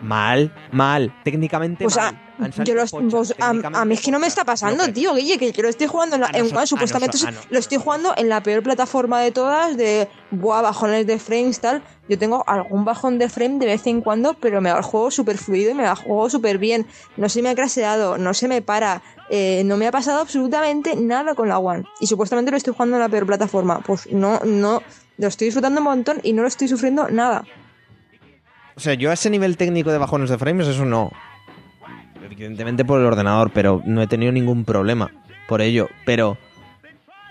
[0.00, 2.14] Mal, mal, técnicamente Pues mal.
[2.38, 4.86] a, Han yo salido los- pochas, vos- a, mí es que no me está pasando,
[4.92, 7.78] tío, Guille, que yo lo estoy jugando en, la, en noso- supuestamente noso- lo estoy
[7.78, 11.82] jugando en la peor plataforma de todas, de buah, bajones de frames, tal.
[12.08, 15.10] Yo tengo algún bajón de frame de vez en cuando, pero me va el juego
[15.10, 16.86] súper fluido y me va el juego súper bien.
[17.16, 20.94] No se me ha craseado, no se me para, eh, no me ha pasado absolutamente
[20.96, 21.84] nada con la One.
[22.00, 23.80] Y supuestamente lo estoy jugando en la peor plataforma.
[23.80, 24.80] Pues no, no,
[25.18, 27.44] lo estoy disfrutando un montón y no lo estoy sufriendo nada.
[28.78, 31.10] O sea, yo a ese nivel técnico de bajones de frames, eso no.
[32.24, 35.10] Evidentemente por el ordenador, pero no he tenido ningún problema
[35.48, 35.88] por ello.
[36.06, 36.38] Pero.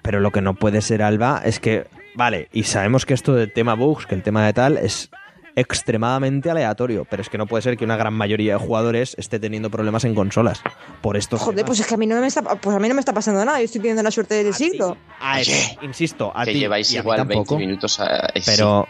[0.04, 1.88] Pero lo que no puede ser, Alba, es que.
[2.16, 5.10] Vale, y sabemos que esto del tema bugs, que el tema de tal, es
[5.56, 7.06] extremadamente aleatorio.
[7.10, 10.04] Pero es que no puede ser que una gran mayoría de jugadores esté teniendo problemas
[10.04, 10.62] en consolas.
[11.02, 11.68] Por estos Joder, temas.
[11.70, 13.44] pues es que a mí no me está, pues a mí no me está pasando
[13.46, 14.98] nada, yo estoy teniendo la suerte del ti- siglo.
[15.22, 18.28] a eso, insisto, a que ti lleváis y a mí igual 20 tampoco, minutos a...
[18.36, 18.42] sí.
[18.46, 18.88] Pero.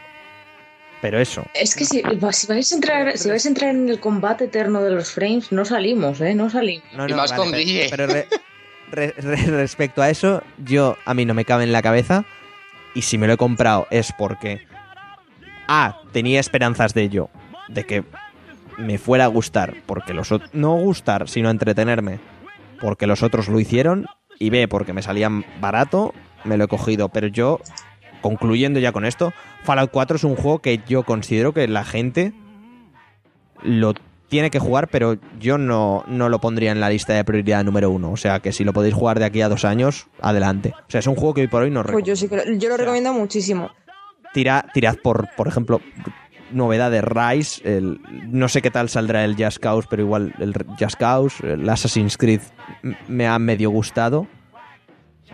[1.01, 1.45] Pero eso.
[1.53, 2.01] Es que si,
[2.31, 5.51] si vais a entrar, si vais a entrar en el combate eterno de los frames,
[5.51, 6.33] no salimos, ¿eh?
[6.33, 6.85] No salimos.
[6.93, 7.87] No, Y más con pero, Guille.
[7.89, 8.27] pero re-
[8.91, 12.25] re- re- respecto a eso, yo a mí no me cabe en la cabeza.
[12.95, 14.65] Y si me lo he comprado es porque.
[15.67, 16.01] A.
[16.13, 17.29] Tenía esperanzas de ello.
[17.67, 18.03] De que
[18.77, 19.75] me fuera a gustar.
[19.85, 22.19] Porque los ot- No gustar, sino entretenerme.
[22.79, 24.07] Porque los otros lo hicieron.
[24.39, 24.67] Y B.
[24.67, 26.13] Porque me salían barato.
[26.43, 27.09] Me lo he cogido.
[27.09, 27.59] Pero yo.
[28.27, 29.31] Concluyendo ya con esto.
[29.63, 32.33] Fallout 4 es un juego que yo considero que la gente.
[33.63, 33.93] Lo
[34.27, 37.89] tiene que jugar, pero yo no, no lo pondría en la lista de prioridad número
[37.89, 38.11] uno.
[38.11, 40.73] O sea que si lo podéis jugar de aquí a dos años, adelante.
[40.75, 42.43] O sea, es un juego que hoy por hoy no Pues yo sí que lo,
[42.43, 43.71] yo lo O sea, recomiendo muchísimo.
[44.33, 45.79] Tira, tirad por, por ejemplo,
[46.51, 47.61] novedad de Rise.
[47.63, 51.67] El, no sé qué tal saldrá el Just Cause, pero igual el Just Cause, el
[51.69, 52.41] Assassin's Creed
[53.07, 54.27] me ha medio gustado.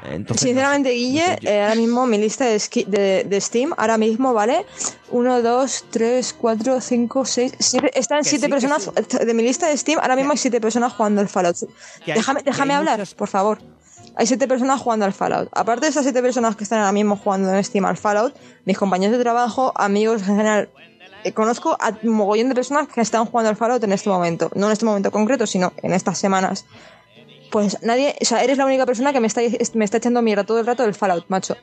[0.05, 2.85] Entonces, Sinceramente, no sé, Guille, no sé, yo- eh, ahora mismo mi lista de, esqui-
[2.85, 4.65] de, de Steam, ahora mismo, ¿vale?
[5.11, 7.91] 1, 2, 3, 4, 5, 6, 7.
[7.99, 8.91] Están Que siete sí, que personas.
[9.25, 11.55] De mi lista de Steam, ahora mismo hay siete personas jugando al Fallout.
[12.05, 13.59] hay- déjame déjame hablar, por favor.
[14.15, 15.49] Hay siete personas jugando al Fallout.
[15.53, 18.35] Aparte de esas siete personas que están ahora mismo jugando en Steam al Fallout,
[18.65, 20.69] mis compañeros de trabajo, amigos en general,
[21.23, 24.51] eh, conozco a un mogollón de personas que están jugando al Fallout en este momento.
[24.53, 26.65] No en este momento concreto, sino en estas semanas.
[27.53, 29.39] Pues nadie, o sea, eres la única persona que me está,
[29.75, 31.55] me está echando mierda todo el rato del Fallout, macho.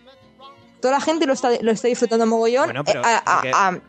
[0.80, 2.66] Toda la gente lo está, lo está disfrutando mogollón.
[2.66, 3.80] Bueno, pero eh, a- a- porque- a-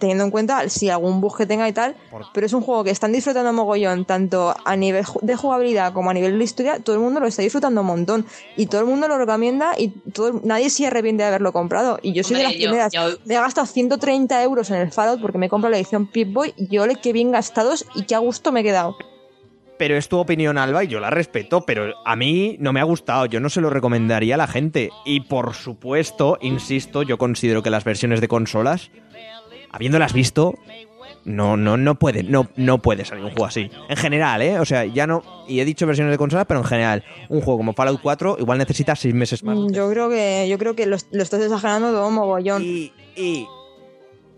[0.00, 2.84] teniendo en cuenta si algún bug que tenga y tal, Por- pero es un juego
[2.84, 6.96] que están disfrutando mogollón, tanto a nivel de jugabilidad como a nivel de historia, todo
[6.96, 8.26] el mundo lo está disfrutando un montón
[8.56, 11.98] y todo el mundo lo recomienda y todo, nadie se arrepiente de haberlo comprado.
[12.02, 12.92] Y yo soy de las yo- primeras.
[12.92, 16.06] yo- Me he gastado 130 euros en el Fallout porque me he comprado la edición
[16.06, 18.96] Pip-Boy y ole qué bien gastados y qué a gusto me he quedado.
[19.82, 22.84] Pero es tu opinión, Alba, y yo la respeto, pero a mí no me ha
[22.84, 24.90] gustado, yo no se lo recomendaría a la gente.
[25.04, 28.92] Y por supuesto, insisto, yo considero que las versiones de consolas,
[29.72, 30.54] habiéndolas visto,
[31.24, 33.72] no, no, no puede, no, no puede salir un juego así.
[33.88, 34.60] En general, ¿eh?
[34.60, 35.24] O sea, ya no.
[35.48, 38.58] Y he dicho versiones de consolas, pero en general, un juego como Fallout 4 igual
[38.58, 39.56] necesita seis meses más.
[39.58, 42.62] Mm, Yo creo que, yo creo que lo, lo estás exagerando todo mogollón.
[42.62, 43.48] Y, y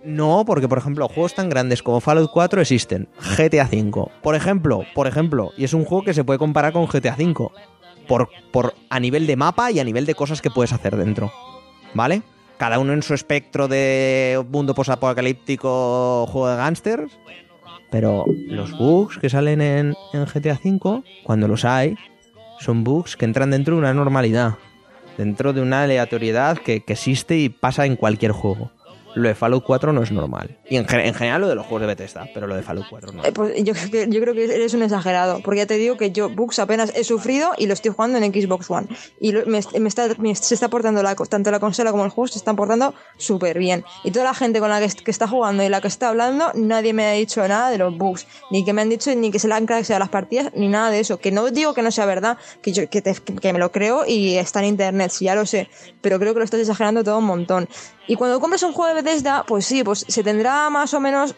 [0.04, 3.08] no, porque por ejemplo, juegos tan grandes como Fallout 4 existen.
[3.36, 6.86] GTA V, por ejemplo, por ejemplo, y es un juego que se puede comparar con
[6.86, 7.48] GTA V
[8.06, 11.32] por, por a nivel de mapa y a nivel de cosas que puedes hacer dentro.
[11.94, 12.22] ¿Vale?
[12.58, 17.18] Cada uno en su espectro de mundo posapocalíptico, juego de gángsters.
[17.90, 21.96] Pero los bugs que salen en, en GTA V, cuando los hay,
[22.58, 24.54] son bugs que entran dentro de una normalidad
[25.16, 28.70] dentro de una aleatoriedad que, que existe y pasa en cualquier juego.
[29.14, 30.58] Lo de Fallout 4 no es normal.
[30.68, 33.12] Y en, en general lo de los juegos de Bethesda, pero lo de Fallout 4
[33.12, 33.24] no.
[33.24, 36.28] Eh, pues yo, yo creo que eres un exagerado, porque ya te digo que yo
[36.28, 38.88] bugs apenas he sufrido y lo estoy jugando en Xbox One.
[39.20, 42.10] Y lo- me, me está, me- se está portando la, tanto la consola como el
[42.10, 43.84] juego se están portando súper bien.
[44.02, 46.50] Y toda la gente con la que, que está jugando y la que está hablando,
[46.54, 49.38] nadie me ha dicho nada de los bugs, ni que me han dicho ni que
[49.38, 51.18] se le han crasheado las partidas, ni nada de eso.
[51.18, 54.04] Que no digo que no sea verdad, que, yo, que, te- que me lo creo
[54.06, 55.68] y está en internet, sí, ya lo sé,
[56.00, 57.68] pero creo que lo estás exagerando todo un montón.
[58.06, 61.34] Y cuando compres un juego de Bethesda, pues sí, pues se tendrá más o menos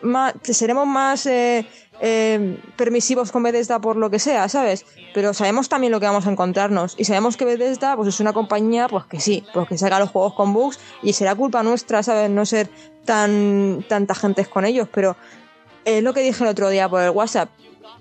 [0.00, 1.66] más, seremos más eh,
[2.00, 4.84] eh, permisivos con Bethesda por lo que sea, ¿sabes?
[5.14, 6.94] Pero sabemos también lo que vamos a encontrarnos.
[6.98, 10.10] Y sabemos que Bethesda pues es una compañía, pues que sí, pues que saca los
[10.10, 12.30] juegos con bugs y será culpa nuestra, ¿sabes?
[12.30, 12.68] No ser
[13.04, 14.88] tan, tan tajentes con ellos.
[14.92, 15.16] Pero
[15.84, 17.50] es lo que dije el otro día por el WhatsApp.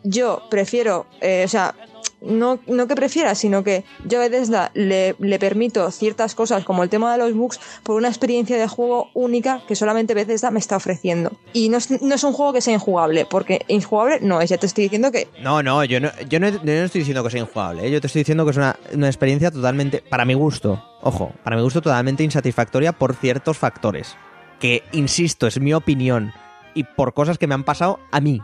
[0.03, 1.75] Yo prefiero, eh, o sea,
[2.21, 6.83] no, no que prefiera, sino que yo a Bethesda le, le permito ciertas cosas como
[6.83, 10.59] el tema de los bugs por una experiencia de juego única que solamente Bethesda me
[10.59, 11.31] está ofreciendo.
[11.53, 14.57] Y no es, no es un juego que sea injugable, porque injugable no es, ya
[14.57, 17.87] te estoy diciendo que No, no, yo no, yo no, estoy diciendo que sea injugable.
[17.87, 17.91] ¿eh?
[17.91, 21.55] Yo te estoy diciendo que es una, una experiencia totalmente, para mi gusto, ojo, para
[21.55, 24.15] mi gusto totalmente insatisfactoria por ciertos factores.
[24.59, 26.33] Que, insisto, es mi opinión.
[26.73, 28.41] Y por cosas que me han pasado a mí.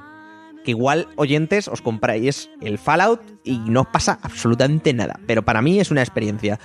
[0.67, 5.17] Que igual, oyentes, os compráis el Fallout y no os pasa absolutamente nada.
[5.25, 6.59] Pero para mí es una experiencia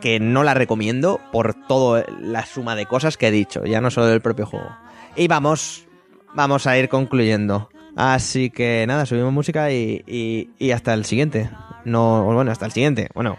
[0.00, 3.90] que no la recomiendo por toda la suma de cosas que he dicho, ya no
[3.90, 4.70] solo del propio juego.
[5.16, 5.86] Y vamos,
[6.34, 7.68] vamos a ir concluyendo.
[7.94, 11.50] Así que nada, subimos música y, y- y hasta el siguiente.
[11.84, 13.10] No, bueno, hasta el siguiente.
[13.14, 13.36] Bueno,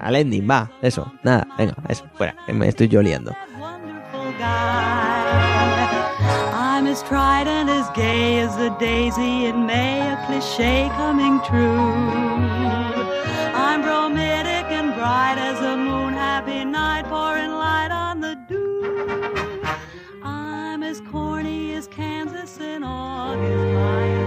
[0.00, 1.12] al ending, va, eso.
[1.22, 3.32] Nada, venga, eso, fuera, me estoy yo liando.
[6.98, 11.78] As tried and as gay as a daisy in May, a cliche coming true.
[13.54, 19.62] I'm bromidic and bright as a moon, happy night, pouring light on the dew.
[20.24, 24.17] I'm as corny as Kansas in August,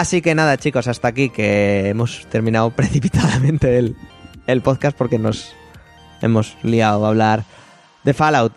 [0.00, 3.96] Así que nada, chicos, hasta aquí que hemos terminado precipitadamente el,
[4.46, 5.52] el podcast porque nos
[6.22, 7.44] hemos liado a hablar
[8.02, 8.54] de Fallout.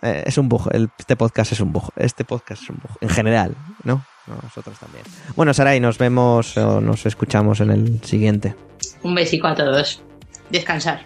[0.00, 2.96] Eh, es un bug, el- este podcast es un bug, este podcast es un bug,
[3.02, 3.54] en general,
[3.84, 4.02] ¿no?
[4.42, 5.04] Nosotros también.
[5.36, 8.54] Bueno, Saray, nos vemos o nos escuchamos en el siguiente.
[9.02, 10.02] Un besico a todos.
[10.48, 11.02] Descansar.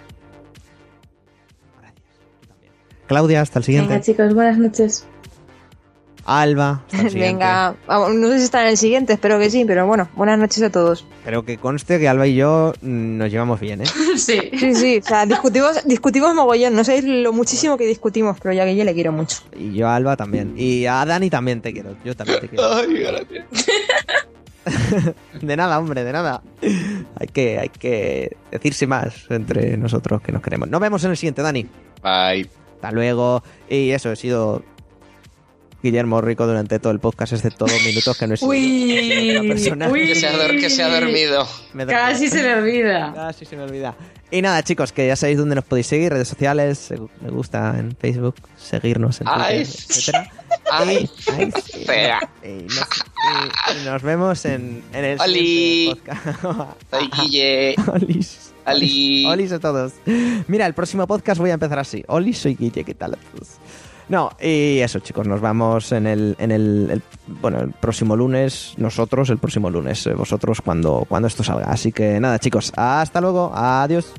[3.09, 3.89] Claudia, hasta el siguiente.
[3.95, 5.07] Venga, chicos, buenas noches.
[6.25, 7.45] Alba, hasta el siguiente.
[7.45, 10.63] Venga, no sé si está en el siguiente, espero que sí, pero bueno, buenas noches
[10.63, 11.05] a todos.
[11.25, 13.87] Pero que conste que Alba y yo mm, nos llevamos bien, ¿eh?
[14.17, 14.51] Sí.
[14.59, 18.65] Sí, sí, o sea, discutimos, discutimos mogollón, no sabéis lo muchísimo que discutimos, pero ya
[18.65, 19.39] que yo le quiero mucho.
[19.57, 20.55] Y yo a Alba también.
[20.57, 21.97] Y a Dani también te quiero.
[22.05, 22.73] Yo también te quiero.
[22.73, 23.47] Ay, gracias.
[25.43, 26.43] De nada, hombre, de nada.
[27.19, 30.69] Hay que, hay que decirse más entre nosotros que nos queremos.
[30.69, 31.67] Nos vemos en el siguiente, Dani.
[32.03, 32.49] Bye.
[32.75, 33.43] Hasta luego.
[33.69, 34.63] Y eso, he sido
[35.83, 39.49] Guillermo Rico durante todo el podcast, excepto dos minutos que no he sido Uy, una
[39.55, 39.89] persona.
[39.89, 40.07] uy.
[40.07, 41.47] Que se ha, que se ha dormido.
[41.89, 43.13] Casi se me olvida.
[43.15, 43.95] Casi se me olvida.
[44.31, 47.95] Y nada, chicos, que ya sabéis dónde nos podéis seguir, redes sociales, me gusta en
[47.97, 49.61] Facebook, seguirnos en Twitter, Ay.
[49.61, 50.31] etcétera.
[50.71, 52.19] Ay, Y- ay, sí, fea.
[52.43, 55.95] y nos, y- y nos vemos en, en el Oli.
[55.95, 56.43] podcast.
[56.91, 57.75] soy Guille.
[57.93, 58.53] Olis.
[58.65, 59.25] Ali.
[59.27, 59.93] Olis a todos.
[60.47, 62.05] Mira, el próximo podcast voy a empezar así.
[62.07, 63.49] Olis, soy Guille, ¿qué tal a todos?
[64.09, 67.03] No, y eso, chicos, nos vamos en el, en el, el-
[67.41, 71.67] bueno, el próximo lunes, nosotros el próximo lunes, eh, vosotros cuando, cuando esto salga.
[71.67, 74.13] Así que nada, chicos, hasta luego, adiós.